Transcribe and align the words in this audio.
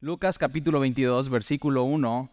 Lucas 0.00 0.36
capítulo 0.36 0.80
22, 0.80 1.30
versículo 1.30 1.84
1, 1.84 2.30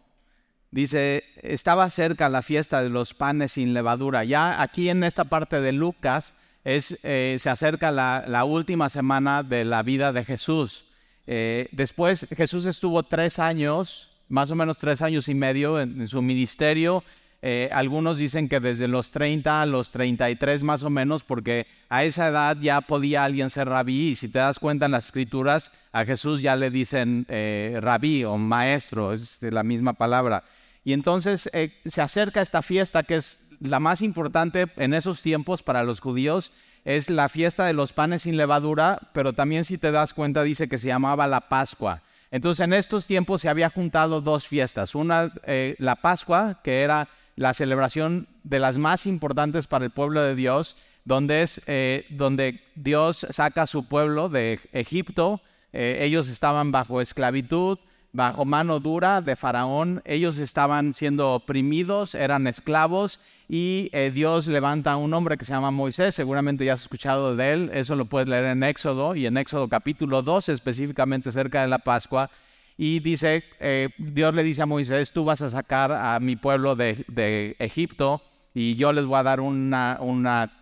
dice, 0.70 1.24
estaba 1.36 1.88
cerca 1.88 2.28
la 2.28 2.42
fiesta 2.42 2.82
de 2.82 2.90
los 2.90 3.14
panes 3.14 3.52
sin 3.52 3.72
levadura. 3.72 4.22
Ya 4.22 4.60
aquí 4.60 4.90
en 4.90 5.02
esta 5.02 5.24
parte 5.24 5.62
de 5.62 5.72
Lucas 5.72 6.34
es, 6.62 7.00
eh, 7.04 7.36
se 7.38 7.48
acerca 7.48 7.90
la, 7.90 8.44
última 8.44 8.90
semana 8.90 9.42
de 9.42 9.64
la 9.64 9.82
vida 9.82 10.12
de 10.12 10.26
Jesús. 10.26 10.84
Eh, 11.26 11.70
después 11.72 12.28
Jesús 12.36 12.66
estuvo 12.66 13.02
tres 13.02 13.38
años, 13.38 14.10
más 14.28 14.50
o 14.50 14.54
menos 14.54 14.76
tres 14.76 15.00
años 15.00 15.26
y 15.28 15.34
medio 15.34 15.80
en, 15.80 16.06
su 16.06 16.20
ministerio. 16.20 17.02
Eh, 17.46 17.68
algunos 17.72 18.16
dicen 18.16 18.48
que 18.48 18.58
desde 18.58 18.88
los 18.88 19.10
30 19.10 19.60
a 19.60 19.66
los 19.66 19.90
33 19.90 20.62
más 20.62 20.82
o 20.82 20.88
menos, 20.88 21.24
porque 21.24 21.66
a 21.90 22.02
esa 22.02 22.28
edad 22.28 22.56
ya 22.58 22.80
podía 22.80 23.22
alguien 23.22 23.50
ser 23.50 23.68
rabí. 23.68 24.12
Y 24.12 24.16
si 24.16 24.30
te 24.30 24.38
das 24.38 24.58
cuenta 24.58 24.86
en 24.86 24.92
las 24.92 25.04
escrituras, 25.04 25.70
a 25.92 26.06
Jesús 26.06 26.40
ya 26.40 26.56
le 26.56 26.70
dicen 26.70 27.26
eh, 27.28 27.78
rabí 27.82 28.24
o 28.24 28.38
maestro, 28.38 29.12
es 29.12 29.42
la 29.42 29.62
misma 29.62 29.92
palabra. 29.92 30.44
Y 30.84 30.94
entonces 30.94 31.50
eh, 31.52 31.78
se 31.84 32.00
acerca 32.00 32.40
esta 32.40 32.62
fiesta 32.62 33.02
que 33.02 33.16
es 33.16 33.46
la 33.60 33.78
más 33.78 34.00
importante 34.00 34.68
en 34.76 34.94
esos 34.94 35.20
tiempos 35.20 35.62
para 35.62 35.82
los 35.82 36.00
judíos, 36.00 36.50
es 36.86 37.10
la 37.10 37.28
fiesta 37.28 37.66
de 37.66 37.74
los 37.74 37.92
panes 37.92 38.22
sin 38.22 38.38
levadura, 38.38 39.10
pero 39.12 39.34
también 39.34 39.66
si 39.66 39.76
te 39.76 39.92
das 39.92 40.14
cuenta 40.14 40.44
dice 40.44 40.66
que 40.66 40.78
se 40.78 40.88
llamaba 40.88 41.26
la 41.26 41.50
Pascua. 41.50 42.04
Entonces 42.30 42.64
en 42.64 42.72
estos 42.72 43.06
tiempos 43.06 43.42
se 43.42 43.50
había 43.50 43.68
juntado 43.68 44.22
dos 44.22 44.48
fiestas, 44.48 44.94
una 44.94 45.30
la 45.78 45.96
Pascua, 45.96 46.60
que 46.64 46.80
era 46.80 47.06
la 47.36 47.54
celebración 47.54 48.28
de 48.42 48.58
las 48.58 48.78
más 48.78 49.06
importantes 49.06 49.66
para 49.66 49.84
el 49.84 49.90
pueblo 49.90 50.22
de 50.22 50.34
Dios, 50.34 50.76
donde 51.04 51.42
es 51.42 51.62
donde 52.10 52.60
Dios 52.74 53.26
saca 53.30 53.62
a 53.62 53.66
su 53.66 53.88
pueblo 53.88 54.28
de 54.28 54.60
Egipto, 54.72 55.40
eh, 55.76 56.04
ellos 56.04 56.28
estaban 56.28 56.70
bajo 56.70 57.00
esclavitud, 57.00 57.78
bajo 58.12 58.44
mano 58.44 58.78
dura 58.78 59.20
de 59.20 59.34
Faraón, 59.34 60.02
ellos 60.04 60.38
estaban 60.38 60.92
siendo 60.92 61.34
oprimidos, 61.34 62.14
eran 62.14 62.46
esclavos 62.46 63.18
y 63.48 63.90
eh, 63.92 64.12
Dios 64.14 64.46
levanta 64.46 64.92
a 64.92 64.96
un 64.96 65.12
hombre 65.12 65.36
que 65.36 65.44
se 65.44 65.52
llama 65.52 65.72
Moisés, 65.72 66.14
seguramente 66.14 66.64
ya 66.64 66.74
has 66.74 66.82
escuchado 66.82 67.34
de 67.34 67.52
él, 67.52 67.70
eso 67.74 67.96
lo 67.96 68.04
puedes 68.04 68.28
leer 68.28 68.44
en 68.44 68.62
Éxodo 68.62 69.16
y 69.16 69.26
en 69.26 69.36
Éxodo 69.36 69.68
capítulo 69.68 70.22
2 70.22 70.50
específicamente 70.50 71.32
cerca 71.32 71.62
de 71.62 71.68
la 71.68 71.80
Pascua. 71.80 72.30
Y 72.76 73.00
dice, 73.00 73.44
eh, 73.60 73.90
Dios 73.98 74.34
le 74.34 74.42
dice 74.42 74.62
a 74.62 74.66
Moisés, 74.66 75.12
tú 75.12 75.24
vas 75.24 75.40
a 75.42 75.50
sacar 75.50 75.92
a 75.92 76.18
mi 76.20 76.36
pueblo 76.36 76.74
de, 76.74 77.56
Egipto 77.58 78.22
y 78.52 78.74
yo 78.76 78.92
les 78.92 79.04
voy 79.04 79.18
a 79.18 79.22
dar 79.22 79.40
una, 79.40 79.98
una 80.00 80.52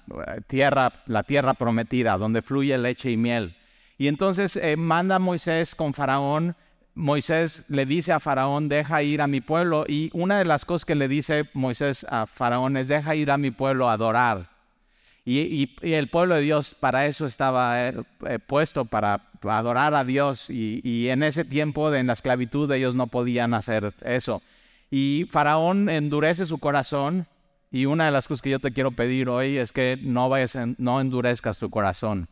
tierra, 0.47 0.93
la 1.07 1.23
tierra 1.23 1.55
prometida, 1.55 2.17
donde 2.17 2.43
fluye 2.43 2.77
leche 2.77 3.11
y 3.11 3.17
miel. 3.17 3.57
Y 3.99 4.09
entonces 4.09 4.57
eh, 4.57 4.77
manda 4.77 5.19
Moisés 5.19 5.75
con 5.75 5.95
Faraón. 5.95 6.57
Moisés 6.95 7.65
le 7.69 7.87
dice 7.87 8.13
a 8.13 8.21
Faraón, 8.21 8.69
deja 8.69 9.03
ir 9.03 9.23
a 9.23 9.27
mi 9.27 9.41
pueblo. 9.41 9.85
Y 9.87 10.11
una 10.13 10.39
de 10.39 10.45
las 10.45 10.65
cosas 10.65 10.85
que 10.85 10.95
le 10.95 11.09
dice 11.09 11.49
Moisés 11.55 12.05
a 12.11 12.27
Faraón 12.27 12.77
es, 12.77 12.89
deja 12.89 13.15
ir 13.15 13.31
a 13.31 13.39
mi 13.39 13.51
pueblo 13.51 13.89
a 13.89 13.93
adorar. 13.93 14.51
Y, 15.25 15.77
el 15.83 16.09
pueblo 16.09 16.35
de 16.35 16.41
Dios 16.41 16.75
para 16.75 17.07
eso 17.07 17.27
estaba 17.27 17.89
eh, 17.89 17.95
eh, 18.27 18.39
puesto, 18.41 18.85
para, 18.85 19.31
adorar 19.51 19.95
a 19.95 20.05
Dios. 20.05 20.51
Y, 20.51 21.09
en 21.09 21.23
ese 21.23 21.45
tiempo, 21.45 21.93
en 21.95 22.07
la 22.07 22.13
esclavitud, 22.13 22.71
ellos 22.73 22.95
no 22.95 23.07
podían 23.07 23.55
hacer 23.55 23.95
eso. 24.03 24.43
Y 24.91 25.27
Faraón 25.31 25.89
endurece 25.89 26.47
su 26.47 26.59
corazón. 26.59 27.27
Y 27.71 27.87
una 27.87 28.07
de 28.07 28.13
las 28.13 28.29
cosas 28.29 28.43
que 28.43 28.51
yo 28.51 28.59
te 28.59 28.73
quiero 28.73 28.93
pedir 28.93 29.29
hoy 29.29 29.57
es 29.57 29.73
que 29.73 29.99
no, 30.03 30.29
vayas, 30.29 30.57
no 30.79 31.01
endurezcas 31.01 31.59
tu 31.59 31.71
corazón. 31.71 32.29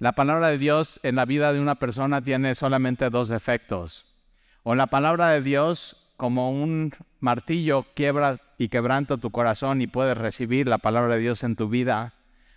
La 0.00 0.12
palabra 0.12 0.48
de 0.48 0.58
Dios 0.58 0.98
en 1.02 1.14
la 1.16 1.24
vida 1.24 1.52
de 1.52 1.60
una 1.60 1.76
persona 1.76 2.22
tiene 2.22 2.54
solamente 2.54 3.10
dos 3.10 3.30
efectos. 3.30 4.06
O 4.62 4.74
la 4.74 4.88
palabra 4.88 5.28
de 5.28 5.42
Dios 5.42 6.14
como 6.16 6.50
un 6.50 6.92
martillo 7.20 7.86
quiebra 7.94 8.38
y 8.58 8.68
quebranta 8.68 9.16
tu 9.16 9.30
corazón 9.30 9.80
y 9.80 9.86
puedes 9.86 10.18
recibir 10.18 10.68
la 10.68 10.78
palabra 10.78 11.14
de 11.14 11.20
Dios 11.20 11.44
en 11.44 11.56
tu 11.56 11.68
vida. 11.68 12.14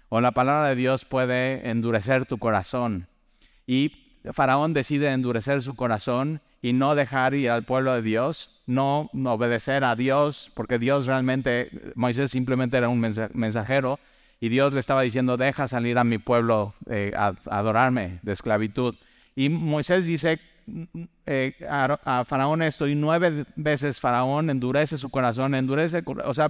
O 0.10 0.22
la 0.22 0.32
palabra 0.32 0.70
de 0.70 0.76
Dios 0.76 1.06
puede 1.06 1.70
endurecer 1.70 2.26
tu 2.26 2.38
corazón. 2.38 3.08
Y 3.68 4.20
Faraón 4.32 4.74
decide 4.74 5.12
endurecer 5.12 5.62
su 5.62 5.76
corazón 5.76 6.42
y 6.62 6.74
no 6.74 6.96
dejar 6.96 7.34
ir 7.34 7.50
al 7.50 7.64
pueblo 7.64 7.94
de 7.94 8.02
Dios, 8.02 8.62
no 8.66 9.10
obedecer 9.26 9.84
a 9.84 9.96
Dios, 9.96 10.50
porque 10.54 10.80
Dios 10.80 11.06
realmente, 11.06 11.70
Moisés 11.96 12.32
simplemente 12.32 12.78
era 12.78 12.88
un 12.88 13.00
mensajero, 13.00 14.00
y 14.44 14.50
Dios 14.50 14.74
le 14.74 14.82
estaba 14.82 15.04
diciendo, 15.04 15.38
deja 15.38 15.70
salir 15.70 15.98
a 15.98 16.04
mi 16.04 16.18
pueblo 16.18 16.74
eh, 16.90 17.14
a, 17.16 17.34
adorarme 17.50 18.20
de 18.24 18.34
esclavitud. 18.34 18.94
Y 19.38 19.48
Moisés 19.48 20.06
dice 20.06 20.38
eh, 21.26 21.54
a, 21.70 22.26
Faraón 22.26 22.62
esto, 22.62 22.88
y 22.88 22.94
nueve 22.94 23.46
veces 23.56 24.02
Faraón 24.02 24.50
endurece 24.50 24.98
su 24.98 25.10
corazón, 25.10 25.56
endurece, 25.56 26.04
o 26.26 26.34
sea, 26.34 26.50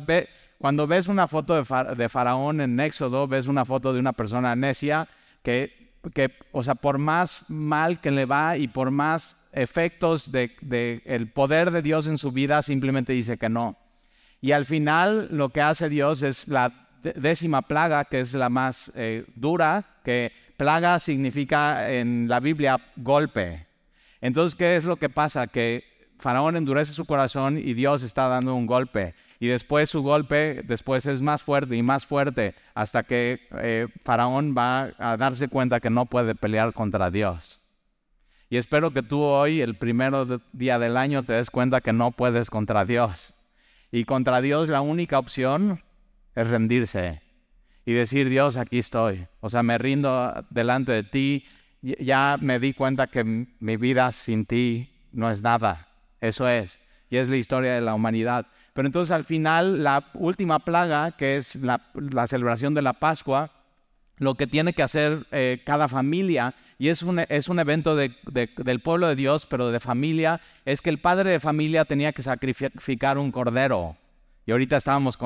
cuando 0.58 0.88
ves 0.88 1.08
una 1.08 1.28
foto 1.28 1.54
de, 1.56 2.10
Faraón 2.10 2.62
en 2.62 2.80
Éxodo, 2.80 3.28
ves 3.28 3.46
una 3.46 3.64
foto 3.64 3.94
de 3.94 4.00
una 4.00 4.14
persona 4.14 4.56
necia 4.56 5.08
que, 5.44 5.83
que, 6.12 6.32
o 6.52 6.64
sea, 6.64 6.76
por 6.76 6.98
más 6.98 7.50
mal 7.50 8.02
que 8.02 8.12
le 8.12 8.26
va 8.26 8.58
y 8.58 8.68
por 8.68 8.92
más 8.92 9.48
efectos 9.54 10.32
del 10.32 10.52
de 10.62 11.02
el 11.06 11.30
poder 11.30 11.72
de 11.72 11.82
Dios 11.82 12.08
en 12.08 12.18
su 12.18 12.32
vida, 12.32 12.62
simplemente 12.62 13.14
dice 13.14 13.38
que 13.38 13.50
no. 13.50 13.78
Y 14.42 14.52
al 14.52 14.66
final 14.66 15.30
lo 15.32 15.50
que 15.50 15.62
hace 15.62 15.88
Dios 15.88 16.22
es 16.22 16.48
la 16.50 16.90
décima 17.02 17.62
plaga, 17.62 18.06
que 18.06 18.20
es 18.20 18.34
la 18.34 18.50
más 18.50 18.92
eh, 18.96 19.26
dura, 19.36 20.00
que 20.04 20.32
plaga 20.58 21.00
significa 21.00 21.92
en 21.92 22.28
la 22.28 22.40
Biblia 22.40 22.80
golpe. 22.98 23.68
Entonces, 24.22 24.56
¿qué 24.56 24.76
es 24.76 24.86
lo 24.86 24.98
que 24.98 25.10
pasa? 25.10 25.48
Que 25.48 25.84
Faraón 26.20 26.56
endurece 26.56 26.94
su 26.94 27.06
corazón 27.06 27.58
y 27.58 27.74
Dios 27.74 28.04
está 28.04 28.28
dando 28.28 28.56
un 28.56 28.66
golpe. 28.66 29.16
Y 29.44 29.48
después 29.48 29.90
su 29.90 30.02
golpe, 30.02 30.64
después 30.64 31.06
es 31.06 31.22
más 31.22 31.44
fuerte 31.44 31.76
y 31.76 31.84
más 31.84 32.06
fuerte, 32.06 32.56
hasta 32.74 33.04
que 33.04 33.42
eh, 33.58 33.90
Faraón 34.06 34.56
va 34.58 34.94
a 34.98 35.18
darse 35.18 35.50
cuenta 35.50 35.82
que 35.82 35.90
no 35.90 36.06
puede 36.06 36.34
pelear 36.34 36.72
contra 36.72 37.12
Dios. 37.12 37.60
Y 38.50 38.56
espero 38.56 38.94
que 38.94 39.04
tú 39.04 39.20
hoy, 39.20 39.60
el 39.60 39.76
primero 39.76 40.40
día 40.54 40.80
del 40.80 40.96
año, 40.96 41.24
te 41.24 41.34
des 41.34 41.50
cuenta 41.50 41.82
que 41.82 41.92
no 41.92 42.12
puedes 42.12 42.50
contra 42.50 42.86
Dios. 42.86 43.34
Y 43.92 44.06
contra 44.06 44.40
Dios 44.40 44.70
la 44.70 44.80
única 44.80 45.20
opción 45.20 45.84
es 46.36 46.48
rendirse 46.48 47.22
y 47.86 47.92
decir, 47.92 48.30
Dios, 48.30 48.56
aquí 48.56 48.80
estoy. 48.80 49.28
O 49.42 49.50
sea, 49.50 49.62
me 49.62 49.78
rindo 49.78 50.34
delante 50.52 50.94
de 50.94 51.04
ti. 51.04 51.44
Ya 51.82 52.38
me 52.40 52.60
di 52.60 52.72
cuenta 52.72 53.08
que 53.08 53.26
mi 53.26 53.76
vida 53.76 54.10
sin 54.14 54.46
ti 54.46 54.90
no 55.12 55.30
es 55.30 55.42
nada. 55.42 55.90
Eso 56.22 56.48
es. 56.48 56.80
Y 57.10 57.18
es 57.18 57.28
la 57.28 57.36
historia 57.36 57.74
de 57.74 57.82
la 57.82 57.94
humanidad. 57.94 58.48
Pero 58.74 58.88
entonces 58.88 59.12
al 59.12 59.24
final, 59.24 59.84
la 59.84 60.06
última 60.14 60.60
plaga, 60.60 61.12
que 61.12 61.38
es 61.38 61.56
la, 61.56 61.82
celebración 62.28 62.74
de 62.74 62.82
la 62.82 62.94
Pascua, 62.94 63.52
lo 64.18 64.36
que 64.36 64.48
tiene 64.48 64.74
que 64.74 64.84
hacer 64.84 65.26
eh, 65.32 65.62
cada 65.66 65.88
familia, 65.88 66.56
y 66.80 66.90
es 66.90 67.04
un, 67.04 67.20
es 67.20 67.48
un 67.48 67.60
evento 67.60 67.96
del 67.96 68.80
pueblo 68.84 69.08
de 69.08 69.16
Dios, 69.16 69.46
pero 69.46 69.70
de 69.70 69.80
familia, 69.80 70.42
es 70.66 70.82
que 70.82 70.90
el 70.90 71.00
padre 71.00 71.32
de 71.32 71.40
familia 71.40 71.86
tenía 71.86 72.14
que 72.14 72.24
sacrificar 72.24 73.18
un 73.18 73.32
cordero. 73.32 73.96
Y 74.46 74.52
ahorita 74.52 74.78
estábamos 74.78 75.18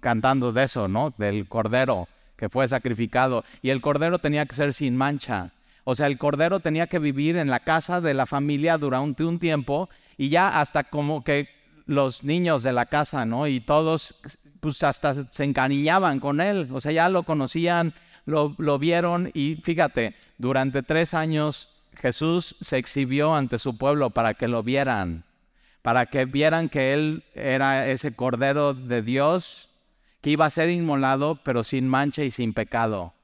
cantando 0.00 0.52
de 0.52 0.64
eso, 0.64 0.88
¿no? 0.88 1.14
Del 1.16 1.46
cordero 1.46 2.08
que 2.40 2.48
fue 2.48 2.66
sacrificado. 2.66 3.44
Y 3.60 3.68
el 3.68 3.82
cordero 3.82 4.18
tenía 4.18 4.46
que 4.46 4.56
ser 4.56 4.72
sin 4.72 4.96
mancha. 4.96 5.52
O 5.84 5.94
sea, 5.94 6.06
el 6.06 6.18
cordero 6.18 6.60
tenía 6.60 6.86
que 6.86 6.98
vivir 6.98 7.36
en 7.36 7.50
la 7.50 7.60
casa 7.60 8.00
de 8.00 8.14
la 8.14 8.26
familia 8.26 8.78
durante 8.78 9.24
un 9.24 9.38
tiempo 9.38 9.90
y 10.16 10.30
ya 10.30 10.58
hasta 10.58 10.84
como 10.84 11.22
que 11.22 11.48
los 11.90 12.22
niños 12.22 12.62
de 12.62 12.72
la 12.72 12.86
casa, 12.86 13.26
¿no? 13.26 13.48
Y 13.48 13.58
todos, 13.58 14.14
pues 14.60 14.80
hasta 14.84 15.28
se 15.30 15.42
encanillaban 15.44 16.20
con 16.20 16.40
él. 16.40 16.68
O 16.72 16.80
sea, 16.80 16.92
ya 16.92 17.08
lo 17.08 17.24
conocían, 17.24 17.94
lo, 18.26 18.78
vieron 18.78 19.32
y 19.34 19.56
fíjate, 19.56 20.14
durante 20.38 20.84
tres 20.84 21.14
años 21.14 21.68
Jesús 21.96 22.54
se 22.60 22.78
exhibió 22.78 23.34
ante 23.34 23.58
su 23.58 23.76
pueblo 23.76 24.10
para 24.10 24.34
que 24.34 24.46
lo 24.46 24.62
vieran 24.62 25.24
para 25.82 26.06
que 26.06 26.26
vieran 26.26 26.68
que 26.68 26.92
Él 26.92 27.24
era 27.34 27.88
ese 27.88 28.14
Cordero 28.14 28.74
de 28.74 29.00
Dios 29.00 29.70
que 30.20 30.30
iba 30.30 30.44
a 30.44 30.50
ser 30.50 30.68
inmolado, 30.68 31.40
pero 31.42 31.64
sin 31.64 31.88
mancha 31.88 32.22
y 32.22 32.30
sin 32.30 32.52
pecado. 32.52 33.14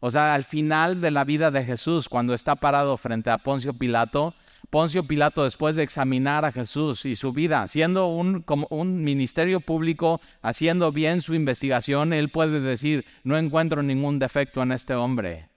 O 0.00 0.10
sea, 0.10 0.34
al 0.34 0.42
final 0.42 1.00
de 1.00 1.12
la 1.12 1.22
vida 1.22 1.52
de 1.52 1.64
Jesús, 1.64 2.08
cuando 2.08 2.34
está 2.34 2.56
parado 2.56 2.96
frente 2.96 3.30
a 3.30 3.38
Poncio 3.38 3.72
Pilato, 3.72 4.34
Poncio 4.70 5.04
Pilato, 5.04 5.44
después 5.44 5.76
de 5.76 5.82
examinar 5.82 6.44
a 6.44 6.52
Jesús 6.52 7.04
y 7.04 7.16
su 7.16 7.32
vida, 7.32 7.66
siendo 7.68 8.08
un, 8.08 8.42
como 8.42 8.66
un 8.70 9.02
ministerio 9.04 9.60
público, 9.60 10.20
haciendo 10.42 10.92
bien 10.92 11.20
su 11.20 11.34
investigación, 11.34 12.12
él 12.12 12.30
puede 12.30 12.60
decir, 12.60 13.04
no 13.24 13.38
encuentro 13.38 13.82
ningún 13.82 14.18
defecto 14.18 14.62
en 14.62 14.72
este 14.72 14.94
hombre. 14.94 15.48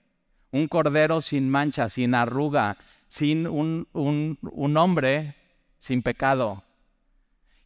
Un 0.51 0.67
cordero 0.67 1.21
sin 1.21 1.50
mancha, 1.50 1.89
sin 1.89 2.15
arruga, 2.15 2.77
sin 3.07 3.47
un, 3.47 3.88
un, 3.94 4.38
un 4.41 4.77
hombre 4.77 5.35
sin 5.79 6.01
pecado. 6.01 6.63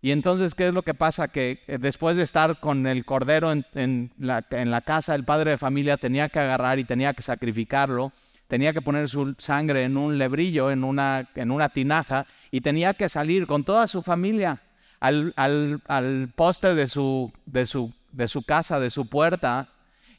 Y 0.04 0.12
entonces, 0.12 0.54
¿qué 0.54 0.68
es 0.68 0.74
lo 0.74 0.82
que 0.82 0.94
pasa? 0.94 1.30
Que 1.30 1.64
eh, 1.66 1.78
después 1.80 2.18
de 2.18 2.24
estar 2.24 2.60
con 2.60 2.88
el 2.88 3.06
cordero 3.06 3.54
en, 3.54 4.12
la, 4.18 4.82
casa, 4.82 5.16
el 5.16 5.24
padre 5.24 5.52
de 5.52 5.58
familia 5.58 5.96
tenía 5.96 6.28
que 6.28 6.40
agarrar 6.40 6.78
y 6.78 6.84
tenía 6.84 7.14
que 7.14 7.22
sacrificarlo, 7.22 8.12
tenía 8.54 8.72
que 8.72 8.84
poner 8.84 9.10
su 9.10 9.34
sangre 9.40 9.84
en 9.84 9.98
un 9.98 10.20
lebrillo, 10.20 10.70
en 10.70 10.84
una, 10.84 11.28
en 11.34 11.50
una 11.50 11.70
tinaja, 11.70 12.28
y 12.52 12.62
tenía 12.62 12.94
que 12.94 13.10
salir 13.10 13.48
con 13.48 13.64
toda 13.64 13.88
su 13.88 14.04
familia 14.04 14.62
al, 15.00 15.34
al, 15.38 16.30
poste 16.36 16.76
de 16.76 16.88
su, 16.88 17.34
de, 17.48 17.66
su, 17.66 17.92
de 18.12 18.28
su 18.28 18.44
casa, 18.44 18.80
de 18.80 18.92
su 18.92 19.08
puerta, 19.08 19.70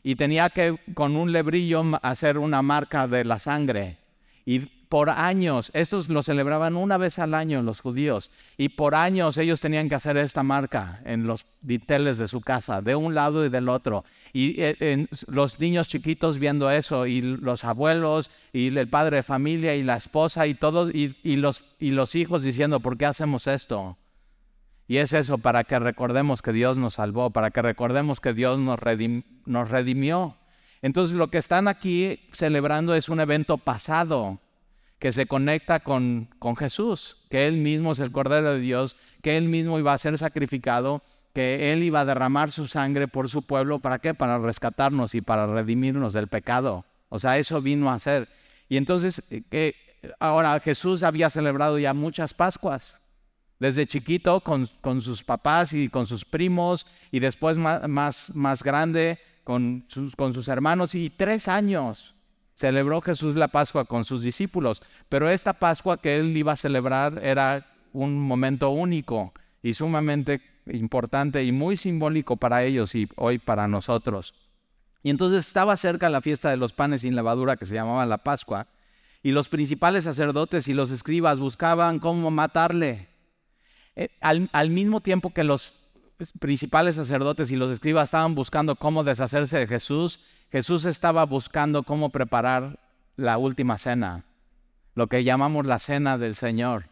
y 0.03 0.17
tenía 0.17 0.51
que 0.51 0.77
con 0.95 1.15
un 1.15 1.31
lebrillo 1.31 1.85
hacer 2.03 2.39
una 2.39 2.61
marca 2.61 3.07
de 3.07 3.25
la 3.25 3.39
sangre. 3.39 3.99
Y 4.45 4.59
por 4.89 5.11
años, 5.11 5.71
estos 5.73 6.09
lo 6.09 6.25
celebraban 6.25 6.75
una 6.75 6.99
vez 6.99 7.21
al 7.21 7.35
año 7.35 7.63
los 7.63 7.81
judíos, 7.81 8.33
y 8.57 8.71
por 8.71 8.97
años 8.97 9.39
ellos 9.39 9.61
tenían 9.61 9.89
que 9.89 9.95
hacer 9.95 10.17
esta 10.17 10.43
marca 10.43 11.01
en 11.05 11.25
los 11.29 11.47
dinteles 11.61 12.19
de 12.19 12.27
su 12.27 12.41
casa, 12.41 12.81
de 12.81 12.97
un 12.97 13.15
lado 13.15 13.47
y 13.47 13.49
del 13.49 13.69
otro. 13.69 14.05
Y 14.37 14.57
eh, 14.59 15.07
los 15.29 15.61
niños 15.61 15.87
chiquitos 15.87 16.41
viendo 16.41 16.69
eso, 16.69 17.07
y 17.07 17.23
los 17.23 17.65
abuelos, 17.65 18.33
y 18.53 18.77
el 18.77 18.89
padre 18.89 19.19
de 19.19 19.23
familia, 19.23 19.77
y 19.77 19.85
la 19.85 19.95
esposa, 19.95 20.49
y 20.49 20.55
todos, 20.55 20.91
y, 20.93 21.37
los, 21.37 21.63
y 21.79 21.93
los 21.93 22.17
hijos 22.17 22.43
diciendo, 22.43 22.81
¿por 22.81 22.99
qué 22.99 23.07
hacemos 23.07 23.47
esto? 23.47 23.97
Y 24.89 24.97
es 24.97 25.13
eso, 25.13 25.39
para 25.39 25.63
que 25.63 25.79
recordemos 25.79 26.43
que 26.43 26.53
Dios 26.53 26.77
nos 26.77 26.95
salvó, 26.95 27.31
para 27.31 27.53
que 27.53 27.63
recordemos 27.63 28.19
que 28.19 28.35
Dios 28.35 28.59
nos, 28.59 28.81
nos 29.47 29.71
redimió. 29.71 30.37
Entonces 30.83 31.17
lo 31.17 31.31
que 31.31 31.39
están 31.39 31.69
aquí 31.69 32.19
celebrando 32.33 32.97
es 32.97 33.09
un 33.09 33.21
evento 33.21 33.57
pasado 33.57 34.41
que 34.99 35.13
se 35.13 35.27
conecta 35.27 35.79
con, 35.79 36.29
con 36.41 36.57
Jesús, 36.57 37.25
que 37.31 37.47
Él 37.47 37.59
mismo 37.59 37.93
es 37.93 38.01
el 38.01 38.11
Cordero 38.11 38.55
de 38.55 38.59
Dios, 38.61 38.97
que 39.23 39.37
Él 39.37 39.49
mismo 39.49 39.79
iba 39.79 39.93
a 39.93 39.99
ser 39.99 40.19
sacrificado, 40.19 41.05
que 41.35 41.73
Él 41.73 41.83
iba 41.83 42.01
a 42.01 42.05
derramar 42.05 42.51
su 42.51 42.67
sangre 42.67 43.09
por 43.09 43.29
su 43.29 43.43
pueblo, 43.43 43.81
¿para 43.81 43.99
qué? 43.99 44.15
Para 44.15 44.39
rescatarnos 44.39 45.15
y 45.15 45.21
para 45.21 45.47
redimirnos 45.47 46.13
del 46.13 46.29
pecado. 46.29 46.85
O 47.09 47.19
sea, 47.19 47.39
eso 47.39 47.61
vino 47.61 47.91
a 47.91 47.99
ser. 47.99 48.29
Y 48.69 48.77
entonces, 48.77 49.23
eh, 49.31 49.75
ahora 50.19 50.59
Jesús 50.61 51.03
había 51.03 51.29
celebrado 51.31 51.79
ya 51.79 51.93
muchas 51.93 52.33
Pascuas 52.33 53.01
desde 53.59 53.87
chiquito 53.87 54.41
con, 54.41 54.69
sus 55.01 55.23
papás 55.23 55.73
y 55.73 55.89
con 55.89 56.07
sus 56.07 56.25
primos 56.25 56.87
y 57.11 57.21
después 57.21 57.57
más, 57.57 58.35
más, 58.35 58.63
grande 58.63 59.19
con 59.43 59.85
sus, 59.89 60.17
con 60.17 60.35
sus 60.35 60.49
hermanos 60.49 60.95
y 60.95 61.11
tres 61.11 61.49
años 61.49 62.15
celebró 62.55 63.01
Jesús 63.01 63.37
la 63.37 63.49
Pascua 63.49 63.85
con 63.85 64.05
sus 64.05 64.23
discípulos, 64.23 64.83
pero 65.09 65.29
esta 65.31 65.55
Pascua 65.55 66.01
que 66.01 66.17
él 66.17 66.37
iba 66.37 66.53
a 66.53 66.57
celebrar 66.57 67.21
era 67.23 67.67
un 67.93 68.19
momento 68.21 68.71
único 68.71 69.33
y 69.63 69.75
sumamente 69.75 70.41
importante 70.67 71.45
y 71.45 71.53
muy 71.53 71.77
simbólico 71.77 72.37
para 72.37 72.65
ellos 72.65 72.95
y 72.95 73.09
hoy 73.17 73.39
para 73.39 73.69
nosotros. 73.69 74.35
Y 75.03 75.11
entonces 75.11 75.47
estaba 75.47 75.77
cerca 75.77 76.09
la 76.09 76.21
fiesta 76.21 76.51
de 76.51 76.57
los 76.57 76.73
panes 76.73 77.03
sin 77.03 77.15
levadura 77.15 77.57
que 77.57 77.67
se 77.67 77.75
llamaba 77.75 78.07
la 78.07 78.19
Pascua, 78.19 78.67
y 79.23 79.33
los 79.33 79.49
principales 79.49 80.05
sacerdotes 80.05 80.69
y 80.69 80.75
los 80.75 80.91
escribas 80.91 81.41
buscaban 81.41 81.99
cómo 81.99 82.31
matarle 82.31 83.09
eh, 83.97 84.09
al, 84.21 84.71
mismo 84.71 85.01
tiempo 85.01 85.33
que 85.33 85.45
los 85.45 85.75
principales 86.41 86.97
sacerdotes 86.97 87.51
y 87.51 87.57
los 87.57 87.71
escribas 87.71 88.09
estaban 88.09 88.35
buscando 88.35 88.77
cómo 88.77 89.05
deshacerse 89.05 89.59
de 89.59 89.67
Jesús, 89.67 90.21
Jesús 90.51 90.85
estaba 90.85 91.25
buscando 91.25 91.85
cómo 91.85 92.11
preparar 92.11 92.79
la 93.17 93.39
última 93.39 93.79
cena, 93.79 94.25
lo 94.95 95.07
que 95.07 95.25
llamamos 95.25 95.67
la 95.67 95.79
cena 95.79 96.19
del 96.19 96.35
Señor. 96.35 96.89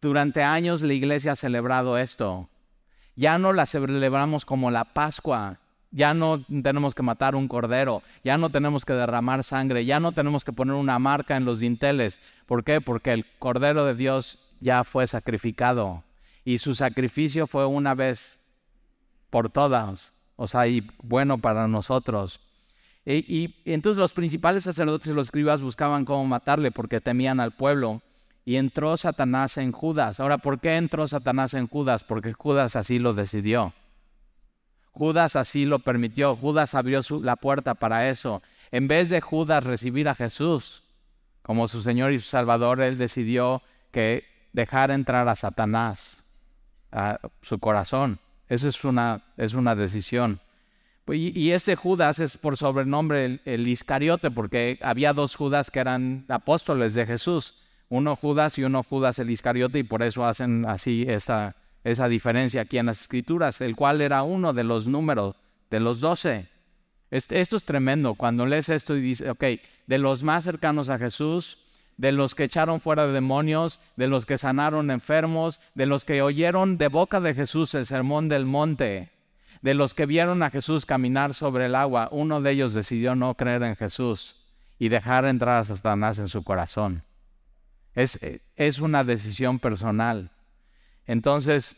Durante 0.00 0.42
años 0.42 0.82
la 0.82 0.94
iglesia 0.94 1.32
ha 1.32 1.36
celebrado 1.36 1.98
esto. 1.98 2.48
Ya 3.18 3.36
no 3.36 3.52
la 3.52 3.66
celebramos 3.66 4.44
como 4.44 4.70
la 4.70 4.84
Pascua, 4.84 5.58
ya 5.90 6.14
no 6.14 6.44
tenemos 6.62 6.94
que 6.94 7.02
matar 7.02 7.34
un 7.34 7.48
cordero, 7.48 8.04
ya 8.22 8.38
no 8.38 8.48
tenemos 8.48 8.84
que 8.84 8.92
derramar 8.92 9.42
sangre, 9.42 9.84
ya 9.84 9.98
no 9.98 10.12
tenemos 10.12 10.44
que 10.44 10.52
poner 10.52 10.76
una 10.76 11.00
marca 11.00 11.36
en 11.36 11.44
los 11.44 11.58
dinteles. 11.58 12.20
¿Por 12.46 12.62
qué? 12.62 12.80
Porque 12.80 13.12
el 13.12 13.26
cordero 13.40 13.84
de 13.86 13.96
Dios 13.96 14.38
ya 14.60 14.84
fue 14.84 15.08
sacrificado 15.08 16.04
y 16.44 16.58
su 16.58 16.76
sacrificio 16.76 17.48
fue 17.48 17.66
una 17.66 17.96
vez 17.96 18.38
por 19.30 19.50
todas, 19.50 20.12
o 20.36 20.46
sea, 20.46 20.68
y 20.68 20.88
bueno 21.02 21.38
para 21.38 21.66
nosotros. 21.66 22.38
Y, 23.04 23.56
entonces 23.64 23.98
los 23.98 24.12
principales 24.12 24.62
sacerdotes 24.62 25.10
y 25.10 25.14
los 25.14 25.26
escribas 25.26 25.60
buscaban 25.60 26.04
cómo 26.04 26.24
matarle 26.24 26.70
porque 26.70 27.00
temían 27.00 27.40
al 27.40 27.50
pueblo. 27.50 28.00
Y 28.48 28.56
entró 28.56 28.96
Satanás 28.96 29.58
en 29.58 29.72
Judas. 29.72 30.20
Ahora, 30.20 30.38
¿por 30.38 30.58
qué 30.58 30.78
entró 30.78 31.06
Satanás 31.06 31.52
en 31.52 31.66
Judas? 31.66 32.02
Porque 32.02 32.32
Judas 32.32 32.76
así 32.76 32.98
lo 32.98 33.12
decidió. 33.12 33.74
Judas 34.90 35.36
así 35.36 35.66
lo 35.66 35.80
permitió. 35.80 36.34
Judas 36.34 36.74
abrió 36.74 37.02
la 37.20 37.36
puerta 37.36 37.74
para 37.74 38.08
eso. 38.08 38.40
En 38.70 38.88
vez 38.88 39.10
de 39.10 39.20
Judas 39.20 39.64
recibir 39.64 40.08
a 40.08 40.14
Jesús 40.14 40.82
como 41.42 41.68
su 41.68 41.82
Señor 41.82 42.14
y 42.14 42.20
su 42.20 42.26
Salvador, 42.30 42.80
él 42.80 42.96
decidió 42.96 43.60
que 43.90 44.24
dejar 44.54 44.92
entrar 44.92 45.28
a 45.28 45.36
Satanás 45.36 46.24
a 46.90 47.20
su 47.42 47.58
corazón. 47.58 48.18
Esa 48.48 48.68
es 48.68 48.82
una, 48.82 49.24
es 49.36 49.52
una 49.52 49.76
decisión. 49.76 50.40
Y, 51.06 51.50
este 51.50 51.76
Judas 51.76 52.18
es 52.18 52.38
por 52.38 52.56
sobrenombre 52.56 53.40
el, 53.44 53.68
Iscariote, 53.68 54.30
porque 54.30 54.78
había 54.80 55.12
dos 55.12 55.36
Judas 55.36 55.70
que 55.70 55.80
eran 55.80 56.24
apóstoles 56.30 56.94
de 56.94 57.04
Jesús. 57.04 57.67
Uno 57.88 58.16
Judas 58.16 58.58
y 58.58 58.64
uno 58.64 58.82
Judas 58.82 59.18
el 59.18 59.30
Iscariote, 59.30 59.78
y 59.78 59.82
por 59.82 60.02
eso 60.02 60.24
hacen 60.24 60.66
así 60.66 61.04
esa, 61.08 61.56
esa 61.84 62.08
diferencia 62.08 62.62
aquí 62.62 62.78
en 62.78 62.86
las 62.86 63.00
Escrituras, 63.00 63.60
el 63.60 63.76
cual 63.76 64.00
era 64.00 64.22
uno 64.22 64.52
de 64.52 64.64
los 64.64 64.86
números 64.86 65.36
de 65.70 65.80
los 65.80 66.00
doce. 66.00 66.48
Este, 67.10 67.40
esto 67.40 67.56
es 67.56 67.64
tremendo. 67.64 68.14
Cuando 68.14 68.46
lees 68.46 68.68
esto 68.68 68.96
y 68.96 69.00
dices, 69.00 69.28
ok, 69.28 69.44
de 69.86 69.98
los 69.98 70.22
más 70.22 70.44
cercanos 70.44 70.88
a 70.88 70.98
Jesús, 70.98 71.58
de 71.96 72.12
los 72.12 72.34
que 72.34 72.44
echaron 72.44 72.80
fuera 72.80 73.06
demonios, 73.06 73.80
de 73.96 74.06
los 74.06 74.24
que 74.24 74.38
sanaron 74.38 74.90
enfermos, 74.90 75.60
de 75.74 75.86
los 75.86 76.04
que 76.04 76.22
oyeron 76.22 76.78
de 76.78 76.88
boca 76.88 77.20
de 77.20 77.34
Jesús 77.34 77.74
el 77.74 77.86
sermón 77.86 78.28
del 78.28 78.44
monte, 78.44 79.10
de 79.62 79.74
los 79.74 79.94
que 79.94 80.06
vieron 80.06 80.42
a 80.42 80.50
Jesús 80.50 80.86
caminar 80.86 81.34
sobre 81.34 81.66
el 81.66 81.74
agua, 81.74 82.08
uno 82.12 82.40
de 82.40 82.52
ellos 82.52 82.72
decidió 82.72 83.16
no 83.16 83.34
creer 83.34 83.64
en 83.64 83.74
Jesús 83.74 84.36
y 84.78 84.88
dejar 84.88 85.24
entrar 85.24 85.58
a 85.58 85.64
Satanás 85.64 86.18
en 86.20 86.28
su 86.28 86.44
corazón. 86.44 87.02
Es, 87.98 88.20
es 88.54 88.78
una 88.78 89.02
decisión 89.02 89.58
personal. 89.58 90.30
Entonces, 91.04 91.76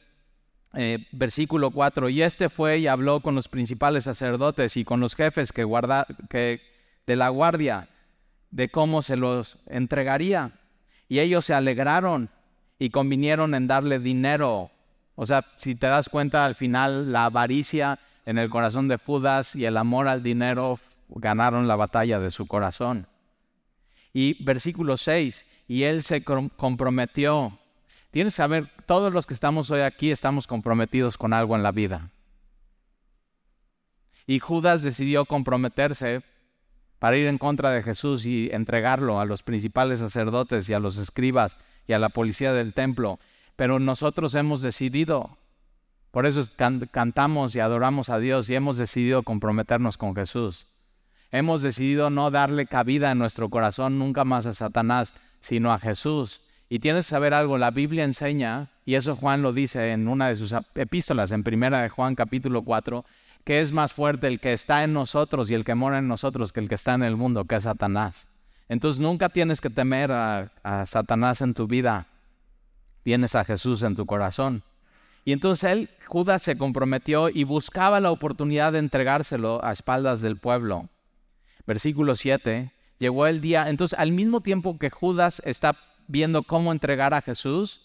eh, 0.74 1.06
versículo 1.12 1.70
4, 1.70 2.10
y 2.10 2.20
este 2.20 2.50
fue 2.50 2.78
y 2.78 2.88
habló 2.88 3.20
con 3.20 3.34
los 3.34 3.48
principales 3.48 4.04
sacerdotes 4.04 4.76
y 4.76 4.84
con 4.84 5.00
los 5.00 5.16
jefes 5.16 5.50
que, 5.50 5.64
guarda, 5.64 6.06
que 6.28 6.60
de 7.06 7.16
la 7.16 7.30
guardia 7.30 7.88
de 8.50 8.68
cómo 8.68 9.00
se 9.00 9.16
los 9.16 9.56
entregaría. 9.64 10.52
Y 11.08 11.20
ellos 11.20 11.46
se 11.46 11.54
alegraron 11.54 12.28
y 12.78 12.90
convinieron 12.90 13.54
en 13.54 13.66
darle 13.66 13.98
dinero. 13.98 14.70
O 15.14 15.24
sea, 15.24 15.46
si 15.56 15.74
te 15.74 15.86
das 15.86 16.10
cuenta, 16.10 16.44
al 16.44 16.54
final 16.54 17.12
la 17.12 17.24
avaricia 17.24 17.98
en 18.26 18.36
el 18.36 18.50
corazón 18.50 18.88
de 18.88 18.98
Judas 18.98 19.56
y 19.56 19.64
el 19.64 19.78
amor 19.78 20.06
al 20.06 20.22
dinero 20.22 20.78
ganaron 21.08 21.66
la 21.66 21.76
batalla 21.76 22.20
de 22.20 22.30
su 22.30 22.46
corazón. 22.46 23.06
Y 24.12 24.44
versículo 24.44 24.98
6, 24.98 25.46
y 25.70 25.84
él 25.84 26.02
se 26.02 26.24
comprometió. 26.24 27.56
Tienes 28.10 28.34
que 28.34 28.38
saber, 28.38 28.66
todos 28.86 29.14
los 29.14 29.24
que 29.24 29.34
estamos 29.34 29.70
hoy 29.70 29.82
aquí 29.82 30.10
estamos 30.10 30.48
comprometidos 30.48 31.16
con 31.16 31.32
algo 31.32 31.54
en 31.54 31.62
la 31.62 31.70
vida. 31.70 32.10
Y 34.26 34.40
Judas 34.40 34.82
decidió 34.82 35.26
comprometerse 35.26 36.22
para 36.98 37.16
ir 37.16 37.28
en 37.28 37.38
contra 37.38 37.70
de 37.70 37.84
Jesús 37.84 38.26
y 38.26 38.48
entregarlo 38.50 39.20
a 39.20 39.24
los 39.24 39.44
principales 39.44 40.00
sacerdotes 40.00 40.68
y 40.68 40.72
a 40.72 40.80
los 40.80 40.96
escribas 40.96 41.56
y 41.86 41.92
a 41.92 42.00
la 42.00 42.08
policía 42.08 42.52
del 42.52 42.74
templo. 42.74 43.20
Pero 43.54 43.78
nosotros 43.78 44.34
hemos 44.34 44.62
decidido, 44.62 45.38
por 46.10 46.26
eso 46.26 46.42
cantamos 46.90 47.54
y 47.54 47.60
adoramos 47.60 48.08
a 48.08 48.18
Dios 48.18 48.50
y 48.50 48.56
hemos 48.56 48.76
decidido 48.76 49.22
comprometernos 49.22 49.98
con 49.98 50.16
Jesús. 50.16 50.66
Hemos 51.30 51.62
decidido 51.62 52.10
no 52.10 52.32
darle 52.32 52.66
cabida 52.66 53.12
en 53.12 53.18
nuestro 53.18 53.50
corazón 53.50 54.00
nunca 54.00 54.24
más 54.24 54.46
a 54.46 54.52
Satanás, 54.52 55.14
sino 55.40 55.72
a 55.72 55.78
Jesús. 55.78 56.42
Y 56.68 56.78
tienes 56.78 57.06
que 57.06 57.10
saber 57.10 57.34
algo, 57.34 57.58
la 57.58 57.72
Biblia 57.72 58.04
enseña, 58.04 58.70
y 58.84 58.94
eso 58.94 59.16
Juan 59.16 59.42
lo 59.42 59.52
dice 59.52 59.90
en 59.90 60.06
una 60.06 60.28
de 60.28 60.36
sus 60.36 60.54
epístolas, 60.74 61.32
en 61.32 61.42
primera 61.42 61.82
de 61.82 61.88
Juan 61.88 62.14
capítulo 62.14 62.62
4, 62.62 63.04
que 63.44 63.60
es 63.60 63.72
más 63.72 63.92
fuerte 63.92 64.28
el 64.28 64.38
que 64.38 64.52
está 64.52 64.84
en 64.84 64.92
nosotros 64.92 65.50
y 65.50 65.54
el 65.54 65.64
que 65.64 65.74
mora 65.74 65.98
en 65.98 66.08
nosotros 66.08 66.52
que 66.52 66.60
el 66.60 66.68
que 66.68 66.74
está 66.76 66.94
en 66.94 67.02
el 67.02 67.16
mundo, 67.16 67.44
que 67.44 67.56
es 67.56 67.64
Satanás. 67.64 68.28
Entonces 68.68 69.00
nunca 69.00 69.28
tienes 69.28 69.60
que 69.60 69.70
temer 69.70 70.12
a, 70.12 70.52
Satanás 70.86 71.40
en 71.40 71.54
tu 71.54 71.66
vida, 71.66 72.06
tienes 73.02 73.34
a 73.34 73.44
Jesús 73.44 73.82
en 73.82 73.96
tu 73.96 74.06
corazón. 74.06 74.62
Y 75.24 75.32
entonces 75.32 75.72
él, 75.72 75.90
Judas, 76.06 76.42
se 76.42 76.56
comprometió 76.56 77.28
y 77.28 77.42
buscaba 77.42 77.98
la 77.98 78.12
oportunidad 78.12 78.72
de 78.72 78.78
entregárselo 78.78 79.64
a 79.64 79.72
espaldas 79.72 80.20
del 80.20 80.36
pueblo. 80.36 80.88
Versículo 81.66 82.14
7, 82.14 82.72
llegó 83.00 83.26
el 83.26 83.40
día, 83.40 83.68
entonces 83.68 83.98
al 83.98 84.12
mismo 84.12 84.42
tiempo 84.42 84.78
que 84.78 84.90
Judas 84.90 85.42
está 85.44 85.76
viendo 86.06 86.44
cómo 86.44 86.70
entregar 86.70 87.14
a 87.14 87.22
Jesús, 87.22 87.82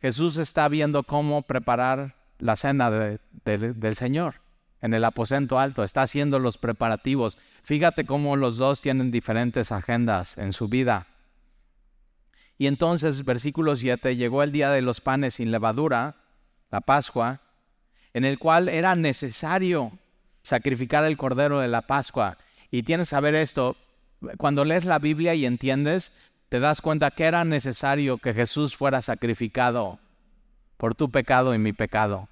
Jesús 0.00 0.38
está 0.38 0.68
viendo 0.68 1.02
cómo 1.02 1.42
preparar 1.42 2.16
la 2.38 2.56
cena 2.56 2.90
del 2.90 3.96
Señor 3.96 4.36
en 4.80 4.94
el 4.94 5.04
aposento 5.04 5.58
alto, 5.58 5.84
está 5.84 6.02
haciendo 6.02 6.38
los 6.38 6.58
preparativos. 6.58 7.38
Fíjate 7.62 8.04
cómo 8.04 8.36
los 8.36 8.56
dos 8.56 8.80
tienen 8.80 9.10
diferentes 9.10 9.70
agendas 9.70 10.38
en 10.38 10.52
su 10.52 10.68
vida. 10.68 11.06
Y 12.58 12.66
entonces, 12.66 13.24
versículo 13.24 13.76
7, 13.76 14.16
llegó 14.16 14.42
el 14.42 14.52
día 14.52 14.70
de 14.70 14.82
los 14.82 15.00
panes 15.00 15.34
sin 15.34 15.50
levadura, 15.50 16.16
la 16.70 16.80
Pascua, 16.80 17.40
en 18.12 18.24
el 18.24 18.38
cual 18.38 18.68
era 18.68 18.94
necesario 18.94 19.92
sacrificar 20.42 21.04
el 21.04 21.16
cordero 21.16 21.60
de 21.60 21.68
la 21.68 21.82
Pascua. 21.82 22.38
Y 22.70 22.82
tienes 22.82 23.08
que 23.08 23.10
saber 23.10 23.34
esto, 23.34 23.76
cuando 24.36 24.64
lees 24.64 24.84
la 24.84 24.98
Biblia 24.98 25.34
y 25.34 25.46
entiendes, 25.46 26.30
te 26.48 26.60
das 26.60 26.80
cuenta 26.80 27.10
que 27.10 27.24
era 27.24 27.44
necesario 27.44 28.18
que 28.18 28.34
Jesús 28.34 28.76
fuera 28.76 29.00
sacrificado 29.02 29.98
por 30.76 30.94
tu 30.94 31.10
pecado 31.10 31.54
y 31.54 31.58
mi 31.58 31.72
pecado. 31.72 32.28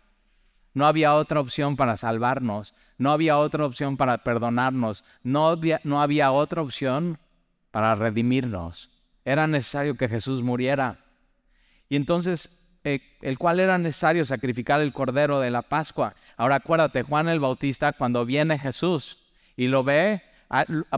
No 0.72 0.86
había 0.86 1.14
otra 1.14 1.40
opción 1.40 1.76
para 1.76 1.96
salvarnos, 1.96 2.74
no 2.98 3.10
había 3.12 3.38
otra 3.38 3.64
opción 3.64 3.96
para 3.96 4.18
perdonarnos, 4.18 5.04
no 5.22 5.48
había, 5.48 6.32
otra 6.32 6.62
opción 6.62 7.18
para 7.70 7.94
redimirnos. 7.94 8.90
Era 9.24 9.46
necesario 9.46 9.96
que 9.96 10.08
Jesús 10.08 10.42
muriera. 10.42 10.98
Y 11.88 11.96
entonces, 11.96 12.70
eh, 12.84 13.00
el 13.20 13.38
cual 13.38 13.58
era 13.58 13.78
necesario 13.78 14.24
sacrificar 14.24 14.80
el 14.80 14.92
cordero 14.92 15.40
de 15.40 15.50
la 15.50 15.62
Pascua. 15.62 16.14
Ahora 16.36 16.56
acuérdate, 16.56 17.02
Juan 17.02 17.28
el 17.28 17.40
Bautista, 17.40 17.92
cuando 17.92 18.24
viene 18.24 18.58
Jesús 18.58 19.18
y 19.56 19.68
lo 19.68 19.82
ve, 19.82 20.22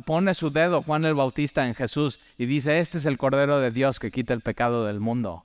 pone 0.05 0.35
su 0.35 0.51
dedo 0.51 0.83
Juan 0.83 1.05
el 1.05 1.15
Bautista 1.15 1.67
en 1.67 1.75
Jesús 1.75 2.19
y 2.39 2.47
dice, 2.47 2.79
este 2.79 2.99
es 2.99 3.05
el 3.05 3.19
cordero 3.19 3.61
de 3.61 3.71
Dios 3.71 3.99
que 3.99 4.11
quita 4.11 4.35
el 4.35 4.41
pecado 4.41 4.87
del 4.87 5.01
mundo. 5.01 5.45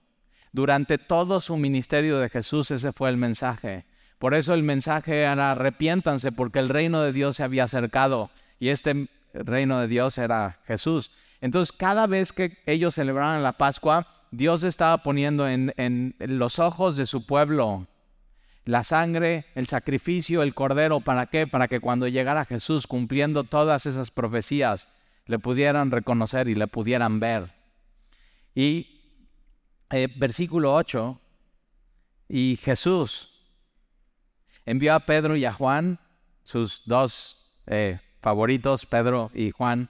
Durante 0.52 0.98
todo 0.98 1.42
su 1.42 1.58
ministerio 1.58 2.18
de 2.20 2.30
Jesús 2.30 2.72
ese 2.72 2.94
fue 2.94 3.10
el 3.10 3.18
mensaje. 3.18 3.86
Por 4.18 4.34
eso 4.34 4.54
el 4.54 4.64
mensaje 4.64 5.22
era 5.22 5.52
arrepiéntanse 5.52 6.32
porque 6.32 6.60
el 6.60 6.70
reino 6.70 7.02
de 7.02 7.12
Dios 7.12 7.38
se 7.38 7.44
había 7.44 7.66
acercado 7.66 8.32
y 8.60 8.70
este 8.70 9.08
reino 9.34 9.80
de 9.80 9.88
Dios 9.88 10.18
era 10.18 10.60
Jesús. 10.66 11.12
Entonces 11.42 11.76
cada 11.76 12.08
vez 12.08 12.34
que 12.34 12.58
ellos 12.66 12.96
celebraban 12.96 13.44
la 13.44 13.54
Pascua, 13.54 14.08
Dios 14.32 14.64
estaba 14.64 14.98
poniendo 15.00 15.48
en, 15.48 15.74
en 15.78 16.16
los 16.20 16.60
ojos 16.60 16.96
de 16.96 17.06
su 17.06 17.26
pueblo 17.26 17.88
la 18.68 18.84
sangre, 18.84 19.46
el 19.56 19.68
sacrificio, 19.68 20.44
el 20.44 20.54
cordero, 20.54 21.00
¿para 21.00 21.28
qué? 21.28 21.48
Para 21.48 21.70
que 21.70 21.80
cuando 21.80 22.08
llegara 22.08 22.44
Jesús 22.44 22.86
cumpliendo 22.86 23.46
todas 23.46 23.86
esas 23.86 24.12
profecías, 24.12 24.90
le 25.26 25.40
pudieran 25.40 25.90
reconocer 25.90 26.50
y 26.50 26.56
le 26.56 26.68
pudieran 26.68 27.22
ver. 27.22 27.54
Y 28.54 29.02
eh, 29.90 30.10
versículo 30.18 30.76
8, 30.76 31.18
y 32.28 32.60
Jesús 32.62 33.32
envió 34.66 34.96
a 34.96 35.00
Pedro 35.00 35.38
y 35.38 35.46
a 35.46 35.54
Juan, 35.54 35.98
sus 36.44 36.82
dos 36.86 37.58
eh, 37.68 38.02
favoritos, 38.22 38.86
Pedro 38.86 39.32
y 39.34 39.52
Juan. 39.52 39.90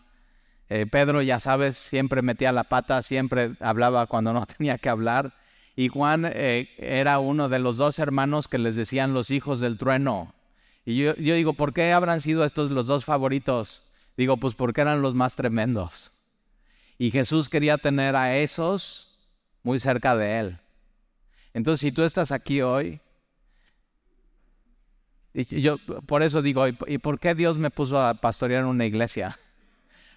Eh, 0.69 0.85
Pedro, 0.85 1.23
ya 1.23 1.39
sabes, 1.39 1.77
siempre 1.77 2.21
metía 2.21 2.51
la 2.51 2.65
pata, 2.65 3.01
siempre 3.01 3.55
hablaba 3.59 4.05
cuando 4.05 4.33
no 4.33 4.45
tenía 4.57 4.77
que 4.77 4.89
hablar. 4.89 5.33
Y 5.77 5.89
Juan 5.89 6.25
eh, 6.25 6.69
era 6.79 7.19
uno 7.19 7.49
de 7.49 7.59
los 7.59 7.77
dos 7.77 7.99
hermanos 7.99 8.47
que 8.47 8.57
les 8.57 8.75
decían 8.75 9.13
los 9.13 9.29
hijos 9.29 9.59
del 9.59 9.77
trueno. 9.77 10.33
Y 10.83 10.97
yo, 10.97 11.13
digo, 11.13 11.53
¿por 11.53 11.71
qué 11.71 11.93
habrán 11.93 12.19
sido 12.19 12.43
estos 12.43 12.71
los 12.71 12.87
dos 12.87 13.05
favoritos? 13.05 13.83
Digo, 14.17 14.37
pues 14.37 14.55
porque 14.55 14.81
eran 14.81 15.03
los 15.03 15.13
más 15.13 15.35
tremendos. 15.35 16.11
Y 16.97 17.11
Jesús 17.11 17.47
quería 17.47 17.77
tener 17.77 18.15
a 18.15 18.37
esos 18.37 19.29
muy 19.61 19.79
cerca 19.79 20.15
de 20.15 20.39
él. 20.39 20.57
Entonces, 21.53 21.81
si 21.81 21.91
tú 21.91 22.01
estás 22.01 22.31
aquí 22.31 22.61
hoy 22.61 22.99
y 25.35 25.61
yo 25.61 25.77
por 26.07 26.23
eso 26.23 26.41
digo, 26.41 26.65
¿y 26.67 26.97
por 26.97 27.19
qué 27.19 27.35
Dios 27.35 27.59
me 27.59 27.69
puso 27.69 28.01
a 28.01 28.15
pastorear 28.15 28.65
una 28.65 28.87
iglesia? 28.87 29.37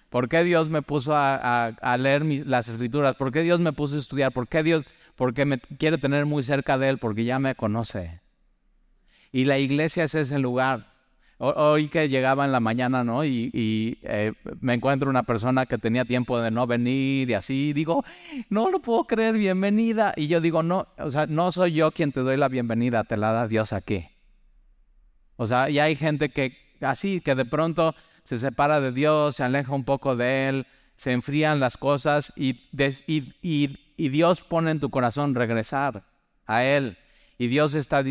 ¿Por 0.09 0.27
qué 0.27 0.43
Dios 0.43 0.67
me 0.67 0.81
puso 0.81 1.13
a, 1.15 1.97
leer 1.99 2.25
las 2.47 2.67
escrituras? 2.67 3.15
¿Por 3.15 3.31
qué 3.31 3.43
Dios 3.43 3.59
me 3.59 3.71
puso 3.71 3.95
a 3.95 3.99
estudiar? 3.99 4.31
¿Por 4.31 4.47
qué 4.47 4.63
Dios? 4.63 4.83
Porque 5.21 5.45
me 5.45 5.59
quiere 5.59 5.99
tener 5.99 6.25
muy 6.25 6.41
cerca 6.41 6.79
de 6.79 6.89
Él, 6.89 6.97
porque 6.97 7.25
ya 7.25 7.37
me 7.37 7.53
conoce. 7.53 8.21
Y 9.31 9.45
la 9.45 9.59
iglesia 9.59 10.05
es 10.05 10.15
ese 10.15 10.39
lugar. 10.39 10.93
Hoy 11.37 11.89
que 11.89 12.09
llegaba 12.09 12.43
en 12.43 12.51
la 12.51 12.59
mañana, 12.59 13.03
¿no? 13.03 13.23
Y, 13.23 13.99
eh, 14.01 14.33
me 14.61 14.73
encuentro 14.73 15.11
una 15.11 15.21
persona 15.21 15.67
que 15.67 15.77
tenía 15.77 16.05
tiempo 16.05 16.41
de 16.41 16.49
no 16.49 16.65
venir 16.65 17.29
y 17.29 17.35
así, 17.35 17.71
digo, 17.71 18.03
no 18.49 18.71
lo 18.71 18.79
puedo 18.81 19.03
creer, 19.03 19.35
bienvenida. 19.35 20.11
Y 20.17 20.25
yo 20.25 20.41
digo, 20.41 20.63
no, 20.63 20.87
o 20.97 21.11
sea, 21.11 21.27
no 21.27 21.51
soy 21.51 21.73
yo 21.73 21.91
quien 21.91 22.11
te 22.11 22.21
doy 22.21 22.37
la 22.37 22.47
bienvenida, 22.47 23.03
te 23.03 23.15
la 23.15 23.31
da 23.31 23.47
Dios 23.47 23.73
aquí. 23.73 24.07
O 25.35 25.45
sea, 25.45 25.69
y 25.69 25.77
hay 25.77 25.95
gente 25.95 26.29
que 26.29 26.57
así, 26.81 27.21
que 27.21 27.35
de 27.35 27.45
pronto 27.45 27.93
se 28.23 28.39
separa 28.39 28.81
de 28.81 28.91
Dios, 28.91 29.35
se 29.35 29.43
aleja 29.43 29.71
un 29.71 29.83
poco 29.83 30.15
de 30.15 30.49
Él, 30.49 30.67
se 31.01 31.13
enfrían 31.13 31.59
las 31.59 31.77
cosas 31.77 32.31
y, 32.35 32.69
y, 33.07 33.80
Dios 33.97 34.41
pone 34.41 34.71
en 34.71 34.79
tu 34.79 34.89
corazón 34.89 35.35
regresar 35.35 36.03
a 36.45 36.63
Él. 36.63 36.97
Y 37.37 37.47
Dios 37.47 37.73
está, 37.73 38.03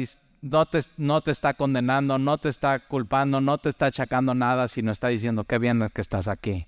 no, 0.42 0.66
te, 0.66 0.80
no 0.96 1.20
te 1.20 1.30
está 1.30 1.54
condenando, 1.54 2.18
no 2.18 2.38
te 2.38 2.48
está 2.48 2.78
culpando, 2.80 3.40
no 3.40 3.58
te 3.58 3.68
está 3.68 3.86
achacando 3.86 4.34
nada, 4.34 4.68
sino 4.68 4.92
está 4.92 5.08
diciendo, 5.08 5.44
qué 5.44 5.58
bien 5.58 5.88
que 5.94 6.00
estás 6.00 6.28
aquí. 6.28 6.66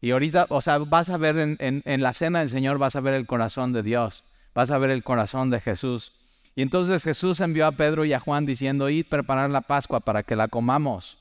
Y 0.00 0.12
ahorita, 0.12 0.46
o 0.48 0.60
sea, 0.62 0.78
vas 0.78 1.10
a 1.10 1.18
ver 1.18 1.38
en, 1.38 1.56
en, 1.60 2.02
la 2.02 2.14
cena 2.14 2.40
del 2.40 2.48
Señor, 2.48 2.78
vas 2.78 2.96
a 2.96 3.00
ver 3.00 3.14
el 3.14 3.26
corazón 3.26 3.72
de 3.72 3.82
Dios, 3.82 4.24
vas 4.54 4.70
a 4.70 4.78
ver 4.78 4.90
el 4.90 5.04
corazón 5.04 5.50
de 5.50 5.60
Jesús. 5.60 6.12
Y 6.56 6.62
entonces 6.62 7.04
Jesús 7.04 7.40
envió 7.40 7.66
a 7.66 7.72
Pedro 7.72 8.04
y 8.04 8.12
a 8.12 8.20
Juan 8.20 8.46
diciendo, 8.46 8.88
id 8.88 9.06
preparar 9.06 9.50
la 9.50 9.60
Pascua 9.60 10.00
para 10.00 10.22
que 10.22 10.36
la 10.36 10.48
comamos. 10.48 11.18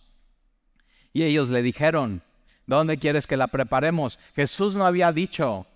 Y 1.12 1.24
ellos 1.24 1.50
le 1.50 1.62
dijeron, 1.62 2.24
¿dónde 2.66 2.98
quieres 2.98 3.28
que 3.28 3.38
la 3.38 3.48
preparemos? 3.48 4.18
Jesús 4.36 4.76
no 4.76 4.86
había 4.86 5.12
dicho 5.12 5.68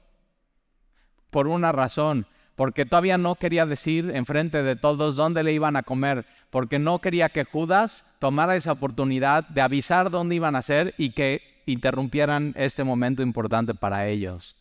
por 1.33 1.47
una 1.47 1.71
razón, 1.71 2.27
porque 2.55 2.85
todavía 2.85 3.17
no 3.17 3.33
quería 3.33 3.65
decir 3.65 4.11
enfrente 4.13 4.61
de 4.61 4.75
todos 4.75 5.15
dónde 5.15 5.41
le 5.41 5.51
iban 5.51 5.75
a 5.75 5.81
comer, 5.81 6.27
porque 6.51 6.77
no 6.77 7.01
quería 7.01 7.29
que 7.29 7.43
Judas 7.43 8.05
tomara 8.19 8.55
esa 8.55 8.73
oportunidad 8.73 9.49
de 9.49 9.61
avisar 9.61 10.11
dónde 10.11 10.35
iban 10.35 10.55
a 10.55 10.59
hacer 10.59 10.93
y 10.95 11.09
que 11.09 11.41
interrumpieran 11.65 12.53
este 12.55 12.83
momento 12.83 13.23
importante 13.23 13.73
para 13.73 14.07
ellos. 14.07 14.55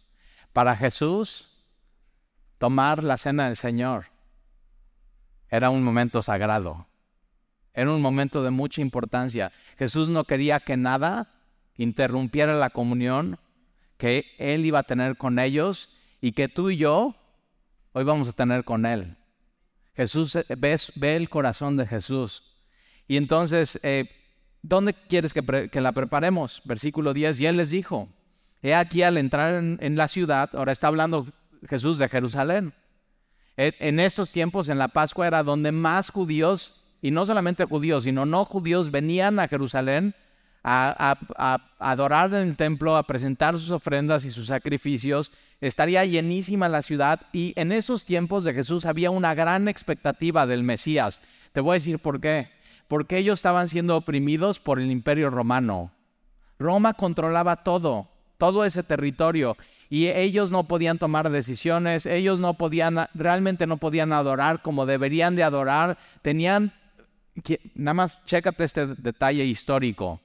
Para 0.55 0.75
Jesús, 0.75 1.63
tomar 2.57 3.05
la 3.05 3.19
cena 3.19 3.49
del 3.49 3.57
Señor 3.57 4.07
era 5.51 5.69
un 5.69 5.85
momento 5.85 6.23
sagrado. 6.23 6.87
Era 7.75 7.93
un 7.93 8.01
momento 8.01 8.43
de 8.43 8.51
mucha 8.51 8.81
importancia. 8.81 9.53
Jesús 9.77 10.09
no 10.09 10.25
quería 10.25 10.61
que 10.61 10.79
nada 10.79 11.35
interrumpiera 11.77 12.55
la 12.55 12.71
comunión 12.71 13.39
que 13.99 14.25
Él 14.39 14.65
iba 14.65 14.79
a 14.79 14.85
tener 14.85 15.19
con 15.19 15.39
ellos 15.39 15.91
y 16.23 16.33
que 16.33 16.49
tú 16.49 16.71
y 16.71 16.79
yo 16.79 17.15
hoy 17.93 18.05
vamos 18.05 18.31
a 18.31 18.33
tener 18.33 18.65
con 18.65 18.87
Él. 18.87 19.19
Jesús 19.95 20.37
eh, 20.37 20.47
ve, 20.57 21.17
el 21.17 21.29
corazón 21.29 21.77
de 21.77 21.87
Jesús. 21.87 22.43
Y 23.07 23.19
entonces, 23.19 23.79
eh, 23.83 24.09
¿dónde 24.63 24.95
quieres 24.95 25.35
que, 25.35 25.81
la 25.81 25.93
preparemos? 25.93 26.63
Versículo 26.65 27.13
10, 27.13 27.41
y 27.41 27.47
Él 27.47 27.59
les 27.59 27.69
dijo, 27.69 28.09
he 28.63 28.75
aquí 28.75 29.03
al 29.03 29.19
entrar 29.19 29.57
en 29.57 29.97
la 29.97 30.09
ciudad, 30.09 30.49
ahora 30.55 30.73
está 30.73 30.87
hablando 30.87 31.27
Jesús 31.69 31.99
de 31.99 32.09
Jerusalén, 32.09 32.73
en 33.57 34.01
estos 34.01 34.31
tiempos, 34.31 34.69
en 34.69 34.79
la 34.79 34.89
Pascua, 34.89 35.27
era 35.27 35.43
donde 35.43 35.73
más 35.73 36.11
judíos, 36.11 36.81
y 37.03 37.11
no 37.11 37.27
solamente 37.27 37.65
judíos, 37.65 38.05
sino 38.05 38.25
no 38.25 38.45
judíos, 38.45 38.91
venían 38.91 39.39
a 39.39 39.49
Jerusalén 39.49 40.15
a, 40.65 41.19
adorar 41.79 42.33
en 42.35 42.49
el 42.49 42.57
templo, 42.57 42.97
a 42.97 43.03
presentar 43.03 43.59
sus 43.59 43.71
ofrendas 43.71 44.25
y 44.25 44.31
sus 44.31 44.47
sacrificios. 44.47 45.33
Estaría 45.63 46.05
llenísima 46.05 46.69
la 46.69 46.83
ciudad 46.83 47.21
y 47.33 47.53
en 47.55 47.71
esos 47.71 48.05
tiempos 48.05 48.43
de 48.43 48.53
Jesús 48.53 48.85
había 48.85 49.13
una 49.13 49.33
gran 49.33 49.69
expectativa 49.69 50.45
del 50.45 50.65
Mesías. 50.65 51.21
Te 51.53 51.61
voy 51.61 51.71
a 51.71 51.79
decir 51.79 52.01
por 52.01 52.21
qué. 52.21 52.49
Porque 52.89 53.17
ellos 53.17 53.39
estaban 53.39 53.69
siendo 53.69 53.97
oprimidos 53.97 54.59
por 54.59 54.81
el 54.81 54.91
imperio 54.91 55.31
romano. 55.31 55.93
Roma 56.59 56.95
controlaba 56.95 57.63
todo, 57.63 58.09
todo 58.39 58.65
ese 58.65 58.83
territorio 58.83 59.57
y 59.89 60.09
ellos 60.09 60.51
no 60.51 60.65
podían 60.65 60.99
tomar 60.99 61.31
decisiones, 61.31 62.07
ellos 62.07 62.41
no 62.41 62.55
podían, 62.55 63.09
realmente 63.15 63.69
no 63.69 63.77
podían 63.77 64.13
adorar 64.13 64.63
como 64.63 64.85
deberían 64.85 65.37
de 65.37 65.45
adorar, 65.45 65.97
tenían, 66.23 66.73
nada 67.77 67.95
más 67.95 68.25
chécate 68.25 68.65
este 68.65 68.87
detalle 68.87 69.45
histórico, 69.45 70.21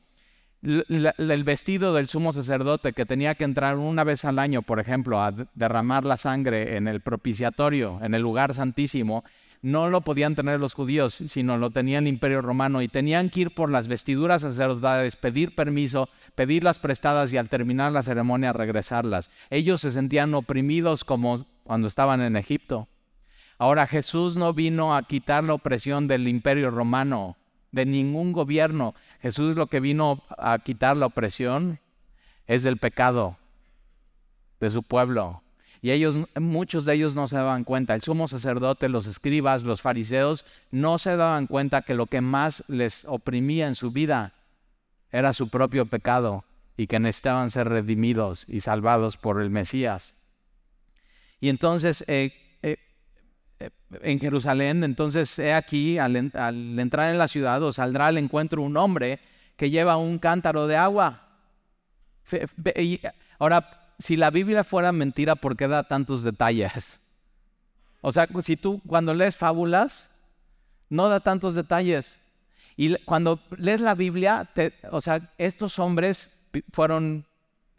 el 0.67 1.43
vestido 1.43 1.93
del 1.93 2.07
sumo 2.07 2.33
sacerdote 2.33 2.93
que 2.93 3.05
tenía 3.05 3.35
que 3.35 3.45
entrar 3.45 3.77
una 3.77 4.03
vez 4.03 4.25
al 4.25 4.39
año, 4.39 4.61
por 4.61 4.79
ejemplo, 4.79 5.21
a 5.21 5.31
derramar 5.55 6.03
la 6.03 6.17
sangre 6.17 6.75
en 6.75 6.87
el 6.87 7.01
propiciatorio, 7.01 7.99
en 8.01 8.13
el 8.13 8.21
lugar 8.21 8.53
santísimo, 8.53 9.23
no 9.61 9.89
lo 9.89 10.01
podían 10.01 10.35
tener 10.35 10.59
los 10.59 10.73
judíos, 10.73 11.13
sino 11.13 11.57
lo 11.57 11.71
tenía 11.71 11.99
el 11.99 12.07
imperio 12.07 12.41
romano 12.41 12.81
y 12.81 12.87
tenían 12.87 13.29
que 13.29 13.41
ir 13.41 13.55
por 13.55 13.71
las 13.71 13.87
vestiduras 13.87 14.41
sacerdotales, 14.41 15.15
pedir 15.15 15.55
permiso, 15.55 16.09
pedirlas 16.35 16.79
prestadas 16.79 17.33
y 17.33 17.37
al 17.37 17.49
terminar 17.49 17.91
la 17.91 18.03
ceremonia 18.03 18.53
regresarlas. 18.53 19.31
Ellos 19.49 19.81
se 19.81 19.91
sentían 19.91 20.33
oprimidos 20.35 21.03
como 21.03 21.45
cuando 21.63 21.87
estaban 21.87 22.21
en 22.21 22.35
Egipto. 22.35 22.87
Ahora 23.57 23.87
Jesús 23.87 24.35
no 24.35 24.53
vino 24.53 24.95
a 24.95 25.03
quitar 25.03 25.43
la 25.43 25.55
opresión 25.55 26.07
del 26.07 26.27
imperio 26.27 26.69
romano, 26.69 27.35
de 27.71 27.85
ningún 27.85 28.31
gobierno. 28.31 28.93
Jesús 29.21 29.55
lo 29.55 29.67
que 29.67 29.79
vino 29.79 30.23
a 30.37 30.59
quitar 30.59 30.97
la 30.97 31.07
opresión 31.07 31.79
es 32.45 32.63
del 32.63 32.77
pecado 32.77 33.37
de 34.59 34.69
su 34.69 34.83
pueblo. 34.83 35.41
Y 35.81 35.91
ellos, 35.91 36.17
muchos 36.39 36.85
de 36.85 36.95
ellos 36.95 37.13
no 37.13 37.27
se 37.27 37.35
daban 37.35 37.63
cuenta. 37.63 37.93
El 37.93 38.01
sumo 38.01 38.27
sacerdote, 38.27 38.89
los 38.89 39.05
escribas, 39.05 39.63
los 39.63 39.81
fariseos, 39.81 40.45
no 40.71 40.97
se 40.97 41.15
daban 41.15 41.47
cuenta 41.47 41.83
que 41.83 41.93
lo 41.93 42.07
que 42.07 42.21
más 42.21 42.67
les 42.67 43.05
oprimía 43.05 43.67
en 43.67 43.75
su 43.75 43.91
vida 43.91 44.33
era 45.11 45.33
su 45.33 45.49
propio 45.49 45.85
pecado 45.85 46.43
y 46.77 46.87
que 46.87 46.99
necesitaban 46.99 47.49
ser 47.51 47.69
redimidos 47.69 48.45
y 48.47 48.61
salvados 48.61 49.17
por 49.17 49.41
el 49.41 49.49
Mesías. 49.49 50.13
Y 51.39 51.49
entonces, 51.49 52.03
eh, 52.07 52.33
en 54.01 54.19
Jerusalén, 54.19 54.83
entonces 54.83 55.37
he 55.39 55.53
aquí, 55.53 55.97
al, 55.97 56.15
entrar 56.15 57.11
en 57.11 57.17
la 57.17 57.27
ciudad, 57.27 57.61
os 57.63 57.75
saldrá 57.75 58.07
al 58.07 58.17
encuentro 58.17 58.61
un 58.61 58.77
hombre 58.77 59.19
que 59.55 59.69
lleva 59.69 59.97
un 59.97 60.19
cántaro 60.19 60.67
de 60.67 60.75
agua. 60.75 61.27
Ahora, 63.39 63.87
si 63.99 64.15
la 64.15 64.29
Biblia 64.29 64.63
fuera 64.63 64.91
mentira, 64.91 65.35
¿por 65.35 65.55
qué 65.55 65.67
da 65.67 65.83
tantos 65.83 66.23
detalles? 66.23 66.99
O 68.01 68.11
sea, 68.11 68.27
si 68.41 68.57
tú 68.57 68.81
cuando 68.85 69.13
lees 69.13 69.35
fábulas, 69.35 70.13
no 70.89 71.09
da 71.09 71.19
tantos 71.19 71.55
detalles. 71.55 72.19
Y 72.75 72.95
cuando 73.05 73.39
lees 73.57 73.81
la 73.81 73.95
Biblia, 73.95 74.49
o 74.91 75.01
sea, 75.01 75.33
estos 75.37 75.79
hombres 75.79 76.39
fueron 76.71 77.25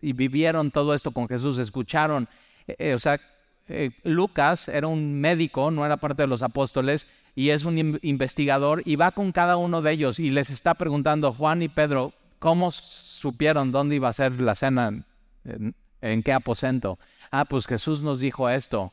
y 0.00 0.12
vivieron 0.12 0.70
todo 0.70 0.94
esto 0.94 1.12
con 1.12 1.28
Jesús, 1.28 1.58
escucharon. 1.58 2.28
Eh, 2.66 2.76
eh, 2.78 2.94
o 2.94 2.98
sea, 2.98 3.20
eh, 3.68 3.90
Lucas 4.04 4.68
era 4.68 4.86
un 4.86 5.20
médico, 5.20 5.70
no 5.70 5.84
era 5.84 5.98
parte 5.98 6.22
de 6.22 6.26
los 6.26 6.42
apóstoles, 6.42 7.06
y 7.34 7.50
es 7.50 7.64
un 7.64 7.98
investigador, 8.02 8.82
y 8.84 8.96
va 8.96 9.12
con 9.12 9.30
cada 9.32 9.56
uno 9.56 9.80
de 9.82 9.92
ellos 9.92 10.18
y 10.18 10.30
les 10.30 10.50
está 10.50 10.74
preguntando, 10.74 11.32
Juan 11.32 11.62
y 11.62 11.68
Pedro, 11.68 12.12
¿cómo 12.38 12.72
supieron 12.72 13.70
dónde 13.70 13.96
iba 13.96 14.08
a 14.08 14.12
ser 14.12 14.40
la 14.40 14.54
cena? 14.54 15.04
¿En 16.00 16.22
qué 16.22 16.32
aposento? 16.32 16.98
Ah, 17.30 17.44
pues 17.44 17.66
Jesús 17.66 18.02
nos 18.02 18.20
dijo 18.20 18.48
esto. 18.48 18.92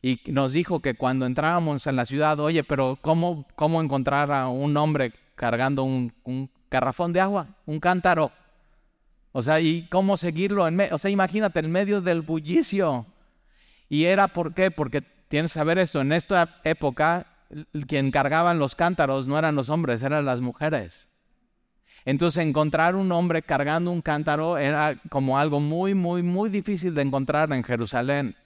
Y 0.00 0.20
nos 0.26 0.52
dijo 0.52 0.80
que 0.80 0.94
cuando 0.94 1.24
entrábamos 1.24 1.86
en 1.86 1.96
la 1.96 2.04
ciudad, 2.04 2.38
oye, 2.38 2.62
pero 2.62 2.98
¿cómo, 3.00 3.46
cómo 3.54 3.80
encontrar 3.80 4.30
a 4.30 4.48
un 4.48 4.76
hombre 4.76 5.12
cargando 5.34 5.82
un, 5.82 6.12
un 6.24 6.50
de 7.08 7.20
agua, 7.20 7.46
un 7.66 7.80
cántaro? 7.80 8.30
O 9.32 9.42
sea, 9.42 9.60
¿y 9.60 9.86
cómo 9.88 10.16
seguirlo? 10.16 10.68
En 10.68 10.80
o 10.92 10.98
sea, 10.98 11.10
imagínate, 11.10 11.60
en 11.60 11.70
medio 11.70 12.00
del 12.00 12.20
bullicio. 12.20 13.06
¿Y 13.88 14.04
era 14.04 14.28
por 14.28 14.54
qué? 14.54 14.70
Porque 14.70 15.02
tienes 15.28 15.52
que 15.52 15.58
saber 15.58 15.78
esto, 15.78 16.00
en 16.00 16.12
esta 16.12 16.60
época 16.64 17.26
quien 17.86 18.10
cargaban 18.10 18.58
los 18.58 18.74
cántaros 18.74 19.26
no 19.26 19.38
eran 19.38 19.54
los 19.54 19.68
hombres, 19.68 20.02
eran 20.02 20.24
las 20.24 20.40
mujeres. 20.40 21.08
Entonces 22.04 22.44
encontrar 22.44 22.96
un 22.96 23.10
hombre 23.12 23.42
cargando 23.42 23.90
un 23.90 24.02
cántaro 24.02 24.58
era 24.58 25.00
como 25.08 25.38
algo 25.38 25.60
muy, 25.60 25.94
muy, 25.94 26.22
muy 26.22 26.50
difícil 26.50 26.94
de 26.94 27.02
encontrar 27.02 27.52
en 27.52 27.64
Jerusalén. 27.64 28.36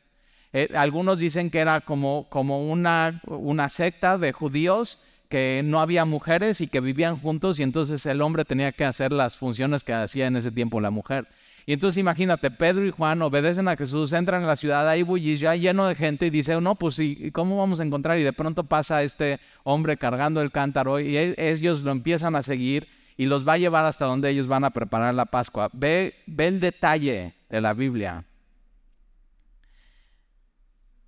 Eh, 0.53 0.71
algunos 0.75 1.19
dicen 1.19 1.51
que 1.51 1.59
era 1.59 1.81
como, 1.81 2.29
como 2.31 2.71
una, 2.71 3.21
una 3.27 3.69
secta 3.69 4.17
de 4.17 4.33
judíos 4.33 4.99
que 5.29 5.63
no 5.65 5.81
había 5.81 6.05
mujeres 6.05 6.61
y 6.61 6.69
que 6.69 6.81
vivían 6.81 7.19
juntos 7.19 7.59
y 7.59 7.63
entonces 7.63 8.07
el 8.07 8.23
hombre 8.23 8.45
tenía 8.45 8.73
que 8.73 8.85
hacer 8.85 9.13
las 9.13 9.37
funciones 9.37 9.85
que 9.85 9.93
hacía 9.93 10.27
en 10.27 10.37
ese 10.37 10.51
tiempo 10.51 10.81
la 10.81 10.91
mujer. 10.91 11.29
Y 11.69 11.75
entonces 11.75 12.01
imagínate, 12.01 12.51
Pedro 12.51 12.87
y 12.87 12.91
Juan 12.91 13.21
obedecen 13.21 13.69
a 13.69 13.77
Jesús, 13.77 14.15
entran 14.15 14.41
en 14.41 14.47
la 14.47 14.57
ciudad, 14.57 14.89
hay 14.89 15.03
bullicio, 15.03 15.51
hay 15.51 15.61
lleno 15.61 15.87
de 15.87 15.95
gente 15.95 16.25
y 16.25 16.31
dice, 16.31 16.59
no, 16.63 16.77
pues 16.77 16.99
¿y 16.99 17.31
cómo 17.31 17.59
vamos 17.59 17.79
a 17.79 17.83
encontrar? 17.83 18.19
Y 18.19 18.23
de 18.23 18.33
pronto 18.33 18.65
pasa 18.65 19.03
este 19.03 19.39
hombre 19.65 19.99
cargando 19.99 20.41
el 20.41 20.51
cántaro 20.51 20.99
y 20.99 21.15
e, 21.19 21.35
ellos 21.37 21.83
lo 21.83 21.91
empiezan 21.91 22.37
a 22.37 22.43
seguir 22.43 22.89
y 23.19 23.27
los 23.27 23.47
va 23.47 23.53
a 23.53 23.59
llevar 23.59 23.85
hasta 23.85 24.07
donde 24.07 24.31
ellos 24.31 24.47
van 24.47 24.65
a 24.65 24.71
preparar 24.71 25.15
la 25.15 25.27
Pascua. 25.27 25.69
Ve, 25.75 26.15
ve 26.27 26.47
el 26.47 26.59
detalle 26.59 27.35
de 27.51 27.61
la 27.61 27.75
Biblia. 27.75 28.25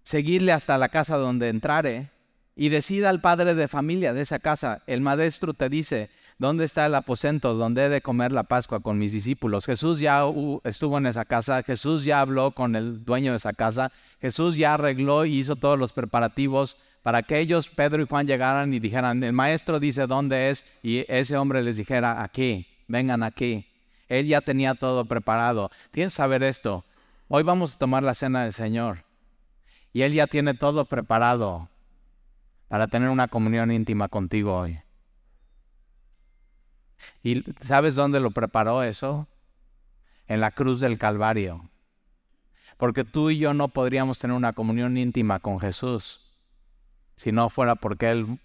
Seguirle 0.03 0.53
hasta 0.53 0.77
la 0.77 0.91
casa 0.91 1.17
donde 1.17 1.49
entrare 1.49 2.11
y 2.55 2.69
decida 2.69 3.09
al 3.09 3.23
padre 3.23 3.55
de 3.55 3.67
familia 3.67 4.13
de 4.13 4.21
esa 4.21 4.41
casa. 4.41 4.83
El 4.87 5.01
maestro 5.01 5.55
te 5.55 5.71
dice, 5.71 6.11
¿dónde 6.41 6.65
está 6.65 6.87
el 6.87 6.95
aposento 6.95 7.53
donde 7.53 7.85
he 7.85 7.89
de 7.91 8.01
comer 8.01 8.33
la 8.33 8.45
Pascua 8.45 8.81
con 8.81 8.99
mis 8.99 9.13
discípulos? 9.13 9.67
Jesús 9.67 10.01
ya 10.01 10.25
estuvo 10.65 10.97
en 10.97 11.05
esa 11.05 11.27
casa, 11.27 11.63
Jesús 11.63 12.03
ya 12.03 12.23
habló 12.23 12.53
con 12.53 12.75
el 12.77 13.05
dueño 13.05 13.33
de 13.33 13.37
esa 13.37 13.53
casa, 13.53 13.93
Jesús 14.23 14.57
ya 14.57 14.75
arregló 14.75 15.27
y 15.27 15.39
hizo 15.39 15.55
todos 15.55 15.79
los 15.79 15.93
preparativos 15.93 16.79
para 17.03 17.23
que 17.23 17.39
ellos, 17.39 17.69
Pedro 17.69 18.03
y 18.03 18.07
Juan, 18.07 18.27
llegaran 18.27 18.73
y 18.73 18.81
dijeran, 18.81 19.23
el 19.23 19.35
maestro 19.35 19.79
dice 19.79 20.07
dónde 20.07 20.49
es, 20.49 20.65
y 20.83 21.05
ese 21.09 21.37
hombre 21.37 21.63
les 21.63 21.77
dijera, 21.77 22.23
aquí, 22.23 22.67
vengan 22.89 23.23
aquí. 23.23 23.67
Él 24.09 24.27
ya 24.27 24.41
tenía 24.41 24.75
todo 24.75 25.05
preparado. 25.05 25.71
Tienes 25.91 26.15
que 26.15 26.17
saber 26.17 26.43
esto. 26.43 26.85
Hoy 27.29 27.43
vamos 27.43 27.75
a 27.75 27.79
tomar 27.79 28.03
la 28.03 28.15
cena 28.15 28.43
del 28.43 28.53
Señor. 28.53 29.05
Y 29.93 30.03
Él 30.03 30.15
ya 30.15 30.27
tiene 30.27 30.55
todo 30.55 30.85
preparado 30.87 31.69
para 32.69 32.89
tener 32.89 33.11
una 33.11 33.29
comunión 33.29 33.71
íntima 33.71 34.09
contigo 34.09 34.57
hoy. 34.57 34.81
¿Y 37.23 37.45
sabes 37.61 37.95
dónde 37.95 38.21
lo 38.21 38.31
preparó 38.31 38.83
eso? 38.83 39.29
En 40.27 40.41
la 40.41 40.51
cruz 40.51 40.81
del 40.81 40.99
Calvario. 40.99 41.71
Porque 42.77 43.05
tú 43.05 43.31
y 43.31 43.39
yo 43.39 43.53
no 43.55 43.69
podríamos 43.69 44.19
tener 44.19 44.37
una 44.37 44.53
comunión 44.53 44.97
íntima 44.97 45.41
con 45.41 45.61
Jesús 45.61 46.31
si 47.21 47.33
no 47.33 47.51
fuera 47.51 47.75
porque 47.75 48.11
Él 48.11 48.41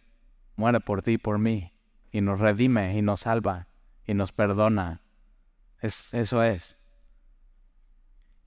muere 0.58 0.82
por 0.82 1.02
ti 1.02 1.14
y 1.14 1.18
por 1.18 1.40
mí, 1.40 1.72
y 2.12 2.20
nos 2.20 2.42
redime 2.42 2.98
y 2.98 3.02
nos 3.02 3.22
salva 3.22 3.68
y 4.06 4.14
nos 4.14 4.34
perdona. 4.34 5.00
Es, 5.80 6.14
eso 6.14 6.44
es. 6.44 6.84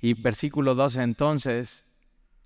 Y 0.02 0.12
versículo 0.12 0.74
12, 0.74 1.02
entonces, 1.02 1.96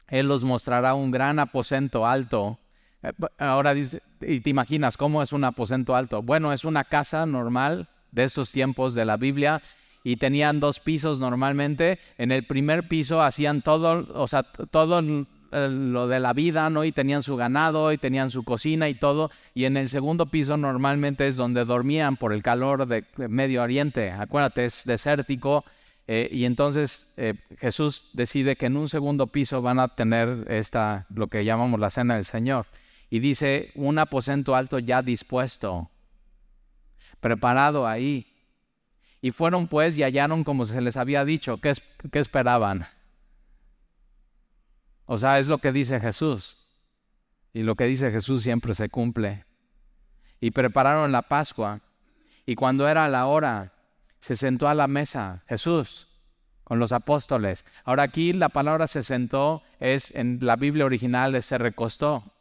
Él 0.07 0.29
los 0.29 0.45
mostrará 0.45 0.95
un 0.95 1.11
gran 1.11 1.41
aposento 1.41 2.07
alto. 2.07 2.61
Eh, 3.03 3.13
ahora 3.39 3.75
dice, 3.75 4.03
y 4.21 4.41
te 4.41 4.51
imaginas 4.51 4.97
cómo 4.97 5.23
es 5.23 5.33
un 5.33 5.45
aposento 5.45 5.97
alto. 5.97 6.23
Bueno, 6.23 6.53
es 6.53 6.65
una 6.65 6.85
casa 6.85 7.27
normal 7.27 7.89
de 8.11 8.25
estos 8.25 8.51
tiempos 8.51 8.95
de 8.95 9.05
la 9.05 9.17
Biblia 9.17 9.63
y 10.05 10.17
tenían 10.17 10.61
dos 10.61 10.81
pisos 10.81 11.19
normalmente. 11.19 11.99
En 12.19 12.33
el 12.33 12.45
primer 12.45 12.89
piso 12.89 13.23
hacían 13.23 13.63
todo, 13.63 14.07
o 14.15 14.27
sea, 14.27 14.43
todo 14.43 15.03
lo 15.03 16.09
de 16.09 16.21
la 16.21 16.33
vida, 16.33 16.71
¿no? 16.71 16.85
Y 16.85 16.93
tenían 16.93 17.23
su 17.23 17.37
ganado 17.37 17.93
y 17.93 17.99
tenían 17.99 18.31
su 18.31 18.45
cocina 18.45 18.89
y 18.89 18.95
todo. 18.95 19.31
Y 19.55 19.65
en 19.65 19.77
el 19.77 19.89
segundo 19.89 20.27
piso 20.27 20.57
normalmente 20.57 21.29
es 21.29 21.37
donde 21.37 21.65
dormían 21.65 22.17
por 22.17 22.33
el 22.33 22.43
calor 22.43 22.87
de 22.87 23.05
Medio 23.29 23.63
Oriente. 23.63 24.11
Acuérdate, 24.11 24.65
es 24.65 24.85
desértico. 24.85 25.65
Eh, 26.09 26.29
y 26.33 26.47
entonces 26.47 27.15
eh, 27.17 27.35
Jesús 27.59 28.11
decide 28.13 28.57
que 28.57 28.67
en 28.67 28.77
un 28.77 28.89
segundo 28.89 29.29
piso 29.29 29.63
van 29.63 29.79
a 29.79 29.89
tener 29.89 30.47
esta, 30.51 31.07
lo 31.15 31.29
que 31.29 31.45
llamamos 31.45 31.79
la 31.79 31.91
cena 31.91 32.17
del 32.17 32.25
Señor. 32.25 32.67
Y 33.13 33.21
dice, 33.21 33.73
un 33.75 33.99
aposento 33.99 34.57
alto 34.57 34.79
ya 34.79 35.03
dispuesto, 35.03 35.91
preparado 37.21 37.87
ahí. 37.87 38.27
Y 39.21 39.33
fueron 39.33 39.69
pues 39.69 39.99
y 39.99 40.03
hallaron 40.03 40.45
como 40.45 40.65
se 40.65 40.81
les 40.81 40.97
había 40.97 41.23
dicho. 41.23 41.61
¿Qué, 41.61 41.75
esperaban? 42.15 42.87
O 45.05 45.19
sea, 45.19 45.39
es 45.39 45.47
lo 45.47 45.59
que 45.59 45.73
dice 45.73 46.01
Jesús. 46.01 46.57
Y 47.53 47.65
lo 47.65 47.75
que 47.75 47.85
dice 47.85 48.11
Jesús 48.11 48.45
siempre 48.45 48.73
se 48.73 48.89
cumple. 48.89 49.45
Y 50.41 50.53
prepararon 50.53 51.13
la 51.13 51.21
Pascua. 51.21 51.81
Y 52.47 52.55
cuando 52.55 52.89
era 52.89 53.11
la 53.11 53.27
hora, 53.27 53.75
se 54.21 54.37
sentó 54.37 54.69
a 54.69 54.75
la 54.75 54.87
mesa 54.87 55.45
Jesús 55.51 56.09
con 56.65 56.79
los 56.79 56.93
apóstoles. 56.93 57.67
Ahora 57.85 58.05
aquí 58.05 58.33
la 58.33 58.49
palabra 58.49 58.87
se 58.87 59.03
sentó 59.03 59.63
es 59.81 60.15
en 60.15 60.39
la 60.41 60.57
Biblia 60.57 60.87
original 60.87 61.43
se 61.43 61.59
recostó 61.59 62.32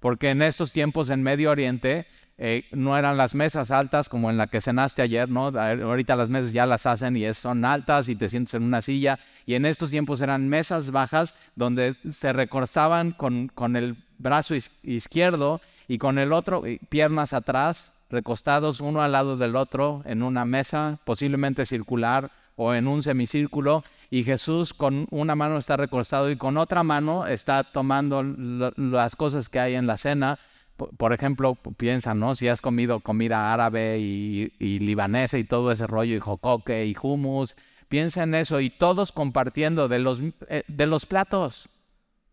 porque 0.00 0.30
en 0.30 0.42
estos 0.42 0.72
tiempos 0.72 1.10
en 1.10 1.22
Medio 1.22 1.50
Oriente 1.50 2.06
eh, 2.38 2.64
no 2.72 2.96
eran 2.96 3.18
las 3.18 3.34
mesas 3.34 3.70
altas 3.70 4.08
como 4.08 4.30
en 4.30 4.38
la 4.38 4.46
que 4.46 4.62
cenaste 4.62 5.02
ayer, 5.02 5.28
¿no? 5.28 5.48
Ahorita 5.48 6.16
las 6.16 6.30
mesas 6.30 6.52
ya 6.52 6.64
las 6.64 6.86
hacen 6.86 7.16
y 7.16 7.32
son 7.34 7.66
altas 7.66 8.08
y 8.08 8.16
te 8.16 8.30
sientes 8.30 8.54
en 8.54 8.62
una 8.62 8.80
silla. 8.80 9.18
Y 9.44 9.54
en 9.54 9.66
estos 9.66 9.90
tiempos 9.90 10.22
eran 10.22 10.48
mesas 10.48 10.90
bajas 10.90 11.34
donde 11.54 11.96
se 12.10 12.32
recortaban 12.32 13.12
con, 13.12 13.48
con 13.48 13.76
el 13.76 13.96
brazo 14.16 14.54
izquierdo 14.82 15.60
y 15.86 15.98
con 15.98 16.18
el 16.18 16.32
otro, 16.32 16.62
piernas 16.88 17.34
atrás, 17.34 17.92
recostados 18.08 18.80
uno 18.80 19.02
al 19.02 19.12
lado 19.12 19.36
del 19.36 19.54
otro 19.54 20.02
en 20.06 20.22
una 20.22 20.44
mesa, 20.46 20.98
posiblemente 21.04 21.66
circular 21.66 22.30
o 22.56 22.74
en 22.74 22.86
un 22.86 23.02
semicírculo, 23.02 23.84
y 24.10 24.24
Jesús 24.24 24.74
con 24.74 25.06
una 25.10 25.36
mano 25.36 25.56
está 25.56 25.76
recostado 25.76 26.30
y 26.30 26.36
con 26.36 26.58
otra 26.58 26.82
mano 26.82 27.26
está 27.26 27.62
tomando 27.62 28.22
las 28.22 29.14
cosas 29.14 29.48
que 29.48 29.60
hay 29.60 29.74
en 29.76 29.86
la 29.86 29.96
cena. 29.96 30.38
Por, 30.76 31.12
ejemplo, 31.12 31.56
piensa, 31.76 32.14
¿no? 32.14 32.34
Si 32.34 32.48
has 32.48 32.60
comido 32.60 33.00
comida 33.00 33.52
árabe 33.52 33.98
y, 34.00 34.78
libanesa 34.80 35.38
y 35.38 35.44
todo 35.44 35.70
ese 35.70 35.86
rollo, 35.86 36.16
y 36.16 36.20
jocoque 36.20 36.86
y 36.86 36.96
hummus, 37.00 37.54
piensa 37.88 38.24
en 38.24 38.34
eso 38.34 38.60
y 38.60 38.70
todos 38.70 39.12
compartiendo 39.12 39.86
de 39.88 39.98
los, 40.00 40.20
eh, 40.48 40.64
de 40.66 40.86
los 40.86 41.06
platos. 41.06 41.68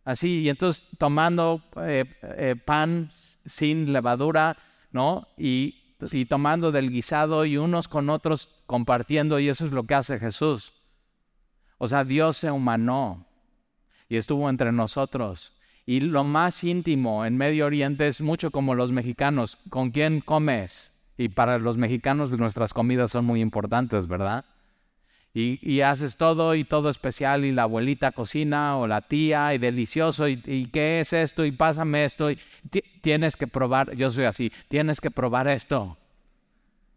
Así, 0.04 0.42
y 0.42 0.50
entonces 0.50 0.88
tomando 0.98 1.62
eh, 1.82 2.06
eh, 2.24 2.56
pan 2.56 3.10
sin 3.12 3.92
levadura, 3.92 4.58
¿no? 4.92 5.28
Y 5.38 5.84
y 6.12 6.26
tomando 6.26 6.72
del 6.72 6.92
guisado 6.92 7.46
y 7.46 7.58
unos 7.58 7.88
con 7.88 8.10
otros 8.10 8.50
compartiendo 8.66 9.40
y 9.40 9.50
eso 9.50 9.66
es 9.66 9.72
lo 9.72 9.84
que 9.84 9.96
hace 9.96 10.20
Jesús. 10.20 10.74
O 11.78 11.88
sea, 11.88 12.04
Dios 12.04 12.38
se 12.38 12.52
humanó 12.52 13.26
y 14.10 14.18
estuvo 14.18 14.50
entre 14.50 14.72
nosotros. 14.72 15.54
Y 15.86 16.02
lo 16.02 16.24
más 16.24 16.64
íntimo 16.64 17.26
en 17.26 17.38
Medio 17.38 17.66
Oriente 17.66 18.08
es 18.08 18.22
mucho 18.22 18.52
como 18.52 18.76
los 18.76 18.92
mexicanos. 18.92 19.58
¿Con 19.70 19.92
quién 19.92 20.22
comes? 20.22 21.02
Y 21.18 21.30
para 21.30 21.58
los 21.60 21.78
mexicanos 21.78 22.32
nuestras 22.32 22.74
comidas 22.74 23.12
son 23.12 23.26
muy 23.26 23.42
importantes, 23.42 24.08
¿verdad? 24.08 24.46
Y, 25.34 25.82
haces 25.82 26.18
todo 26.18 26.56
y 26.56 26.64
todo 26.64 26.90
especial 26.90 27.46
y 27.46 27.52
la 27.52 27.64
abuelita 27.64 28.12
cocina 28.12 28.76
o 28.78 28.88
la 28.88 29.02
tía 29.02 29.54
y 29.54 29.60
delicioso 29.60 30.28
y, 30.28 30.68
qué 30.74 31.00
es 31.00 31.14
esto 31.14 31.46
y 31.46 31.52
pásame 31.52 32.06
esto 32.06 32.32
y 32.32 32.40
tienes 33.02 33.36
que 33.36 33.46
probar, 33.46 33.96
yo 33.96 34.10
soy 34.10 34.26
así, 34.26 34.52
tienes 34.68 35.00
que 35.00 35.12
probar 35.12 35.48
esto. 35.48 35.96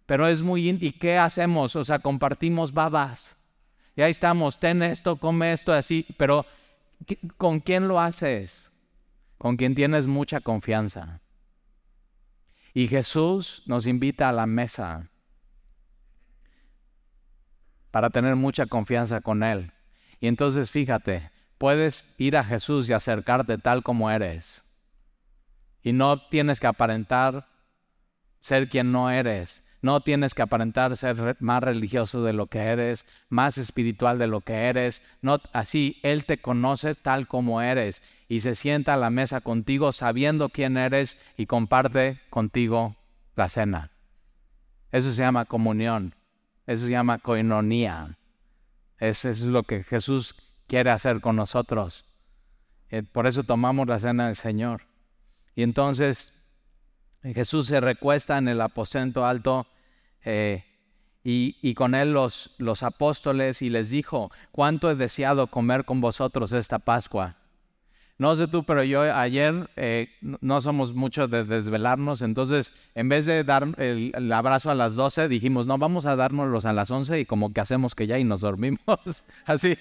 Pero 0.07 0.27
es 0.27 0.41
muy... 0.41 0.71
¿Y 0.71 0.93
qué 0.93 1.19
hacemos? 1.19 1.77
O 1.77 1.85
sea, 1.85 1.99
compartimos 1.99 2.73
babas. 2.73 3.40
Y 3.97 4.03
ahí 4.03 4.11
estamos, 4.11 4.59
ten 4.59 4.83
esto, 4.83 5.17
come 5.17 5.53
esto, 5.53 5.73
así, 5.73 6.07
pero 6.17 6.47
¿con 7.37 7.61
quién 7.61 7.89
lo 7.89 8.01
haces? 8.01 8.71
Con 9.39 9.57
quien 9.57 9.75
tienes 9.75 10.07
mucha 10.07 10.41
confianza. 10.41 11.21
Y 12.73 12.89
Jesús 12.89 13.63
nos 13.67 13.87
invita 13.87 14.29
a 14.29 14.33
la 14.33 14.47
mesa 14.47 15.09
para 17.91 18.11
tener 18.11 18.37
mucha 18.37 18.67
confianza 18.67 19.21
con 19.21 19.43
Él. 19.43 19.73
Y 20.21 20.29
entonces 20.29 20.71
fíjate, 20.71 21.31
puedes 21.59 22.15
ir 22.19 22.37
a 22.37 22.45
Jesús 22.45 22.89
y 22.89 22.93
acercarte 22.93 23.59
tal 23.59 23.83
como 23.83 24.11
eres. 24.11 24.65
Y 25.83 25.93
no 25.93 26.29
tienes 26.29 26.61
que 26.61 26.67
aparentar 26.67 27.49
ser 28.39 28.69
quien 28.69 28.93
no 28.93 29.11
eres. 29.11 29.67
No 29.83 30.01
tienes 30.03 30.35
que 30.35 30.43
aparentar 30.43 30.97
ser 30.97 31.37
más 31.41 31.63
religioso 31.63 32.23
de 32.23 32.33
lo 32.33 32.49
que 32.49 32.59
eres, 32.59 33.07
más 33.31 33.57
espiritual 33.57 34.19
de 34.19 34.27
lo 34.27 34.43
que 34.43 34.55
eres. 34.55 35.03
No, 35.23 35.41
así 35.53 35.99
Él 36.03 36.25
te 36.27 36.39
conoce 36.39 36.95
tal 36.95 37.27
como 37.27 37.63
eres 37.63 38.17
y 38.29 38.41
se 38.41 38.55
sienta 38.55 38.95
a 38.95 38.99
la 38.99 39.11
mesa 39.11 39.41
contigo 39.41 39.93
sabiendo 39.93 40.51
quién 40.51 40.77
eres 40.77 41.19
y 41.37 41.47
comparte 41.47 42.21
contigo 42.29 42.97
la 43.37 43.49
cena. 43.49 43.91
Eso 44.93 45.13
se 45.13 45.23
llama 45.23 45.47
comunión. 45.47 46.15
Eso 46.67 46.85
se 46.85 46.91
llama 46.91 47.19
coinonía. 47.19 48.19
Eso 48.99 49.31
es 49.31 49.41
lo 49.41 49.63
que 49.63 49.83
Jesús 49.83 50.35
quiere 50.67 50.91
hacer 50.91 51.21
con 51.21 51.37
nosotros. 51.37 52.05
Eh, 52.91 53.03
por 53.03 53.27
eso 53.27 53.45
tomamos 53.45 53.89
la 53.89 53.99
cena 53.99 54.27
del 54.27 54.37
Señor. 54.37 54.83
Y 55.55 55.63
entonces 55.63 56.40
Jesús 57.23 57.67
se 57.67 57.81
recuesta 57.81 58.39
en 58.39 58.49
el 58.49 58.61
aposento 58.61 59.27
alto 59.27 59.67
eh, 60.25 60.65
y, 61.23 61.57
y, 61.61 61.75
con 61.75 61.95
él 61.95 62.13
los, 62.13 62.55
los 62.59 62.83
apóstoles 62.83 63.61
y 63.61 63.69
les 63.69 63.91
dijo, 63.91 64.31
¿cuánto 64.53 64.91
he 64.91 64.95
deseado 64.95 65.49
comer 65.49 65.85
con 65.85 66.01
vosotros 66.01 66.53
esta 66.53 66.79
Pascua? 66.79 67.37
No 68.21 68.37
sé 68.37 68.49
tú, 68.49 68.65
pero 68.65 68.83
yo 68.83 69.01
ayer 69.01 69.71
eh, 69.77 70.09
no 70.21 70.61
somos 70.61 70.93
muchos 70.93 71.31
de 71.31 71.45
desvelarnos, 71.45 72.21
entonces 72.21 72.91
en 72.95 73.09
vez 73.09 73.25
de 73.25 73.45
dar 73.45 73.69
el, 73.79 74.31
abrazo 74.31 74.71
a 74.71 74.75
las 74.75 74.95
12, 74.95 75.27
dijimos, 75.29 75.67
no, 75.67 75.79
vamos 75.79 76.05
a 76.05 76.17
dárnoslos 76.17 76.67
a 76.67 76.75
las 76.75 76.91
11 76.91 77.21
y 77.21 77.25
como 77.25 77.55
que 77.55 77.63
hacemos 77.63 77.95
que 77.95 78.07
ya 78.07 78.19
y 78.19 78.25
nos 78.25 78.43
dormimos, 78.43 78.79
así, 79.47 79.79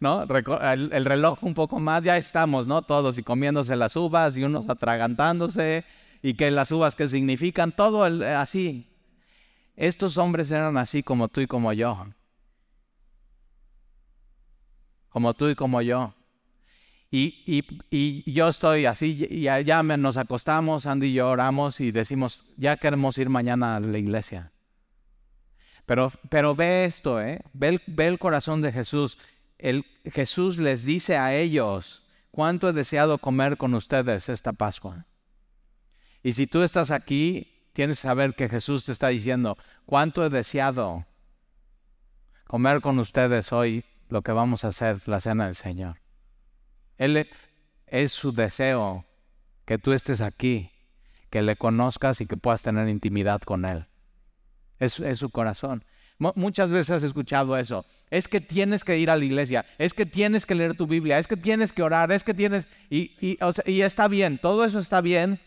¿no? 0.00 0.22
El, 0.24 0.92
el, 0.92 1.04
reloj 1.06 1.42
un 1.42 1.54
poco 1.54 1.80
más, 1.80 2.02
ya 2.02 2.18
estamos, 2.18 2.66
¿no? 2.66 2.82
Todos 2.82 3.16
y 3.16 3.22
comiéndose 3.22 3.74
las 3.74 3.96
uvas 3.96 4.36
y 4.36 4.44
unos 4.44 4.68
atragantándose 4.68 5.84
y 6.22 6.34
que 6.34 6.50
las 6.50 6.70
uvas 6.72 6.94
que 6.94 7.08
significan, 7.08 7.72
todo 7.72 8.04
así. 8.04 8.88
Estos 9.76 10.16
hombres 10.16 10.50
eran 10.50 10.76
así 10.76 11.02
como 11.02 11.28
tú 11.28 11.40
y 11.40 11.46
como 11.46 11.72
yo. 11.72 12.06
Como 15.08 15.34
tú 15.34 15.48
y 15.48 15.54
como 15.54 15.80
yo. 15.82 16.14
Y, 17.10 18.30
yo 18.30 18.48
estoy 18.48 18.84
así, 18.84 19.26
y 19.30 19.42
ya 19.42 19.82
nos 19.82 20.16
acostamos, 20.16 20.86
Andy 20.86 21.06
y 21.06 21.12
yo 21.14 21.30
oramos 21.30 21.80
y 21.80 21.90
decimos, 21.90 22.44
ya 22.56 22.76
queremos 22.76 23.16
ir 23.16 23.30
mañana 23.30 23.76
a 23.76 23.80
la 23.80 23.98
iglesia. 23.98 24.52
Pero, 25.86 26.12
pero 26.28 26.54
ve 26.54 26.84
esto, 26.84 27.18
¿eh? 27.20 27.40
ve, 27.54 27.68
el, 27.68 27.82
ve 27.86 28.08
el 28.08 28.18
corazón 28.18 28.60
de 28.60 28.72
Jesús. 28.72 29.16
El, 29.56 29.86
Jesús 30.04 30.58
les 30.58 30.84
dice 30.84 31.16
a 31.16 31.34
ellos, 31.34 32.02
¿cuánto 32.30 32.68
he 32.68 32.72
deseado 32.74 33.16
comer 33.16 33.56
con 33.56 33.72
ustedes 33.72 34.28
esta 34.28 34.52
Pascua? 34.52 35.06
Y 36.22 36.32
si 36.32 36.46
tú 36.46 36.62
estás 36.62 36.90
aquí, 36.90 37.70
tienes 37.72 37.98
que 37.98 38.08
saber 38.08 38.34
que 38.34 38.48
Jesús 38.48 38.84
te 38.84 38.92
está 38.92 39.08
diciendo, 39.08 39.56
¿cuánto 39.86 40.24
he 40.24 40.30
deseado 40.30 41.06
comer 42.46 42.80
con 42.80 42.98
ustedes 42.98 43.52
hoy 43.52 43.84
lo 44.08 44.22
que 44.22 44.32
vamos 44.32 44.64
a 44.64 44.68
hacer, 44.68 45.00
la 45.06 45.20
cena 45.20 45.46
del 45.46 45.54
Señor? 45.54 46.00
Él 46.96 47.28
es 47.86 48.12
su 48.12 48.32
deseo 48.32 49.06
que 49.64 49.78
tú 49.78 49.92
estés 49.92 50.20
aquí, 50.20 50.72
que 51.30 51.42
le 51.42 51.56
conozcas 51.56 52.20
y 52.20 52.26
que 52.26 52.36
puedas 52.36 52.62
tener 52.62 52.88
intimidad 52.88 53.40
con 53.42 53.64
Él. 53.64 53.86
Es, 54.78 54.98
es 54.98 55.18
su 55.18 55.30
corazón. 55.30 55.84
muchas 56.18 56.70
veces 56.70 56.90
has 56.90 57.02
escuchado 57.02 57.56
eso. 57.56 57.84
Es 58.10 58.26
que 58.26 58.40
tienes 58.40 58.82
que 58.82 58.98
ir 58.98 59.10
a 59.10 59.16
la 59.16 59.24
iglesia, 59.24 59.66
es 59.76 59.94
que 59.94 60.06
tienes 60.06 60.46
que 60.46 60.54
leer 60.54 60.74
tu 60.74 60.86
Biblia, 60.86 61.18
es 61.18 61.28
que 61.28 61.36
tienes 61.36 61.72
que 61.72 61.82
orar, 61.82 62.10
es 62.10 62.24
que 62.24 62.34
tienes... 62.34 62.66
Y, 62.90 63.12
y, 63.20 63.38
y 63.66 63.82
está 63.82 64.08
bien, 64.08 64.38
todo 64.38 64.64
eso 64.64 64.78
está 64.78 65.00
bien. 65.00 65.38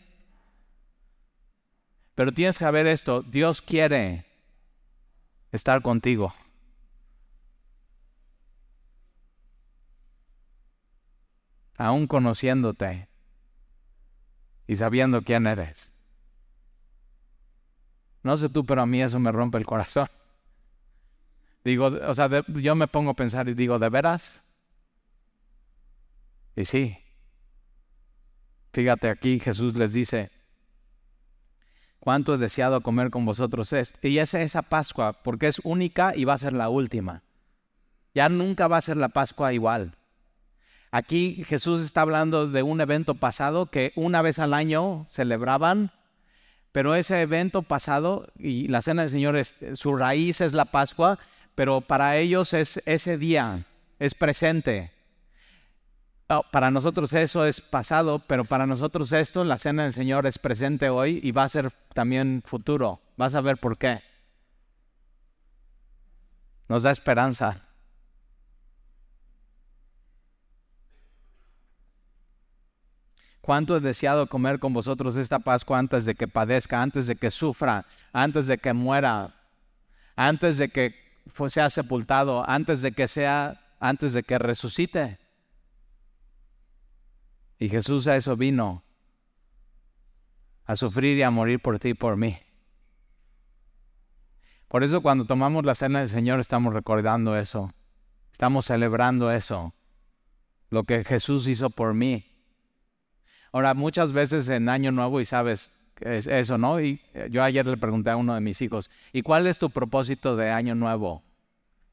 Pero 2.14 2.32
tienes 2.32 2.58
que 2.58 2.64
saber 2.64 2.86
esto, 2.86 3.22
Dios 3.22 3.62
quiere 3.62 4.26
estar 5.50 5.82
contigo. 5.82 6.32
aún 11.82 12.06
conociéndote 12.06 13.08
y 14.66 14.76
sabiendo 14.76 15.22
quién 15.22 15.46
eres. 15.46 15.90
No 18.22 18.36
sé 18.36 18.48
tú, 18.48 18.64
pero 18.64 18.82
a 18.82 18.86
mí 18.86 19.02
eso 19.02 19.18
me 19.18 19.32
rompe 19.32 19.58
el 19.58 19.66
corazón. 19.66 20.06
Digo, 21.64 21.86
o 21.86 22.14
sea, 22.14 22.28
yo 22.46 22.74
me 22.76 22.86
pongo 22.86 23.10
a 23.10 23.14
pensar 23.14 23.48
y 23.48 23.54
digo, 23.54 23.78
¿de 23.80 23.88
veras? 23.88 24.42
Y 26.54 26.64
sí. 26.64 26.96
Fíjate 28.72 29.08
aquí, 29.08 29.40
Jesús 29.40 29.74
les 29.74 29.92
dice, 29.92 30.30
¿cuánto 32.02 32.34
he 32.34 32.38
deseado 32.38 32.80
comer 32.80 33.10
con 33.10 33.24
vosotros? 33.24 33.72
Y 34.02 34.18
es 34.18 34.34
esa 34.34 34.62
Pascua, 34.62 35.12
porque 35.12 35.46
es 35.46 35.60
única 35.60 36.14
y 36.16 36.24
va 36.24 36.34
a 36.34 36.38
ser 36.38 36.52
la 36.52 36.68
última. 36.68 37.22
Ya 38.12 38.28
nunca 38.28 38.66
va 38.66 38.78
a 38.78 38.82
ser 38.82 38.96
la 38.96 39.10
Pascua 39.10 39.52
igual. 39.52 39.94
Aquí 40.90 41.44
Jesús 41.46 41.80
está 41.80 42.00
hablando 42.00 42.48
de 42.48 42.64
un 42.64 42.80
evento 42.80 43.14
pasado 43.14 43.66
que 43.66 43.92
una 43.94 44.20
vez 44.20 44.40
al 44.40 44.52
año 44.52 45.06
celebraban, 45.08 45.92
pero 46.72 46.96
ese 46.96 47.20
evento 47.20 47.62
pasado 47.62 48.26
y 48.36 48.66
la 48.66 48.82
cena 48.82 49.02
del 49.02 49.10
Señor, 49.12 49.36
es, 49.36 49.54
su 49.74 49.94
raíz 49.94 50.40
es 50.40 50.54
la 50.54 50.64
Pascua, 50.64 51.20
pero 51.54 51.82
para 51.82 52.16
ellos 52.16 52.52
es 52.52 52.82
ese 52.84 53.16
día, 53.16 53.64
es 54.00 54.14
presente. 54.14 54.90
Para 56.50 56.70
nosotros 56.70 57.12
eso 57.12 57.44
es 57.44 57.60
pasado, 57.60 58.20
pero 58.20 58.44
para 58.44 58.66
nosotros 58.66 59.12
esto, 59.12 59.44
la 59.44 59.58
cena 59.58 59.82
del 59.82 59.92
Señor 59.92 60.26
es 60.26 60.38
presente 60.38 60.88
hoy 60.88 61.20
y 61.22 61.30
va 61.32 61.44
a 61.44 61.48
ser 61.48 61.70
también 61.92 62.42
futuro. 62.46 63.00
Vas 63.18 63.34
a 63.34 63.42
ver 63.42 63.58
por 63.58 63.76
qué. 63.76 64.00
Nos 66.68 66.82
da 66.82 66.90
esperanza. 66.90 67.60
¿Cuánto 73.42 73.76
he 73.76 73.80
deseado 73.80 74.28
comer 74.28 74.58
con 74.58 74.72
vosotros 74.72 75.16
esta 75.16 75.40
Pascua 75.40 75.78
antes 75.78 76.04
de 76.04 76.14
que 76.14 76.28
padezca, 76.28 76.80
antes 76.80 77.08
de 77.08 77.16
que 77.16 77.30
sufra, 77.30 77.84
antes 78.12 78.46
de 78.46 78.56
que 78.56 78.72
muera, 78.72 79.34
antes 80.16 80.56
de 80.58 80.68
que 80.70 80.94
sea 81.48 81.68
sepultado, 81.68 82.48
antes 82.48 82.80
de 82.80 82.92
que 82.92 83.08
sea, 83.08 83.60
antes 83.80 84.12
de 84.12 84.22
que 84.22 84.38
resucite? 84.38 85.21
Y 87.58 87.68
Jesús 87.68 88.06
a 88.06 88.16
eso 88.16 88.36
vino, 88.36 88.82
a 90.64 90.76
sufrir 90.76 91.18
y 91.18 91.22
a 91.22 91.30
morir 91.30 91.60
por 91.60 91.78
ti 91.78 91.90
y 91.90 91.94
por 91.94 92.16
mí. 92.16 92.38
Por 94.68 94.82
eso 94.82 95.02
cuando 95.02 95.26
tomamos 95.26 95.64
la 95.64 95.74
cena 95.74 96.00
del 96.00 96.08
Señor 96.08 96.40
estamos 96.40 96.72
recordando 96.72 97.36
eso, 97.36 97.72
estamos 98.32 98.66
celebrando 98.66 99.30
eso, 99.30 99.74
lo 100.70 100.84
que 100.84 101.04
Jesús 101.04 101.46
hizo 101.46 101.70
por 101.70 101.94
mí 101.94 102.32
Ahora, 103.52 103.74
muchas 103.74 104.12
veces 104.12 104.48
en 104.48 104.70
Año 104.70 104.92
Nuevo, 104.92 105.20
y 105.20 105.26
sabes 105.26 105.78
es 106.00 106.26
eso, 106.26 106.58
¿no? 106.58 106.80
Y 106.80 107.00
eh, 107.14 107.28
yo 107.30 107.44
ayer 107.44 107.64
le 107.64 107.76
pregunté 107.76 108.10
a 108.10 108.16
uno 108.16 108.34
de 108.34 108.40
mis 108.40 108.60
hijos, 108.62 108.90
¿y 109.12 109.22
cuál 109.22 109.46
es 109.46 109.58
tu 109.58 109.70
propósito 109.70 110.34
de 110.36 110.50
Año 110.50 110.74
Nuevo? 110.74 111.22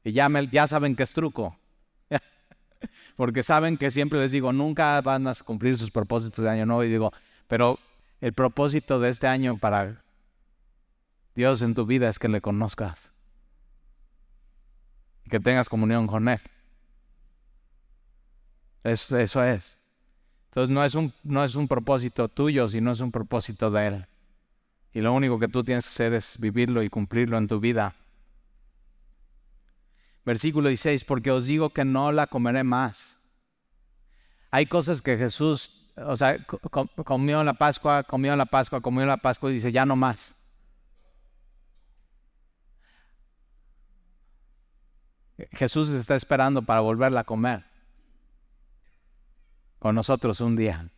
Y 0.02 0.12
ya, 0.12 0.28
me, 0.28 0.48
ya 0.48 0.66
saben 0.66 0.96
que 0.96 1.02
es 1.04 1.12
truco. 1.12 1.56
Porque 3.20 3.42
saben 3.42 3.76
que 3.76 3.90
siempre 3.90 4.18
les 4.18 4.32
digo, 4.32 4.50
nunca 4.50 4.98
van 5.02 5.28
a 5.28 5.34
cumplir 5.34 5.76
sus 5.76 5.90
propósitos 5.90 6.42
de 6.42 6.50
Año 6.50 6.64
Nuevo. 6.64 6.84
Y 6.84 6.88
digo, 6.88 7.12
pero 7.48 7.78
el 8.22 8.32
propósito 8.32 8.98
de 8.98 9.10
este 9.10 9.26
año 9.26 9.58
para 9.58 10.02
Dios 11.34 11.60
en 11.60 11.74
tu 11.74 11.84
vida 11.84 12.08
es 12.08 12.18
que 12.18 12.28
le 12.28 12.40
conozcas. 12.40 13.12
Que 15.28 15.38
tengas 15.38 15.68
comunión 15.68 16.06
con 16.06 16.30
Él. 16.30 16.40
Eso, 18.84 19.18
eso 19.18 19.44
es. 19.44 19.78
Entonces 20.46 20.72
no 20.72 20.82
es, 20.82 20.94
un, 20.94 21.12
no 21.22 21.44
es 21.44 21.56
un 21.56 21.68
propósito 21.68 22.26
tuyo, 22.28 22.70
sino 22.70 22.90
es 22.90 23.00
un 23.00 23.12
propósito 23.12 23.70
de 23.70 23.86
Él. 23.86 24.06
Y 24.94 25.02
lo 25.02 25.12
único 25.12 25.38
que 25.38 25.48
tú 25.48 25.62
tienes 25.62 25.84
que 25.84 25.90
hacer 25.90 26.14
es 26.14 26.40
vivirlo 26.40 26.82
y 26.82 26.88
cumplirlo 26.88 27.36
en 27.36 27.48
tu 27.48 27.60
vida. 27.60 27.94
Versículo 30.24 30.68
16, 30.68 31.04
porque 31.04 31.30
os 31.30 31.46
digo 31.46 31.70
que 31.70 31.84
no 31.84 32.12
la 32.12 32.26
comeré 32.26 32.64
más. 32.64 33.20
Hay 34.50 34.66
cosas 34.66 35.00
que 35.00 35.16
Jesús, 35.16 35.90
o 35.96 36.16
sea, 36.16 36.44
comió 37.04 37.40
en 37.40 37.46
la 37.46 37.54
Pascua, 37.54 38.02
comió 38.02 38.32
en 38.32 38.38
la 38.38 38.46
Pascua, 38.46 38.80
comió 38.80 39.02
en 39.02 39.08
la 39.08 39.16
Pascua 39.16 39.50
y 39.50 39.54
dice, 39.54 39.72
ya 39.72 39.86
no 39.86 39.96
más. 39.96 40.34
Jesús 45.52 45.90
está 45.90 46.16
esperando 46.16 46.62
para 46.62 46.80
volverla 46.80 47.20
a 47.20 47.24
comer 47.24 47.64
con 49.78 49.94
nosotros 49.94 50.40
un 50.40 50.56
día. 50.56 50.90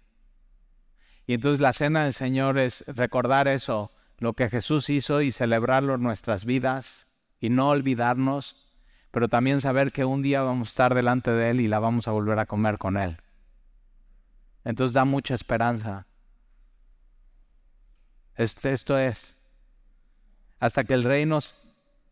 Y 1.26 1.34
entonces 1.34 1.60
la 1.60 1.72
cena 1.72 2.04
del 2.04 2.12
Señor 2.12 2.58
es 2.58 2.84
recordar 2.96 3.48
eso, 3.48 3.92
lo 4.18 4.34
que 4.34 4.50
Jesús 4.50 4.90
hizo 4.90 5.22
y 5.22 5.32
celebrarlo 5.32 5.94
en 5.94 6.02
nuestras 6.02 6.44
vidas 6.44 7.06
y 7.40 7.48
no 7.48 7.70
olvidarnos, 7.70 8.61
pero 9.12 9.28
también 9.28 9.60
saber 9.60 9.92
que 9.92 10.04
un 10.04 10.22
día 10.22 10.42
vamos 10.42 10.68
a 10.68 10.70
estar 10.70 10.94
delante 10.94 11.30
de 11.30 11.50
Él 11.50 11.60
y 11.60 11.68
la 11.68 11.78
vamos 11.78 12.08
a 12.08 12.12
volver 12.12 12.38
a 12.40 12.46
comer 12.46 12.78
con 12.78 12.96
Él. 12.96 13.18
Entonces 14.64 14.94
da 14.94 15.04
mucha 15.04 15.34
esperanza. 15.34 16.06
Esto 18.34 18.98
es, 18.98 19.38
hasta 20.58 20.84
que 20.84 20.94
el 20.94 21.04
reino 21.04 21.38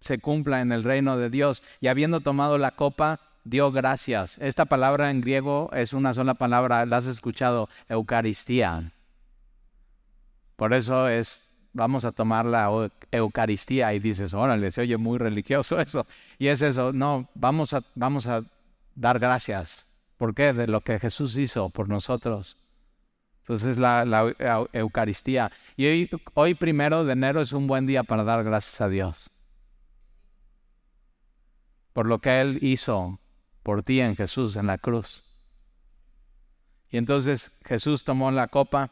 se 0.00 0.20
cumpla 0.20 0.60
en 0.60 0.72
el 0.72 0.84
reino 0.84 1.16
de 1.16 1.30
Dios. 1.30 1.62
Y 1.80 1.88
habiendo 1.88 2.20
tomado 2.20 2.58
la 2.58 2.72
copa, 2.72 3.20
dio 3.44 3.72
gracias. 3.72 4.36
Esta 4.38 4.66
palabra 4.66 5.10
en 5.10 5.22
griego 5.22 5.70
es 5.72 5.94
una 5.94 6.12
sola 6.12 6.34
palabra, 6.34 6.84
la 6.84 6.98
has 6.98 7.06
escuchado, 7.06 7.70
Eucaristía. 7.88 8.92
Por 10.56 10.74
eso 10.74 11.08
es, 11.08 11.49
vamos 11.72 12.04
a 12.04 12.12
tomar 12.12 12.46
la 12.46 12.90
Eucaristía 13.12 13.92
y 13.94 13.98
dices, 13.98 14.34
órale, 14.34 14.70
se 14.70 14.82
oye 14.82 14.96
muy 14.96 15.18
religioso 15.18 15.80
eso. 15.80 16.06
Y 16.38 16.48
es 16.48 16.62
eso, 16.62 16.92
no, 16.92 17.28
vamos 17.34 17.74
a, 17.74 17.82
vamos 17.94 18.26
a 18.26 18.44
dar 18.94 19.18
gracias. 19.18 19.86
¿Por 20.16 20.34
qué? 20.34 20.52
De 20.52 20.66
lo 20.66 20.82
que 20.82 20.98
Jesús 20.98 21.36
hizo 21.36 21.70
por 21.70 21.88
nosotros. 21.88 22.56
Entonces 23.40 23.78
la, 23.78 24.04
la 24.04 24.34
Eucaristía. 24.72 25.50
Y 25.76 25.86
hoy, 25.86 26.10
hoy 26.34 26.54
primero 26.54 27.04
de 27.04 27.14
enero 27.14 27.40
es 27.40 27.52
un 27.52 27.66
buen 27.66 27.86
día 27.86 28.04
para 28.04 28.22
dar 28.22 28.44
gracias 28.44 28.80
a 28.80 28.88
Dios. 28.88 29.30
Por 31.92 32.06
lo 32.06 32.20
que 32.20 32.40
Él 32.40 32.58
hizo 32.62 33.18
por 33.62 33.82
ti 33.82 34.00
en 34.00 34.14
Jesús, 34.14 34.56
en 34.56 34.66
la 34.66 34.78
cruz. 34.78 35.24
Y 36.90 36.98
entonces 36.98 37.58
Jesús 37.64 38.04
tomó 38.04 38.30
la 38.30 38.48
copa 38.48 38.90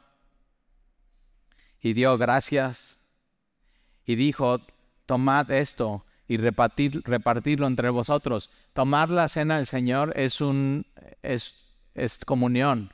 y 1.80 1.92
dio 1.92 2.16
gracias 2.18 2.98
y 4.04 4.16
dijo, 4.16 4.60
tomad 5.06 5.50
esto 5.50 6.04
y 6.26 6.36
repartir, 6.36 7.02
repartirlo 7.04 7.66
entre 7.66 7.90
vosotros. 7.90 8.50
Tomar 8.72 9.10
la 9.10 9.28
cena 9.28 9.56
del 9.56 9.66
Señor 9.66 10.12
es, 10.16 10.40
un, 10.40 10.86
es, 11.22 11.74
es 11.94 12.24
comunión. 12.24 12.92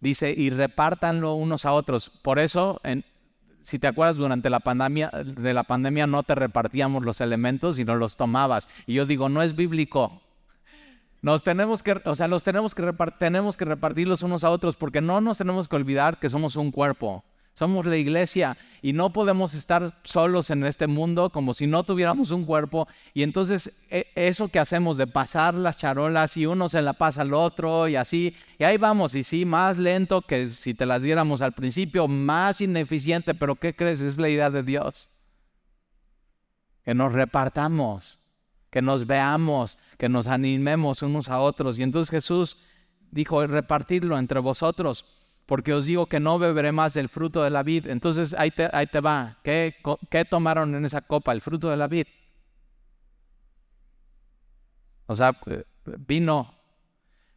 Dice, 0.00 0.34
y 0.36 0.50
repártanlo 0.50 1.34
unos 1.34 1.64
a 1.64 1.72
otros. 1.72 2.10
Por 2.10 2.38
eso, 2.38 2.80
en, 2.84 3.04
si 3.62 3.78
te 3.78 3.86
acuerdas, 3.86 4.16
durante 4.16 4.50
la 4.50 4.60
pandemia, 4.60 5.10
de 5.10 5.54
la 5.54 5.64
pandemia 5.64 6.06
no 6.06 6.22
te 6.22 6.34
repartíamos 6.34 7.04
los 7.04 7.22
elementos, 7.22 7.76
sino 7.76 7.94
los 7.96 8.16
tomabas. 8.16 8.68
Y 8.86 8.94
yo 8.94 9.06
digo, 9.06 9.28
no 9.28 9.42
es 9.42 9.56
bíblico. 9.56 10.20
Nos 11.22 11.42
tenemos 11.42 11.82
que, 11.82 12.02
o 12.04 12.14
sea, 12.14 12.28
los 12.28 12.44
tenemos 12.44 12.74
que, 12.74 12.92
tenemos 13.18 13.56
que 13.56 13.64
repartirlos 13.64 14.22
unos 14.22 14.44
a 14.44 14.50
otros 14.50 14.76
porque 14.76 15.00
no 15.00 15.22
nos 15.22 15.38
tenemos 15.38 15.68
que 15.68 15.76
olvidar 15.76 16.18
que 16.18 16.28
somos 16.28 16.56
un 16.56 16.70
cuerpo. 16.70 17.24
Somos 17.54 17.86
la 17.86 17.96
iglesia 17.96 18.56
y 18.82 18.92
no 18.92 19.12
podemos 19.12 19.54
estar 19.54 19.98
solos 20.04 20.50
en 20.50 20.64
este 20.64 20.86
mundo 20.86 21.30
como 21.30 21.54
si 21.54 21.66
no 21.66 21.84
tuviéramos 21.84 22.30
un 22.32 22.44
cuerpo. 22.44 22.86
Y 23.14 23.22
entonces 23.22 23.86
e, 23.90 24.06
eso 24.14 24.48
que 24.48 24.58
hacemos 24.58 24.96
de 24.96 25.06
pasar 25.06 25.54
las 25.54 25.78
charolas 25.78 26.36
y 26.36 26.46
uno 26.46 26.68
se 26.68 26.82
la 26.82 26.92
pasa 26.92 27.22
al 27.22 27.32
otro 27.32 27.88
y 27.88 27.96
así, 27.96 28.36
y 28.58 28.64
ahí 28.64 28.76
vamos, 28.76 29.14
y 29.14 29.24
sí, 29.24 29.44
más 29.44 29.78
lento 29.78 30.22
que 30.22 30.48
si 30.50 30.74
te 30.74 30.84
las 30.84 31.00
diéramos 31.00 31.40
al 31.40 31.52
principio, 31.52 32.08
más 32.08 32.60
ineficiente, 32.60 33.34
pero 33.34 33.54
¿qué 33.54 33.74
crees? 33.74 34.00
Es 34.02 34.18
la 34.18 34.28
idea 34.28 34.50
de 34.50 34.62
Dios. 34.62 35.10
Que 36.84 36.94
nos 36.94 37.12
repartamos 37.12 38.18
que 38.74 38.82
nos 38.82 39.06
veamos, 39.06 39.78
que 39.98 40.08
nos 40.08 40.26
animemos 40.26 41.02
unos 41.02 41.28
a 41.28 41.38
otros. 41.38 41.78
Y 41.78 41.84
entonces 41.84 42.10
Jesús 42.10 42.56
dijo, 43.12 43.46
repartirlo 43.46 44.18
entre 44.18 44.40
vosotros, 44.40 45.04
porque 45.46 45.74
os 45.74 45.84
digo 45.86 46.06
que 46.06 46.20
no 46.20 46.38
beberé 46.38 46.72
más 46.72 46.94
del 46.94 47.08
fruto 47.08 47.42
de 47.42 47.50
la 47.50 47.62
vid. 47.62 47.86
Entonces 47.86 48.34
ahí 48.34 48.50
te, 48.50 48.68
ahí 48.72 48.86
te 48.86 49.00
va. 49.00 49.38
¿Qué, 49.42 49.76
¿Qué 50.10 50.24
tomaron 50.24 50.74
en 50.74 50.84
esa 50.84 51.02
copa? 51.02 51.32
El 51.32 51.40
fruto 51.40 51.68
de 51.68 51.76
la 51.76 51.86
vid. 51.86 52.06
O 55.06 55.14
sea, 55.14 55.38
vino. 56.06 56.54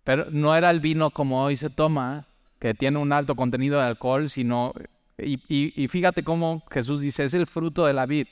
Pero 0.03 0.27
no 0.31 0.55
era 0.55 0.71
el 0.71 0.79
vino 0.79 1.09
como 1.11 1.43
hoy 1.43 1.57
se 1.57 1.69
toma, 1.69 2.27
que 2.59 2.73
tiene 2.73 2.97
un 2.97 3.11
alto 3.11 3.35
contenido 3.35 3.79
de 3.79 3.85
alcohol, 3.85 4.29
sino... 4.29 4.73
Y, 5.19 5.41
y 5.49 5.87
fíjate 5.87 6.23
cómo 6.23 6.63
Jesús 6.69 7.01
dice, 7.01 7.25
es 7.25 7.33
el 7.33 7.47
fruto 7.47 7.87
de 7.87 7.93
la 7.93 8.05
vid. 8.05 8.27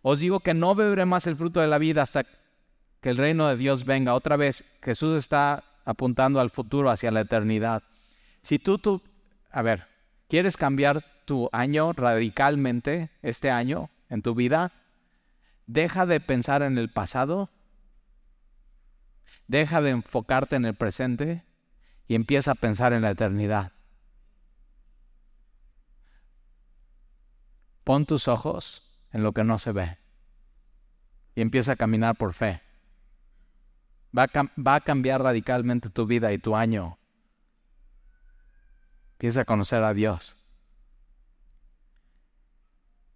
Os 0.00 0.20
digo 0.20 0.40
que 0.40 0.54
no 0.54 0.74
beberé 0.76 1.04
más 1.04 1.26
el 1.26 1.34
fruto 1.34 1.60
de 1.60 1.66
la 1.66 1.78
vida 1.78 2.02
hasta 2.02 2.24
que 3.00 3.10
el 3.10 3.16
reino 3.16 3.48
de 3.48 3.56
Dios 3.56 3.84
venga. 3.84 4.14
Otra 4.14 4.36
vez, 4.36 4.78
Jesús 4.82 5.16
está 5.16 5.64
apuntando 5.84 6.40
al 6.40 6.50
futuro, 6.50 6.88
hacia 6.88 7.10
la 7.10 7.22
eternidad. 7.22 7.82
Si 8.42 8.58
tú, 8.58 8.78
tú, 8.78 9.02
a 9.50 9.62
ver, 9.62 9.86
¿quieres 10.28 10.56
cambiar 10.56 11.04
tu 11.24 11.48
año 11.52 11.92
radicalmente 11.92 13.10
este 13.22 13.50
año 13.50 13.90
en 14.08 14.22
tu 14.22 14.34
vida? 14.34 14.72
Deja 15.66 16.06
de 16.06 16.20
pensar 16.20 16.62
en 16.62 16.78
el 16.78 16.92
pasado, 16.92 17.50
deja 19.46 19.80
de 19.80 19.90
enfocarte 19.90 20.56
en 20.56 20.64
el 20.64 20.74
presente 20.74 21.44
y 22.06 22.14
empieza 22.14 22.52
a 22.52 22.56
pensar 22.56 22.92
en 22.92 23.02
la 23.02 23.10
eternidad. 23.10 23.72
Pon 27.84 28.06
tus 28.06 28.28
ojos 28.28 28.82
en 29.12 29.22
lo 29.22 29.32
que 29.32 29.44
no 29.44 29.58
se 29.58 29.72
ve 29.72 29.98
y 31.34 31.40
empieza 31.40 31.72
a 31.72 31.76
caminar 31.76 32.16
por 32.16 32.34
fe. 32.34 32.62
Va 34.16 34.26
a, 34.74 34.80
cambiar 34.80 35.22
radicalmente 35.22 35.88
tu 35.90 36.06
vida 36.06 36.32
y 36.32 36.38
tu 36.38 36.56
año. 36.56 36.98
Empieza 39.20 39.42
a 39.42 39.44
conocer 39.44 39.84
a 39.84 39.92
Dios. 39.92 40.34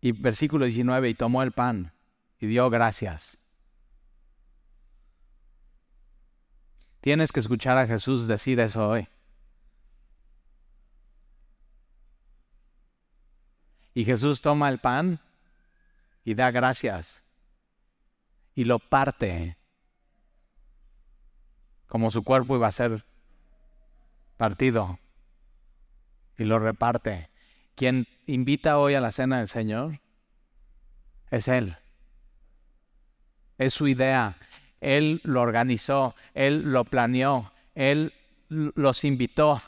Y 0.03 0.13
versículo 0.13 0.67
19, 0.67 1.09
y 1.09 1.15
tomó 1.15 1.43
el 1.43 1.53
pan 1.53 1.95
y 2.39 2.47
dio 2.47 2.69
gracias. 2.69 3.39
Tienes 7.01 7.33
que 7.33 7.41
escuchar 7.41 7.79
a 7.79 7.87
Jesús 7.87 8.27
decir 8.27 8.61
eso 8.61 8.87
hoy. 8.87 9.09
Y 13.95 14.05
Jesús 14.05 14.43
toma 14.43 14.69
el 14.69 14.81
pan 14.81 15.21
y 16.23 16.35
da 16.35 16.51
gracias 16.51 17.25
y 18.55 18.65
lo 18.65 18.79
parte 18.79 19.57
como 21.87 22.11
su 22.11 22.23
cuerpo 22.23 22.57
iba 22.57 22.67
a 22.67 22.73
ser 22.73 23.07
partido 24.37 24.99
y 26.39 26.45
lo 26.45 26.59
reparte. 26.59 27.29
Quien 27.75 28.07
invita 28.27 28.79
hoy 28.79 28.95
a 28.95 29.01
la 29.01 29.13
cena 29.13 29.39
del 29.39 29.49
Señor 29.49 30.01
es 31.31 31.49
Él. 31.49 31.77
Es 33.59 33.75
su 33.75 33.89
idea. 33.89 34.37
Él 34.81 35.21
lo 35.25 35.41
organizó, 35.41 36.15
Él 36.35 36.73
lo 36.73 36.85
planeó, 36.85 37.53
Él 37.75 38.13
los 38.49 39.05
invitó. 39.05 39.63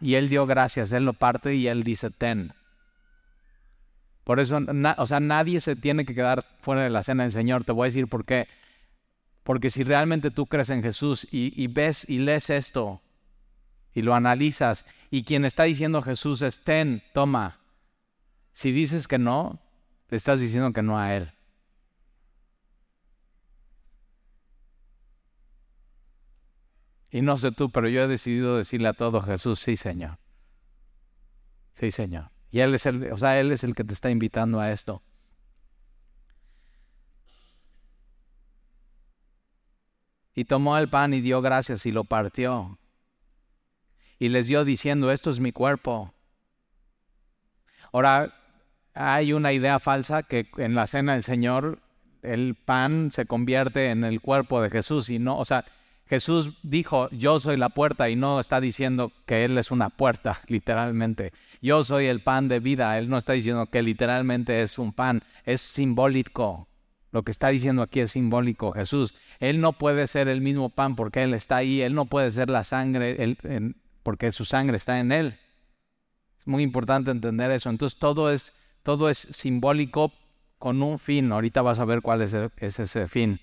Y 0.00 0.14
Él 0.14 0.28
dio 0.28 0.46
gracias, 0.46 0.92
Él 0.92 1.04
lo 1.04 1.12
parte 1.12 1.54
y 1.54 1.68
Él 1.68 1.82
dice, 1.82 2.10
ten. 2.10 2.52
Por 4.28 4.40
eso, 4.40 4.60
o 4.98 5.06
sea, 5.06 5.20
nadie 5.20 5.58
se 5.62 5.74
tiene 5.74 6.04
que 6.04 6.14
quedar 6.14 6.44
fuera 6.60 6.82
de 6.82 6.90
la 6.90 7.02
cena 7.02 7.22
del 7.22 7.32
Señor. 7.32 7.64
Te 7.64 7.72
voy 7.72 7.86
a 7.86 7.90
decir 7.90 8.08
por 8.08 8.26
qué. 8.26 8.46
Porque 9.42 9.70
si 9.70 9.84
realmente 9.84 10.30
tú 10.30 10.44
crees 10.44 10.68
en 10.68 10.82
Jesús 10.82 11.26
y, 11.30 11.66
ves 11.68 12.06
y 12.10 12.18
lees 12.18 12.50
esto 12.50 13.00
y 13.98 14.02
lo 14.02 14.14
analizas 14.14 14.86
y 15.10 15.24
quien 15.24 15.44
está 15.44 15.64
diciendo 15.64 16.02
Jesús 16.02 16.40
es 16.42 16.62
ten, 16.62 17.02
toma. 17.12 17.58
Si 18.52 18.70
dices 18.70 19.08
que 19.08 19.18
no, 19.18 19.60
te 20.06 20.14
estás 20.14 20.38
diciendo 20.38 20.72
que 20.72 20.82
no 20.82 20.96
a 20.96 21.16
Él. 21.16 21.32
Y 27.10 27.22
no 27.22 27.38
sé 27.38 27.50
tú, 27.50 27.70
pero 27.70 27.88
yo 27.88 28.02
he 28.02 28.06
decidido 28.06 28.56
decirle 28.56 28.88
a 28.88 28.92
todo 28.92 29.20
Jesús, 29.20 29.58
sí 29.58 29.76
Señor. 29.76 30.18
Sí 31.74 31.90
Señor. 31.90 32.30
Y 32.52 32.60
Él 32.60 32.74
es 32.74 32.86
el, 32.86 33.12
o 33.12 33.18
sea, 33.18 33.40
Él 33.40 33.50
es 33.50 33.64
el 33.64 33.74
que 33.74 33.82
te 33.82 33.94
está 33.94 34.10
invitando 34.10 34.60
a 34.60 34.70
esto. 34.70 35.02
Y 40.34 40.44
tomó 40.44 40.78
el 40.78 40.88
pan 40.88 41.14
y 41.14 41.20
dio 41.20 41.42
gracias 41.42 41.84
y 41.84 41.90
lo 41.90 42.04
partió. 42.04 42.78
Y 44.18 44.28
les 44.28 44.46
dio 44.46 44.64
diciendo, 44.64 45.10
esto 45.12 45.30
es 45.30 45.40
mi 45.40 45.52
cuerpo. 45.52 46.12
Ahora, 47.92 48.34
hay 48.94 49.32
una 49.32 49.52
idea 49.52 49.78
falsa 49.78 50.22
que 50.22 50.48
en 50.56 50.74
la 50.74 50.86
cena 50.86 51.14
del 51.14 51.22
Señor 51.22 51.80
el 52.22 52.56
pan 52.56 53.10
se 53.12 53.26
convierte 53.26 53.90
en 53.90 54.04
el 54.04 54.20
cuerpo 54.20 54.60
de 54.60 54.70
Jesús 54.70 55.08
y 55.08 55.18
no, 55.18 55.38
o 55.38 55.44
sea, 55.44 55.64
Jesús 56.08 56.54
dijo, 56.62 57.10
yo 57.10 57.38
soy 57.38 57.58
la 57.58 57.68
puerta 57.68 58.08
y 58.08 58.16
no 58.16 58.40
está 58.40 58.60
diciendo 58.60 59.12
que 59.26 59.44
Él 59.44 59.58
es 59.58 59.70
una 59.70 59.90
puerta, 59.90 60.40
literalmente. 60.46 61.32
Yo 61.60 61.84
soy 61.84 62.06
el 62.06 62.22
pan 62.22 62.48
de 62.48 62.60
vida. 62.60 62.98
Él 62.98 63.10
no 63.10 63.18
está 63.18 63.34
diciendo 63.34 63.66
que 63.66 63.82
literalmente 63.82 64.62
es 64.62 64.78
un 64.78 64.92
pan, 64.92 65.22
es 65.44 65.60
simbólico. 65.60 66.68
Lo 67.10 67.22
que 67.22 67.30
está 67.30 67.48
diciendo 67.48 67.82
aquí 67.82 68.00
es 68.00 68.12
simbólico 68.12 68.72
Jesús. 68.72 69.14
Él 69.38 69.60
no 69.60 69.74
puede 69.74 70.06
ser 70.06 70.28
el 70.28 70.40
mismo 70.40 70.70
pan 70.70 70.96
porque 70.96 71.22
Él 71.22 71.34
está 71.34 71.56
ahí. 71.56 71.82
Él 71.82 71.94
no 71.94 72.06
puede 72.06 72.30
ser 72.30 72.48
la 72.48 72.64
sangre 72.64 73.36
porque 74.08 74.32
su 74.32 74.46
sangre 74.46 74.78
está 74.78 75.00
en 75.00 75.12
Él. 75.12 75.38
Es 76.38 76.46
muy 76.46 76.62
importante 76.62 77.10
entender 77.10 77.50
eso. 77.50 77.68
Entonces 77.68 77.98
todo 77.98 78.32
es, 78.32 78.58
todo 78.82 79.10
es 79.10 79.18
simbólico 79.18 80.14
con 80.58 80.82
un 80.82 80.98
fin. 80.98 81.30
Ahorita 81.30 81.60
vas 81.60 81.78
a 81.78 81.84
ver 81.84 82.00
cuál 82.00 82.22
es 82.22 82.32
ese 82.32 83.06
fin. 83.06 83.38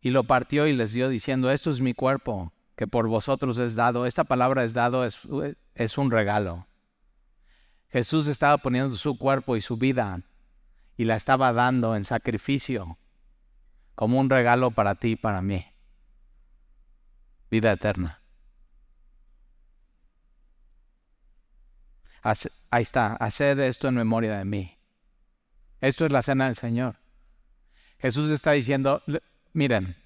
y 0.00 0.10
lo 0.10 0.24
partió 0.24 0.66
y 0.66 0.74
les 0.74 0.92
dio 0.92 1.08
diciendo, 1.08 1.52
esto 1.52 1.70
es 1.70 1.80
mi 1.80 1.94
cuerpo, 1.94 2.52
que 2.74 2.88
por 2.88 3.06
vosotros 3.06 3.60
es 3.60 3.76
dado. 3.76 4.04
Esta 4.04 4.24
palabra 4.24 4.64
es 4.64 4.72
dado, 4.72 5.04
es, 5.04 5.20
es 5.76 5.98
un 5.98 6.10
regalo. 6.10 6.66
Jesús 7.90 8.26
estaba 8.26 8.58
poniendo 8.58 8.96
su 8.96 9.16
cuerpo 9.16 9.54
y 9.54 9.60
su 9.60 9.76
vida 9.76 10.20
y 10.96 11.04
la 11.04 11.14
estaba 11.14 11.52
dando 11.52 11.94
en 11.94 12.02
sacrificio 12.02 12.98
como 13.94 14.18
un 14.18 14.28
regalo 14.28 14.72
para 14.72 14.96
ti 14.96 15.10
y 15.10 15.16
para 15.16 15.42
mí. 15.42 15.69
Vida 17.50 17.72
eterna. 17.72 18.20
Ahí 22.22 22.82
está, 22.82 23.14
haced 23.14 23.58
esto 23.60 23.88
en 23.88 23.94
memoria 23.94 24.36
de 24.36 24.44
mí. 24.44 24.76
Esto 25.80 26.04
es 26.04 26.12
la 26.12 26.22
cena 26.22 26.46
del 26.46 26.56
Señor. 26.56 26.96
Jesús 27.98 28.30
está 28.30 28.52
diciendo, 28.52 29.02
Miren, 29.52 29.96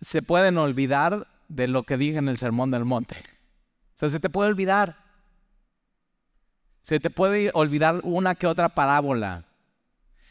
se 0.00 0.22
pueden 0.22 0.58
olvidar 0.58 1.26
de 1.48 1.68
lo 1.68 1.82
que 1.82 1.96
dije 1.96 2.18
en 2.18 2.28
el 2.28 2.38
Sermón 2.38 2.70
del 2.70 2.84
Monte. 2.84 3.16
O 3.16 3.98
sea, 3.98 4.08
se 4.08 4.20
te 4.20 4.30
puede 4.30 4.50
olvidar. 4.50 4.96
Se 6.82 6.98
te 6.98 7.10
puede 7.10 7.50
olvidar 7.54 8.00
una 8.02 8.34
que 8.34 8.46
otra 8.46 8.70
parábola. 8.70 9.44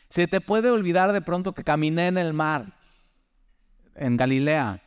Se 0.10 0.28
te 0.28 0.42
puede 0.42 0.70
olvidar 0.70 1.14
de 1.14 1.22
pronto 1.22 1.54
que 1.54 1.64
caminé 1.64 2.08
en 2.08 2.18
el 2.18 2.34
mar, 2.34 2.74
en 3.96 4.18
Galilea. 4.18 4.82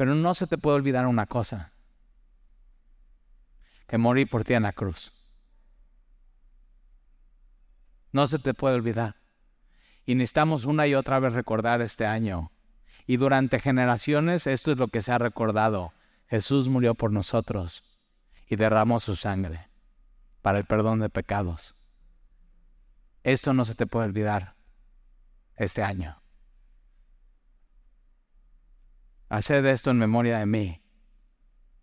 Pero 0.00 0.14
no 0.14 0.34
se 0.34 0.46
te 0.46 0.56
puede 0.56 0.76
olvidar 0.76 1.06
una 1.06 1.26
cosa. 1.26 1.74
Que 3.86 3.98
morí 3.98 4.24
por 4.24 4.44
ti 4.44 4.54
en 4.54 4.62
la 4.62 4.72
cruz. 4.72 5.12
No 8.10 8.26
se 8.26 8.38
te 8.38 8.54
puede 8.54 8.76
olvidar. 8.76 9.16
Y 10.06 10.14
necesitamos 10.14 10.64
una 10.64 10.86
y 10.86 10.94
otra 10.94 11.18
vez 11.18 11.34
recordar 11.34 11.82
este 11.82 12.06
año. 12.06 12.50
Y 13.06 13.18
durante 13.18 13.60
generaciones 13.60 14.46
esto 14.46 14.72
es 14.72 14.78
lo 14.78 14.88
que 14.88 15.02
se 15.02 15.12
ha 15.12 15.18
recordado. 15.18 15.92
Jesús 16.28 16.70
murió 16.70 16.94
por 16.94 17.12
nosotros 17.12 17.84
y 18.46 18.56
derramó 18.56 19.00
su 19.00 19.16
sangre 19.16 19.68
para 20.40 20.60
el 20.60 20.64
perdón 20.64 21.00
de 21.00 21.10
pecados. 21.10 21.74
Esto 23.22 23.52
no 23.52 23.66
se 23.66 23.74
te 23.74 23.86
puede 23.86 24.06
olvidar 24.06 24.54
este 25.56 25.82
año. 25.82 26.19
Haced 29.30 29.64
esto 29.64 29.90
en 29.90 29.98
memoria 29.98 30.38
de 30.38 30.46
mí. 30.46 30.82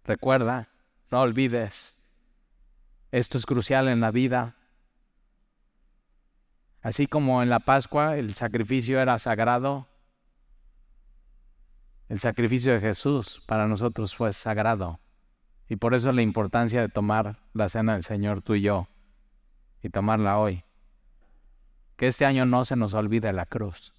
Recuerda, 0.04 0.70
no 1.10 1.22
olvides. 1.22 2.14
Esto 3.12 3.38
es 3.38 3.46
crucial 3.46 3.88
en 3.88 4.02
la 4.02 4.12
vida. 4.12 4.58
Así 6.82 7.08
como 7.08 7.42
en 7.42 7.50
la 7.50 7.60
Pascua 7.60 8.18
el 8.18 8.34
sacrificio 8.34 9.00
era 9.00 9.18
sagrado, 9.18 9.88
el 12.10 12.20
sacrificio 12.20 12.74
de 12.74 12.82
Jesús 12.82 13.42
para 13.48 13.68
nosotros 13.68 14.14
fue 14.14 14.34
sagrado. 14.34 15.00
Y 15.70 15.78
por 15.78 15.94
eso 15.94 16.12
la 16.12 16.22
importancia 16.22 16.82
de 16.82 16.90
tomar 16.90 17.40
la 17.54 17.70
cena 17.70 17.94
del 17.94 18.04
Señor 18.04 18.42
tú 18.42 18.56
y 18.56 18.62
yo 18.62 18.90
y 19.82 19.90
tomarla 19.90 20.38
hoy. 20.38 20.66
Que 21.96 22.08
este 22.08 22.26
año 22.26 22.46
no 22.46 22.66
se 22.66 22.76
nos 22.76 22.94
olvide 22.94 23.32
la 23.32 23.46
cruz. 23.46 23.94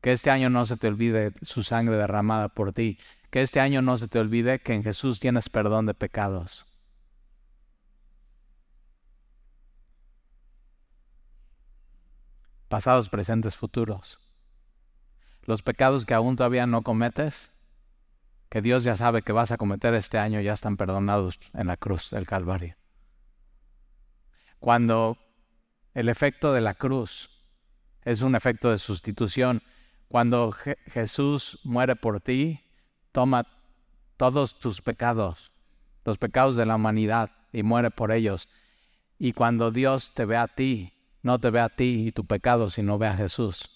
Que 0.00 0.12
este 0.12 0.30
año 0.30 0.50
no 0.50 0.64
se 0.64 0.76
te 0.76 0.88
olvide 0.88 1.32
su 1.42 1.62
sangre 1.62 1.96
derramada 1.96 2.48
por 2.48 2.72
ti. 2.72 2.98
Que 3.30 3.42
este 3.42 3.60
año 3.60 3.82
no 3.82 3.98
se 3.98 4.08
te 4.08 4.18
olvide 4.18 4.60
que 4.60 4.74
en 4.74 4.82
Jesús 4.82 5.20
tienes 5.20 5.48
perdón 5.48 5.86
de 5.86 5.94
pecados. 5.94 6.66
pasados, 12.70 13.08
presentes, 13.08 13.56
futuros. 13.56 14.20
Los 15.42 15.60
pecados 15.60 16.06
que 16.06 16.14
aún 16.14 16.36
todavía 16.36 16.66
no 16.66 16.82
cometes, 16.82 17.52
que 18.48 18.62
Dios 18.62 18.84
ya 18.84 18.94
sabe 18.94 19.22
que 19.22 19.32
vas 19.32 19.50
a 19.50 19.56
cometer 19.56 19.92
este 19.94 20.18
año, 20.18 20.40
ya 20.40 20.52
están 20.52 20.76
perdonados 20.76 21.40
en 21.52 21.66
la 21.66 21.76
cruz 21.76 22.10
del 22.10 22.26
Calvario. 22.26 22.76
Cuando 24.60 25.18
el 25.94 26.08
efecto 26.08 26.52
de 26.52 26.60
la 26.60 26.74
cruz 26.74 27.30
es 28.04 28.22
un 28.22 28.36
efecto 28.36 28.70
de 28.70 28.78
sustitución, 28.78 29.62
cuando 30.10 30.50
Jesús 30.86 31.60
muere 31.62 31.94
por 31.94 32.20
ti, 32.20 32.60
toma 33.12 33.46
todos 34.16 34.58
tus 34.58 34.82
pecados, 34.82 35.52
los 36.04 36.18
pecados 36.18 36.56
de 36.56 36.66
la 36.66 36.74
humanidad, 36.74 37.30
y 37.52 37.62
muere 37.62 37.92
por 37.92 38.10
ellos. 38.10 38.48
Y 39.20 39.34
cuando 39.34 39.70
Dios 39.70 40.12
te 40.12 40.24
ve 40.24 40.36
a 40.36 40.48
ti, 40.48 40.94
no 41.22 41.38
te 41.38 41.50
ve 41.50 41.60
a 41.60 41.68
ti 41.68 42.08
y 42.08 42.12
tu 42.12 42.26
pecado, 42.26 42.70
sino 42.70 42.98
ve 42.98 43.06
a 43.06 43.14
Jesús, 43.14 43.70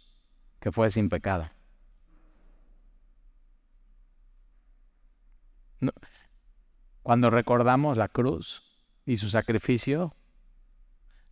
que 0.58 0.72
fue 0.72 0.90
sin 0.90 1.08
pecado. 1.08 1.48
Cuando 7.04 7.30
recordamos 7.30 7.96
la 7.96 8.08
cruz 8.08 8.64
y 9.06 9.18
su 9.18 9.30
sacrificio, 9.30 10.10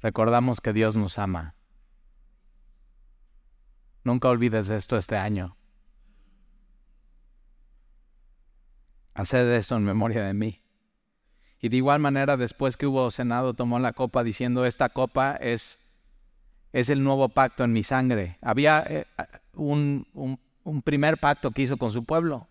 recordamos 0.00 0.60
que 0.60 0.72
Dios 0.72 0.94
nos 0.94 1.18
ama. 1.18 1.56
Nunca 4.04 4.28
olvides 4.28 4.68
esto 4.70 4.96
este 4.96 5.16
año. 5.16 5.56
Haced 9.14 9.52
esto 9.52 9.76
en 9.76 9.84
memoria 9.84 10.24
de 10.24 10.34
mí. 10.34 10.62
Y 11.60 11.68
de 11.68 11.76
igual 11.76 12.00
manera, 12.00 12.36
después 12.36 12.76
que 12.76 12.86
hubo 12.86 13.10
cenado, 13.10 13.54
tomó 13.54 13.78
la 13.78 13.92
copa 13.92 14.24
diciendo, 14.24 14.66
esta 14.66 14.88
copa 14.88 15.36
es 15.36 15.82
es 16.72 16.88
el 16.88 17.04
nuevo 17.04 17.28
pacto 17.28 17.64
en 17.64 17.72
mi 17.72 17.82
sangre. 17.82 18.38
Había 18.40 18.84
eh, 18.88 19.06
un, 19.54 20.06
un, 20.64 20.82
primer 20.82 21.18
pacto 21.18 21.50
que 21.50 21.62
hizo 21.62 21.76
con 21.76 21.92
su 21.92 22.04
pueblo. 22.04 22.48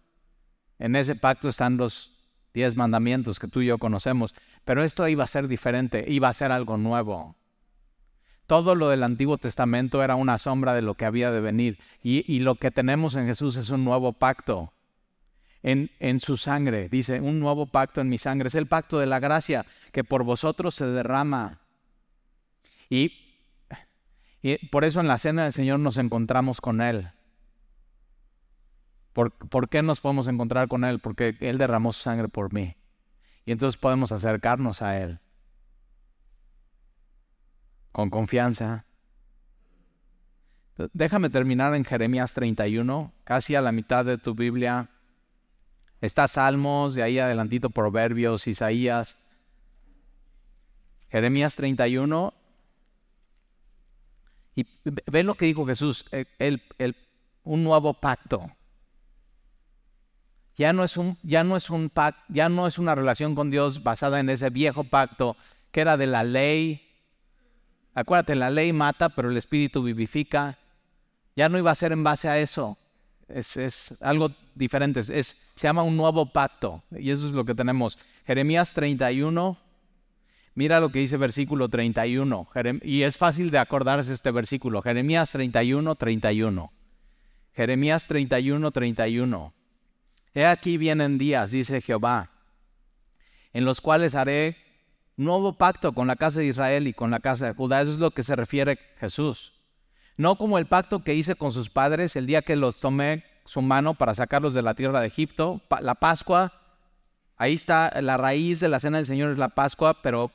En 0.80 0.96
ese 0.96 1.16
pacto 1.16 1.50
están 1.50 1.78
los 1.78 2.20
diez 2.54 2.76
mandamientos 2.76 3.40
que 3.40 3.48
tú 3.48 3.62
y 3.62 3.68
yo 3.68 3.78
conocemos, 3.78 4.36
pero 4.66 4.84
esto 4.84 5.08
iba 5.08 5.24
a 5.24 5.28
ser 5.28 5.48
diferente, 5.48 6.06
iba 6.08 6.28
a 6.28 6.34
ser 6.34 6.52
algo 6.52 6.78
nuevo. 6.78 7.36
Todo 8.52 8.76
lo 8.76 8.90
del 8.90 9.04
Antiguo 9.04 9.38
Testamento 9.38 10.04
era 10.04 10.16
una 10.16 10.38
sombra 10.38 10.74
de 10.74 10.82
lo 10.82 10.96
que 10.96 11.06
había 11.06 11.32
de 11.32 11.40
venir 11.40 11.80
y, 12.04 12.40
lo 12.40 12.56
que 12.56 12.70
tenemos 12.70 13.16
en 13.16 13.26
Jesús 13.26 13.56
es 13.56 13.70
un 13.70 13.86
nuevo 13.86 14.12
pacto. 14.12 14.74
En, 15.64 16.20
su 16.20 16.36
sangre. 16.36 16.90
Dice, 16.90 17.22
un 17.22 17.40
nuevo 17.40 17.66
pacto 17.66 18.02
en 18.02 18.10
mi 18.10 18.18
sangre. 18.18 18.50
Es 18.50 18.56
el 18.56 18.66
pacto 18.66 19.00
de 19.00 19.06
la 19.06 19.22
gracia 19.22 19.66
que 19.94 20.04
por 20.04 20.26
vosotros 20.26 20.76
se 20.76 20.86
derrama. 20.86 21.62
Y 22.90 23.14
por 24.70 24.84
eso 24.84 25.00
en 25.00 25.08
la 25.08 25.18
cena 25.18 25.44
del 25.44 25.54
Señor 25.54 25.80
nos 25.80 25.96
encontramos 25.98 26.60
con 26.60 26.82
Él. 26.82 27.10
¿Por, 29.14 29.32
¿Por, 29.32 29.70
qué 29.70 29.82
nos 29.82 30.02
podemos 30.02 30.28
encontrar 30.28 30.68
con 30.68 30.84
Él? 30.84 31.00
Porque 31.00 31.38
Él 31.40 31.58
derramó 31.58 31.94
su 31.94 32.02
sangre 32.02 32.28
por 32.28 32.52
mí. 32.52 32.76
Y 33.46 33.54
entonces 33.54 33.80
podemos 33.80 34.12
acercarnos 34.12 34.82
a 34.82 34.98
Él 35.00 35.22
con 37.92 38.10
confianza. 38.10 38.86
Déjame 40.94 41.30
terminar 41.30 41.76
en 41.76 41.86
Jeremías 41.86 42.34
31, 42.34 43.14
casi 43.24 43.56
a 43.56 43.62
la 43.62 43.72
mitad 43.72 44.06
de 44.06 44.18
tu 44.18 44.34
Biblia. 44.34 44.90
Está 46.00 46.28
Salmos, 46.28 46.96
de 46.96 47.04
ahí 47.04 47.20
adelantito 47.20 47.70
Proverbios, 47.70 48.48
Isaías. 48.48 49.30
Jeremías 51.10 51.56
31 51.56 52.34
y 54.56 54.66
ve 54.84 55.24
lo 55.24 55.36
que 55.36 55.46
dijo 55.46 55.66
Jesús, 55.66 56.06
el, 56.40 56.62
un 57.44 57.64
nuevo 57.64 57.94
pacto. 57.94 58.52
Ya 60.58 60.74
no 60.74 60.84
es 60.84 60.98
un, 60.98 61.18
ya 61.24 61.44
no 61.44 61.56
es 61.56 61.70
un 61.70 61.92
ya 62.28 62.50
no 62.50 62.68
es 62.68 62.78
una 62.78 62.94
relación 62.94 63.34
con 63.34 63.50
Dios 63.50 63.84
basada 63.84 64.20
en 64.20 64.30
ese 64.30 64.50
viejo 64.50 64.84
pacto 64.84 65.38
que 65.72 65.82
era 65.82 65.98
de 65.98 66.08
la 66.08 66.24
ley. 66.24 66.88
Acuérdate, 67.94 68.36
la 68.36 68.50
ley 68.50 68.74
mata, 68.74 69.10
pero 69.10 69.30
el 69.30 69.38
Espíritu 69.38 69.84
vivifica. 69.84 70.58
Ya 71.36 71.50
no 71.50 71.58
iba 71.58 71.72
a 71.72 71.76
ser 71.76 71.92
en 71.92 72.04
base 72.04 72.30
a 72.30 72.40
eso. 72.40 72.78
Es, 73.28 74.02
algo 74.02 74.32
diferente. 74.56 75.04
Se 75.04 75.36
llama 75.56 75.84
un 75.84 75.98
nuevo 75.98 76.32
pacto. 76.32 76.84
Y 76.92 77.12
eso 77.12 77.28
es 77.28 77.34
lo 77.34 77.46
que 77.46 77.56
tenemos. 77.56 77.98
Jeremías 78.26 78.74
31. 78.74 79.58
Mira 80.54 80.80
lo 80.80 80.92
que 80.92 81.00
dice 81.00 81.18
versículo 81.18 81.70
31. 81.70 82.48
Y 82.84 83.04
es 83.04 83.18
fácil 83.18 83.52
de 83.52 83.60
acordarse 83.60 84.14
este 84.14 84.32
versículo. 84.32 84.82
Jeremías 84.82 85.32
31, 85.32 85.96
31. 85.96 86.72
Jeremías 87.54 88.08
31, 88.08 88.72
31. 88.72 89.54
He 90.34 90.46
aquí 90.46 90.78
vienen 90.78 91.18
días, 91.18 91.52
dice 91.52 91.82
Jehová, 91.82 92.32
en 93.52 93.66
los 93.66 93.82
cuales 93.82 94.16
haré 94.16 94.56
nuevo 95.18 95.58
pacto 95.58 95.94
con 95.94 96.08
la 96.08 96.16
casa 96.16 96.40
de 96.40 96.48
Israel 96.48 96.88
y 96.88 96.94
con 96.94 97.12
la 97.12 97.20
casa 97.20 97.48
de 97.48 97.54
Judá. 97.54 97.82
Eso 97.82 97.92
es 97.92 98.00
lo 98.00 98.12
que 98.12 98.24
se 98.24 98.36
refiere 98.36 98.80
Jesús. 99.00 99.54
No 100.18 100.38
como 100.38 100.58
el 100.58 100.66
pacto 100.66 101.04
que 101.04 101.16
hice 101.16 101.36
con 101.36 101.52
sus 101.52 101.70
padres 101.70 102.16
el 102.16 102.28
día 102.28 102.42
que 102.42 102.56
los 102.56 102.80
tomé 102.80 103.24
su 103.46 103.62
mano 103.62 103.94
para 103.94 104.14
sacarlos 104.14 104.54
de 104.54 104.62
la 104.62 104.76
tierra 104.76 105.02
de 105.02 105.08
Egipto. 105.08 105.62
La 105.82 105.96
Pascua, 105.96 106.54
ahí 107.38 107.54
está 107.54 108.02
la 108.02 108.18
raíz 108.18 108.60
de 108.60 108.70
la 108.70 108.80
cena 108.80 108.98
del 108.98 109.06
Señor 109.06 109.32
es 109.32 109.38
la 109.38 109.50
Pascua, 109.50 110.02
pero 110.02 110.32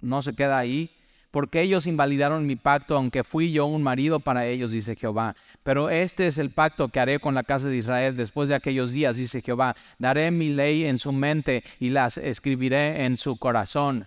no 0.00 0.22
se 0.22 0.34
queda 0.34 0.58
ahí 0.58 0.90
porque 1.32 1.62
ellos 1.62 1.86
invalidaron 1.86 2.46
mi 2.46 2.56
pacto, 2.56 2.94
aunque 2.94 3.24
fui 3.24 3.52
yo 3.52 3.64
un 3.64 3.82
marido 3.82 4.20
para 4.20 4.46
ellos, 4.46 4.70
dice 4.70 4.94
Jehová. 4.94 5.34
Pero 5.62 5.88
este 5.88 6.26
es 6.26 6.36
el 6.36 6.50
pacto 6.50 6.88
que 6.88 7.00
haré 7.00 7.18
con 7.20 7.34
la 7.34 7.42
casa 7.42 7.68
de 7.68 7.78
Israel 7.78 8.16
después 8.16 8.50
de 8.50 8.54
aquellos 8.54 8.92
días, 8.92 9.16
dice 9.16 9.40
Jehová. 9.40 9.74
Daré 9.98 10.30
mi 10.30 10.50
ley 10.50 10.84
en 10.84 10.98
su 10.98 11.10
mente 11.10 11.64
y 11.80 11.88
las 11.88 12.18
escribiré 12.18 13.06
en 13.06 13.16
su 13.16 13.38
corazón. 13.38 14.06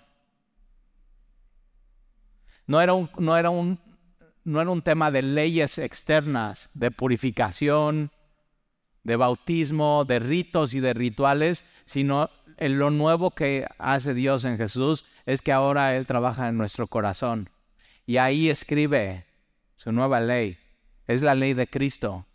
No 2.67 2.81
era 2.81 2.93
un, 2.93 3.09
no 3.17 3.37
era 3.37 3.49
un, 3.49 3.79
no 4.43 4.61
era 4.61 4.69
un 4.71 4.81
tema 4.81 5.11
de 5.11 5.21
leyes 5.21 5.77
externas, 5.77 6.69
de 6.73 6.91
purificación, 6.91 8.11
de 9.03 9.15
bautismo, 9.15 10.05
de 10.05 10.19
ritos 10.19 10.73
y 10.73 10.79
de 10.79 10.93
rituales, 10.93 11.63
sino 11.85 12.29
en 12.57 12.79
lo 12.79 12.89
nuevo 12.89 13.31
que 13.31 13.67
hace 13.77 14.13
Dios 14.13 14.45
en 14.45 14.57
Jesús 14.57 15.05
es 15.25 15.41
que 15.41 15.51
ahora 15.51 15.95
Él 15.95 16.05
trabaja 16.05 16.47
en 16.47 16.57
nuestro 16.57 16.87
corazón. 16.87 17.49
Y 18.05 18.17
ahí 18.17 18.49
escribe 18.49 19.25
su 19.75 19.91
nueva 19.91 20.19
ley. 20.19 20.57
Es 21.07 21.21
la 21.21 21.35
ley 21.35 21.53
de 21.53 21.67
Cristo. 21.67 22.25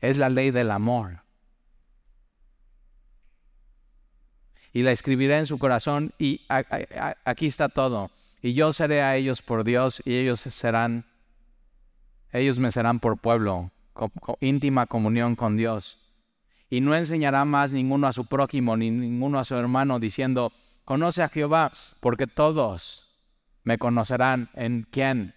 Es 0.00 0.18
la 0.18 0.28
ley 0.28 0.50
del 0.50 0.70
amor. 0.70 1.22
Y 4.72 4.82
la 4.82 4.92
escribiré 4.92 5.38
en 5.38 5.46
su 5.46 5.58
corazón 5.58 6.12
y 6.18 6.46
aquí 6.48 7.46
está 7.46 7.68
todo. 7.68 8.10
Y 8.42 8.54
yo 8.54 8.72
seré 8.72 9.02
a 9.02 9.14
ellos 9.14 9.40
por 9.40 9.62
Dios 9.62 10.02
y 10.04 10.16
ellos 10.16 10.40
serán, 10.40 11.06
ellos 12.32 12.58
me 12.58 12.72
serán 12.72 12.98
por 12.98 13.18
pueblo, 13.18 13.70
íntima 14.40 14.86
comunión 14.86 15.36
con 15.36 15.56
Dios. 15.56 15.98
Y 16.68 16.80
no 16.80 16.96
enseñará 16.96 17.44
más 17.44 17.70
ninguno 17.70 18.08
a 18.08 18.12
su 18.12 18.26
prójimo 18.26 18.76
ni 18.76 18.90
ninguno 18.90 19.38
a 19.38 19.44
su 19.44 19.54
hermano 19.54 20.00
diciendo, 20.00 20.52
Conoce 20.84 21.22
a 21.22 21.28
Jehová, 21.28 21.70
porque 22.00 22.26
todos 22.26 23.08
me 23.62 23.78
conocerán 23.78 24.50
en 24.54 24.88
quién, 24.90 25.36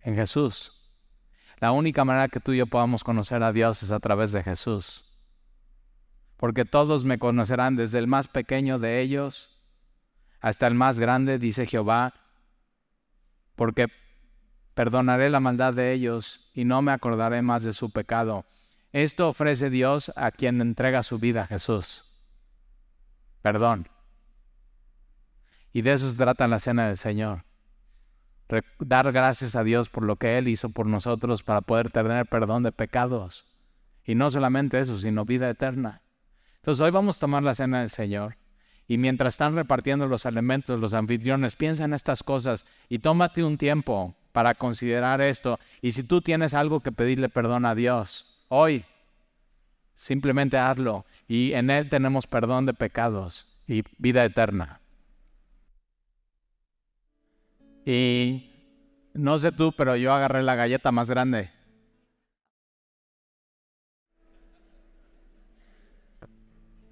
en 0.00 0.14
Jesús. 0.14 0.72
La 1.58 1.72
única 1.72 2.04
manera 2.06 2.28
que 2.28 2.40
tú 2.40 2.52
y 2.52 2.58
yo 2.58 2.66
podamos 2.66 3.04
conocer 3.04 3.42
a 3.42 3.52
Dios 3.52 3.82
es 3.82 3.90
a 3.90 4.00
través 4.00 4.32
de 4.32 4.42
Jesús. 4.42 5.04
Porque 6.38 6.64
todos 6.64 7.04
me 7.04 7.18
conocerán 7.18 7.76
desde 7.76 7.98
el 7.98 8.06
más 8.06 8.26
pequeño 8.26 8.78
de 8.78 9.00
ellos 9.02 9.62
hasta 10.40 10.66
el 10.66 10.74
más 10.74 10.98
grande, 10.98 11.38
dice 11.38 11.66
Jehová, 11.66 12.14
porque 13.56 13.88
perdonaré 14.74 15.30
la 15.30 15.40
maldad 15.40 15.74
de 15.74 15.92
ellos 15.92 16.50
y 16.54 16.64
no 16.64 16.82
me 16.82 16.92
acordaré 16.92 17.42
más 17.42 17.62
de 17.62 17.72
su 17.72 17.90
pecado. 17.90 18.44
Esto 18.92 19.28
ofrece 19.28 19.70
Dios 19.70 20.12
a 20.16 20.30
quien 20.30 20.60
entrega 20.60 21.02
su 21.02 21.18
vida 21.18 21.42
a 21.42 21.46
Jesús. 21.46 22.04
Perdón. 23.40 23.88
Y 25.72 25.82
de 25.82 25.94
eso 25.94 26.10
se 26.10 26.16
trata 26.16 26.46
la 26.48 26.60
cena 26.60 26.88
del 26.88 26.98
Señor. 26.98 27.44
dar 28.78 29.10
gracias 29.12 29.56
a 29.56 29.64
Dios 29.64 29.88
por 29.88 30.04
lo 30.04 30.16
que 30.16 30.36
Él 30.36 30.48
hizo 30.48 30.68
por 30.70 30.86
nosotros 30.86 31.42
para 31.42 31.62
poder 31.62 31.90
tener 31.90 32.26
perdón 32.26 32.62
de 32.62 32.72
pecados. 32.72 33.46
Y 34.04 34.14
no 34.14 34.30
solamente 34.30 34.78
eso, 34.78 34.98
sino 34.98 35.24
vida 35.24 35.48
eterna. 35.48 36.02
Entonces 36.56 36.80
hoy 36.82 36.90
vamos 36.90 37.16
a 37.16 37.20
tomar 37.20 37.42
la 37.42 37.54
cena 37.54 37.80
del 37.80 37.90
Señor. 37.90 38.36
Y 38.88 38.98
mientras 38.98 39.34
están 39.34 39.54
repartiendo 39.54 40.06
los 40.06 40.26
elementos, 40.26 40.78
los 40.80 40.94
anfitriones, 40.94 41.56
piensa 41.56 41.84
en 41.84 41.94
estas 41.94 42.22
cosas 42.22 42.66
y 42.88 42.98
tómate 42.98 43.44
un 43.44 43.56
tiempo 43.56 44.14
para 44.32 44.54
considerar 44.54 45.20
esto. 45.20 45.58
Y 45.80 45.92
si 45.92 46.02
tú 46.02 46.20
tienes 46.20 46.54
algo 46.54 46.80
que 46.80 46.92
pedirle 46.92 47.28
perdón 47.28 47.64
a 47.64 47.74
Dios, 47.74 48.44
hoy, 48.48 48.84
simplemente 49.94 50.58
hazlo. 50.58 51.06
Y 51.28 51.52
en 51.52 51.70
Él 51.70 51.88
tenemos 51.88 52.26
perdón 52.26 52.66
de 52.66 52.74
pecados 52.74 53.46
y 53.66 53.82
vida 53.98 54.24
eterna. 54.24 54.80
Y 57.84 58.50
no 59.14 59.38
sé 59.38 59.52
tú, 59.52 59.72
pero 59.72 59.96
yo 59.96 60.12
agarré 60.12 60.42
la 60.42 60.54
galleta 60.54 60.92
más 60.92 61.10
grande. 61.10 61.50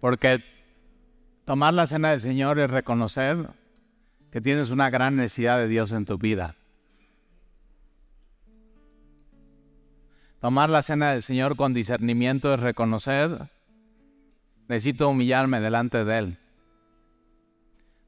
Porque 0.01 0.43
tomar 1.51 1.75
la 1.75 1.89
cena 1.89 2.11
del 2.11 2.21
Señor 2.21 2.61
es 2.61 2.71
reconocer 2.71 3.51
que 4.31 4.41
tienes 4.41 4.71
una 4.71 4.89
gran 4.89 5.17
necesidad 5.17 5.59
de 5.59 5.67
Dios 5.67 5.91
en 5.91 6.05
tu 6.05 6.17
vida. 6.17 6.55
Tomar 10.41 10.71
la 10.71 10.85
cena 10.85 11.11
del 11.11 11.25
Señor 11.25 11.57
con 11.57 11.75
discernimiento 11.75 12.55
es 12.55 12.61
reconocer, 12.61 13.51
necesito 14.69 15.09
humillarme 15.09 15.61
delante 15.61 16.05
de 16.05 16.19
Él. 16.19 16.39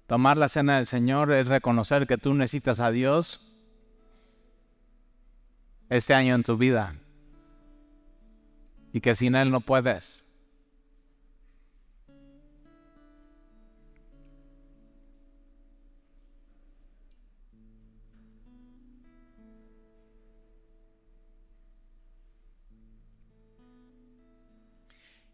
Tomar 0.07 0.36
la 0.36 0.49
cena 0.49 0.76
del 0.76 0.86
Señor 0.86 1.32
es 1.32 1.49
reconocer 1.49 2.07
que 2.07 2.18
tú 2.18 2.34
necesitas 2.34 2.78
a 2.78 2.93
Dios 2.93 3.59
este 5.88 6.14
año 6.14 6.36
en 6.36 6.45
tu 6.45 6.57
vida 6.57 6.95
y 8.93 9.01
que 9.01 9.16
sin 9.16 9.34
Él 9.34 9.51
no 9.51 9.62
puedes. 9.62 10.32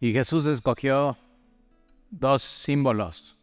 Y 0.01 0.12
Jesús 0.12 0.46
escogió 0.46 1.16
dos 2.11 2.42
símbolos 2.42 3.36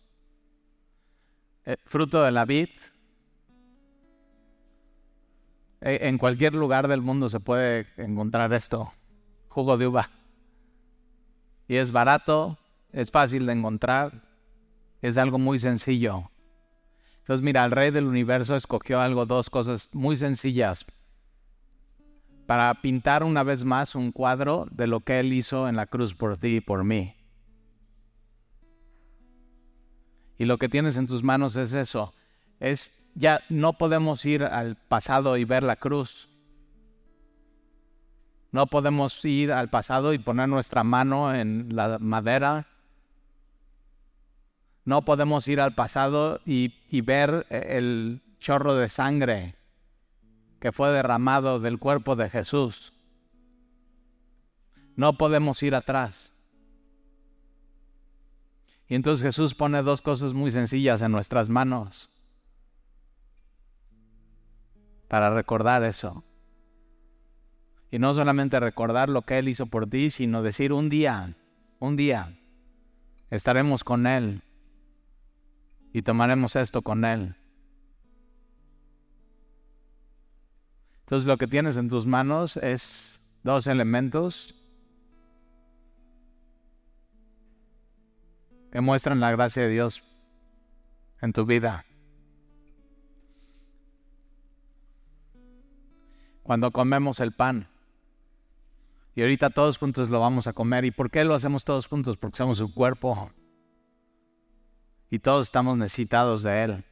eh, 1.65 1.77
fruto 1.83 2.23
de 2.23 2.31
la 2.31 2.45
vid. 2.45 2.69
Eh, 5.81 5.99
en 6.01 6.17
cualquier 6.17 6.53
lugar 6.53 6.87
del 6.87 7.01
mundo 7.01 7.27
se 7.27 7.39
puede 7.39 7.87
encontrar 7.97 8.53
esto, 8.53 8.93
jugo 9.49 9.77
de 9.77 9.87
uva. 9.87 10.09
Y 11.67 11.75
es 11.77 11.91
barato, 11.91 12.57
es 12.91 13.11
fácil 13.11 13.47
de 13.47 13.53
encontrar, 13.53 14.23
es 15.01 15.17
algo 15.17 15.39
muy 15.39 15.59
sencillo. 15.59 16.29
Entonces 17.19 17.43
mira, 17.43 17.65
el 17.65 17.71
rey 17.71 17.89
del 17.89 18.05
universo 18.05 18.55
escogió 18.55 19.01
algo, 19.01 19.25
dos 19.25 19.49
cosas 19.49 19.93
muy 19.93 20.15
sencillas 20.15 20.85
para 22.45 22.73
pintar 22.75 23.23
una 23.23 23.43
vez 23.43 23.63
más 23.63 23.95
un 23.95 24.11
cuadro 24.11 24.67
de 24.71 24.87
lo 24.87 24.99
que 24.99 25.19
él 25.19 25.33
hizo 25.33 25.67
en 25.67 25.75
la 25.75 25.87
cruz 25.87 26.13
por 26.13 26.37
ti 26.37 26.57
y 26.57 26.61
por 26.61 26.83
mí. 26.83 27.15
y 30.37 30.45
lo 30.45 30.57
que 30.57 30.69
tienes 30.69 30.97
en 30.97 31.07
tus 31.07 31.23
manos 31.23 31.55
es 31.55 31.73
eso. 31.73 32.13
Es 32.59 33.09
ya 33.15 33.41
no 33.49 33.73
podemos 33.73 34.25
ir 34.25 34.43
al 34.43 34.75
pasado 34.75 35.37
y 35.37 35.45
ver 35.45 35.63
la 35.63 35.77
cruz. 35.77 36.29
No 38.51 38.67
podemos 38.67 39.23
ir 39.25 39.51
al 39.51 39.69
pasado 39.69 40.13
y 40.13 40.19
poner 40.19 40.49
nuestra 40.49 40.83
mano 40.83 41.33
en 41.33 41.75
la 41.75 41.97
madera. 41.99 42.67
No 44.83 45.03
podemos 45.03 45.47
ir 45.47 45.59
al 45.59 45.73
pasado 45.73 46.39
y, 46.45 46.73
y 46.89 47.01
ver 47.01 47.45
el 47.49 48.21
chorro 48.39 48.75
de 48.75 48.89
sangre 48.89 49.55
que 50.65 50.71
fue 50.71 50.91
derramado 50.91 51.59
del 51.59 51.77
cuerpo 51.77 52.15
de 52.15 52.27
Jesús. 52.27 52.91
No 54.95 55.15
podemos 55.15 55.61
ir 55.61 55.75
atrás. 55.75 56.33
Y 58.87 58.95
entonces 58.95 59.23
Jesús 59.23 59.53
pone 59.53 59.83
dos 59.83 60.01
cosas 60.01 60.33
muy 60.33 60.49
sencillas 60.49 61.03
en 61.03 61.11
nuestras 61.11 61.49
manos 61.49 62.09
para 65.07 65.29
recordar 65.29 65.83
eso. 65.83 66.23
Y 67.91 67.99
no 67.99 68.15
solamente 68.15 68.59
recordar 68.59 69.07
lo 69.09 69.21
que 69.21 69.37
Él 69.37 69.49
hizo 69.49 69.67
por 69.67 69.85
ti, 69.85 70.09
sino 70.09 70.41
decir 70.41 70.73
un 70.73 70.89
día, 70.89 71.35
un 71.77 71.95
día, 71.95 72.39
estaremos 73.29 73.83
con 73.83 74.07
Él 74.07 74.41
y 75.93 76.01
tomaremos 76.01 76.55
esto 76.55 76.81
con 76.81 77.05
Él. 77.05 77.35
Entonces 81.05 81.27
lo 81.27 81.37
que 81.37 81.45
tienes 81.45 81.77
en 81.77 81.87
tus 81.87 82.07
manos 82.07 82.57
es 82.57 83.21
dos 83.43 83.67
elementos 83.67 84.55
que 88.71 88.81
muestran 88.81 89.19
la 89.19 89.29
gracia 89.29 89.61
de 89.61 89.69
Dios 89.69 90.01
en 91.21 91.31
tu 91.31 91.45
vida. 91.45 91.85
Cuando 96.41 96.71
comemos 96.71 97.19
el 97.19 97.31
pan, 97.31 97.67
y 99.15 99.21
ahorita 99.21 99.51
todos 99.51 99.77
juntos 99.77 100.09
lo 100.09 100.19
vamos 100.19 100.47
a 100.47 100.53
comer. 100.53 100.85
¿Y 100.85 100.91
por 100.91 101.09
qué 101.09 101.23
lo 101.23 101.35
hacemos 101.35 101.63
todos 101.63 101.87
juntos? 101.87 102.17
Porque 102.17 102.37
somos 102.37 102.57
su 102.57 102.73
cuerpo. 102.73 103.31
Y 105.09 105.19
todos 105.19 105.45
estamos 105.45 105.77
necesitados 105.77 106.43
de 106.43 106.63
Él. 106.63 106.83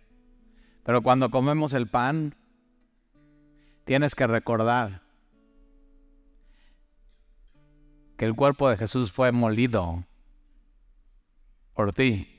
Pero 0.85 1.01
cuando 1.01 1.29
comemos 1.29 1.73
el 1.73 1.87
pan, 1.87 2.35
tienes 3.85 4.15
que 4.15 4.27
recordar 4.27 5.01
que 8.17 8.25
el 8.25 8.35
cuerpo 8.35 8.69
de 8.69 8.77
Jesús 8.77 9.11
fue 9.11 9.31
molido 9.31 10.03
por 11.73 11.93
ti. 11.93 12.29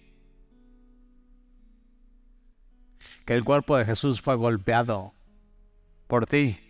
Que 3.26 3.34
el 3.34 3.44
cuerpo 3.44 3.76
de 3.76 3.84
Jesús 3.84 4.20
fue 4.20 4.34
golpeado 4.36 5.12
por 6.06 6.26
ti 6.26 6.60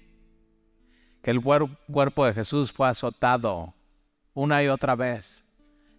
que 1.25 1.31
el 1.31 1.41
cuerpo 1.41 2.27
de 2.27 2.35
Jesús 2.35 2.71
fue 2.71 2.87
azotado 2.87 3.73
una 4.35 4.63
y 4.63 4.69
otra 4.69 4.95
vez, 4.95 5.51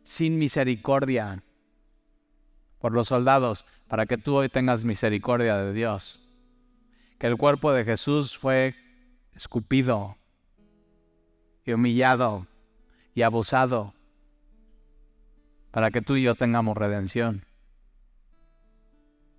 sin 0.04 0.38
misericordia, 0.38 1.44
por 2.78 2.94
los 2.94 3.08
soldados, 3.08 3.66
para 3.88 4.06
que 4.06 4.20
tú 4.20 4.36
hoy 4.36 4.50
tengas 4.50 4.86
misericordia 4.86 5.58
de 5.58 5.74
Dios. 5.74 6.25
Que 7.20 7.28
el 7.28 7.38
cuerpo 7.38 7.72
de 7.72 7.86
Jesús 7.86 8.38
fue 8.38 8.76
escupido 9.34 10.18
y 11.64 11.74
humillado 11.74 12.48
y 13.14 13.22
abusado, 13.22 13.94
para 15.72 15.92
que 15.92 16.02
tú 16.02 16.16
y 16.16 16.24
yo 16.24 16.36
tengamos 16.36 16.78
redención. 16.78 17.46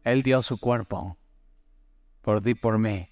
Él 0.03 0.23
dio 0.23 0.43
su 0.43 0.59
cuerpo 0.59 1.17
por 2.23 2.43
ti, 2.43 2.55
por 2.55 2.79
mí. 2.79 3.09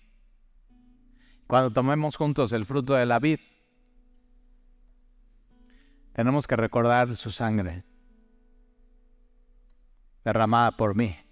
Cuando 1.47 1.71
tomemos 1.71 2.17
juntos 2.17 2.53
el 2.53 2.65
fruto 2.65 2.95
de 2.95 3.07
la 3.07 3.19
vid, 3.19 3.41
tenemos 6.13 6.47
que 6.47 6.57
recordar 6.57 7.15
su 7.17 7.31
sangre 7.31 7.85
derramada 10.25 10.73
por 10.73 10.95
mí. 10.95 11.24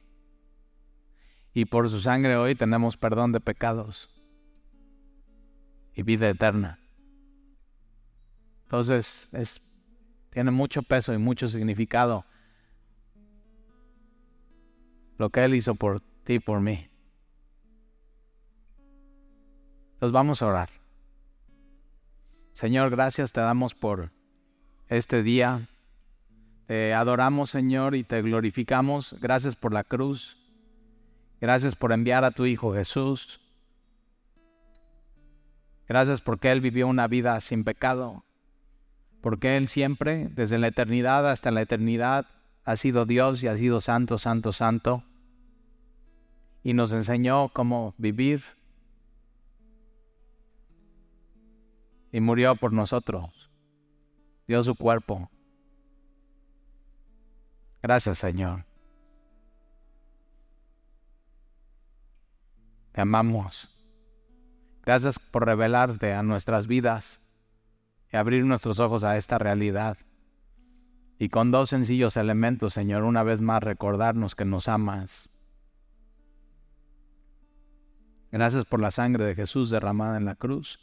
Y 1.55 1.67
por 1.67 1.89
su 1.91 2.01
sangre 2.01 2.37
hoy 2.37 2.55
tenemos 2.55 2.97
perdón 2.97 3.33
de 3.33 3.41
pecados 3.41 4.09
y 5.95 6.03
vida 6.03 6.29
eterna. 6.29 6.79
Entonces 8.65 9.29
es, 9.33 9.61
tiene 10.31 10.51
mucho 10.51 10.83
peso 10.83 11.13
y 11.13 11.19
mucho 11.19 11.49
significado 11.49 12.25
lo 15.19 15.31
que 15.31 15.45
Él 15.45 15.55
hizo 15.55 15.75
por 15.75 16.01
ti 16.25 16.35
y 16.35 16.39
por 16.39 16.61
mí. 16.61 16.89
Nos 20.01 20.11
vamos 20.11 20.43
a 20.43 20.47
orar. 20.47 20.71
Señor, 22.55 22.91
gracias 22.91 23.31
te 23.31 23.41
damos 23.41 23.75
por 23.75 24.11
este 24.89 25.23
día. 25.23 25.69
Te 26.67 26.95
adoramos, 26.95 27.51
Señor, 27.51 27.95
y 27.95 28.03
te 28.03 28.21
glorificamos. 28.23 29.17
Gracias 29.21 29.55
por 29.55 29.73
la 29.73 29.85
cruz. 29.85 30.42
Gracias 31.43 31.75
por 31.75 31.91
enviar 31.91 32.23
a 32.23 32.31
tu 32.31 32.47
Hijo 32.47 32.73
Jesús. 32.73 33.41
Gracias 35.89 36.21
porque 36.21 36.53
Él 36.53 36.61
vivió 36.61 36.87
una 36.87 37.09
vida 37.09 37.41
sin 37.41 37.65
pecado. 37.65 38.25
Porque 39.21 39.57
Él 39.57 39.67
siempre, 39.67 40.29
desde 40.29 40.59
la 40.59 40.69
eternidad 40.69 41.29
hasta 41.29 41.51
la 41.51 41.63
eternidad, 41.63 42.27
ha 42.65 42.77
sido 42.77 43.07
Dios 43.07 43.43
y 43.43 43.49
ha 43.49 43.57
sido 43.57 43.81
santo, 43.81 44.19
santo, 44.19 44.53
santo. 44.53 45.03
Y 46.63 46.75
nos 46.75 46.93
enseñó 46.93 47.49
cómo 47.49 47.97
vivir 47.99 48.45
y 52.13 52.21
murió 52.21 52.55
por 52.55 52.73
nosotros. 52.73 53.51
Dio 54.47 54.63
su 54.63 54.77
cuerpo. 54.77 55.29
Gracias 57.83 58.19
Señor. 58.19 58.65
Te 62.93 63.01
amamos. 63.01 63.69
Gracias 64.85 65.19
por 65.19 65.47
revelarte 65.47 66.13
a 66.13 66.23
nuestras 66.23 66.67
vidas 66.67 67.29
y 68.13 68.17
abrir 68.17 68.45
nuestros 68.45 68.81
ojos 68.81 69.05
a 69.05 69.17
esta 69.17 69.39
realidad. 69.39 69.97
Y 71.19 71.29
con 71.29 71.51
dos 71.51 71.71
sencillos 71.71 72.17
elementos, 72.17 72.75
Señor, 72.75 73.05
una 73.05 73.23
vez 73.23 73.41
más 73.41 73.63
recordarnos 73.63 74.35
que 74.35 74.45
nos 74.45 74.69
amas. 74.69 75.31
Gracias 78.33 78.65
por 78.65 78.81
la 78.81 78.91
sangre 78.91 79.25
de 79.25 79.35
Jesús 79.35 79.71
derramada 79.71 80.17
en 80.17 80.25
la 80.25 80.35
cruz. 80.35 80.81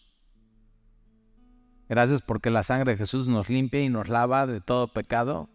Gracias 1.90 2.22
porque 2.22 2.52
la 2.52 2.64
sangre 2.64 2.92
de 2.92 2.98
Jesús 2.98 3.28
nos 3.28 3.50
limpia 3.50 3.82
y 3.82 3.90
nos 3.90 4.08
lava 4.08 4.46
de 4.46 4.62
todo 4.62 4.88
pecado. 4.88 5.50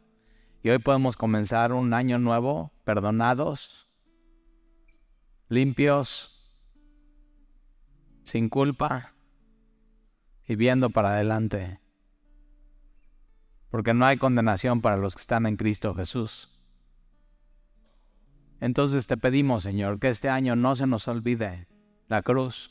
Y 0.62 0.70
hoy 0.70 0.78
podemos 0.78 1.16
comenzar 1.16 1.72
un 1.72 1.94
año 1.94 2.18
nuevo 2.18 2.72
perdonados, 2.84 3.88
limpios, 5.48 6.33
sin 8.24 8.48
culpa 8.48 9.14
y 10.46 10.56
viendo 10.56 10.90
para 10.90 11.14
adelante. 11.14 11.80
Porque 13.70 13.94
no 13.94 14.04
hay 14.06 14.18
condenación 14.18 14.80
para 14.80 14.96
los 14.96 15.14
que 15.14 15.20
están 15.20 15.46
en 15.46 15.56
Cristo 15.56 15.94
Jesús. 15.94 16.50
Entonces 18.60 19.06
te 19.06 19.16
pedimos, 19.16 19.62
Señor, 19.62 19.98
que 19.98 20.08
este 20.08 20.28
año 20.28 20.56
no 20.56 20.74
se 20.74 20.86
nos 20.86 21.06
olvide 21.06 21.68
la 22.08 22.22
cruz. 22.22 22.70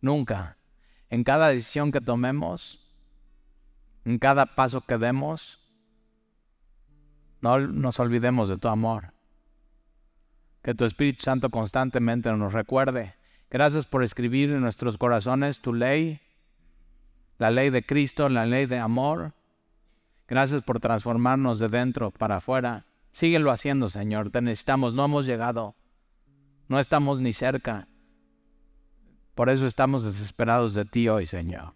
Nunca 0.00 0.58
en 1.10 1.24
cada 1.24 1.48
decisión 1.48 1.90
que 1.90 2.00
tomemos, 2.00 2.78
en 4.04 4.18
cada 4.18 4.46
paso 4.46 4.80
que 4.80 4.96
demos, 4.96 5.58
no 7.42 7.58
nos 7.58 7.98
olvidemos 7.98 8.48
de 8.48 8.58
tu 8.58 8.68
amor. 8.68 9.12
Que 10.62 10.74
tu 10.74 10.84
Espíritu 10.84 11.22
Santo 11.22 11.50
constantemente 11.50 12.30
nos 12.32 12.52
recuerde. 12.52 13.16
Gracias 13.50 13.84
por 13.84 14.04
escribir 14.04 14.50
en 14.50 14.60
nuestros 14.60 14.96
corazones 14.96 15.58
tu 15.58 15.74
ley, 15.74 16.20
la 17.38 17.50
ley 17.50 17.70
de 17.70 17.82
Cristo, 17.82 18.28
la 18.28 18.46
ley 18.46 18.66
de 18.66 18.78
amor. 18.78 19.32
Gracias 20.28 20.62
por 20.62 20.78
transformarnos 20.78 21.58
de 21.58 21.68
dentro 21.68 22.12
para 22.12 22.36
afuera. 22.36 22.84
Síguelo 23.10 23.50
haciendo, 23.50 23.90
Señor. 23.90 24.30
Te 24.30 24.40
necesitamos. 24.40 24.94
No 24.94 25.04
hemos 25.04 25.26
llegado. 25.26 25.74
No 26.68 26.78
estamos 26.78 27.18
ni 27.18 27.32
cerca. 27.32 27.88
Por 29.34 29.48
eso 29.48 29.66
estamos 29.66 30.04
desesperados 30.04 30.74
de 30.74 30.84
ti 30.84 31.08
hoy, 31.08 31.26
Señor. 31.26 31.74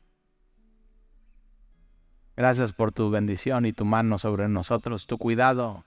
Gracias 2.36 2.72
por 2.72 2.92
tu 2.92 3.10
bendición 3.10 3.66
y 3.66 3.72
tu 3.72 3.84
mano 3.84 4.18
sobre 4.18 4.48
nosotros, 4.48 5.06
tu 5.06 5.18
cuidado. 5.18 5.84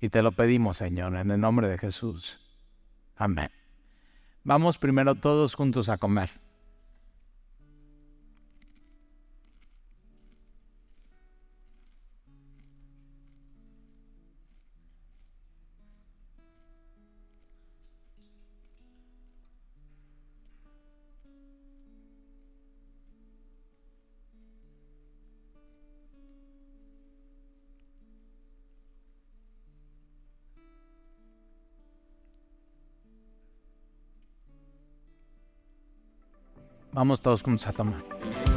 Y 0.00 0.08
te 0.08 0.22
lo 0.22 0.32
pedimos, 0.32 0.78
Señor, 0.78 1.14
en 1.16 1.30
el 1.30 1.40
nombre 1.40 1.68
de 1.68 1.78
Jesús. 1.78 2.41
Amén. 3.16 3.50
Vamos 4.44 4.78
primero 4.78 5.14
todos 5.14 5.54
juntos 5.54 5.88
a 5.88 5.98
comer. 5.98 6.41
Vamos 36.92 37.20
todos 37.20 37.42
juntos 37.42 37.66
a 37.66 37.72
tomar. 37.72 38.51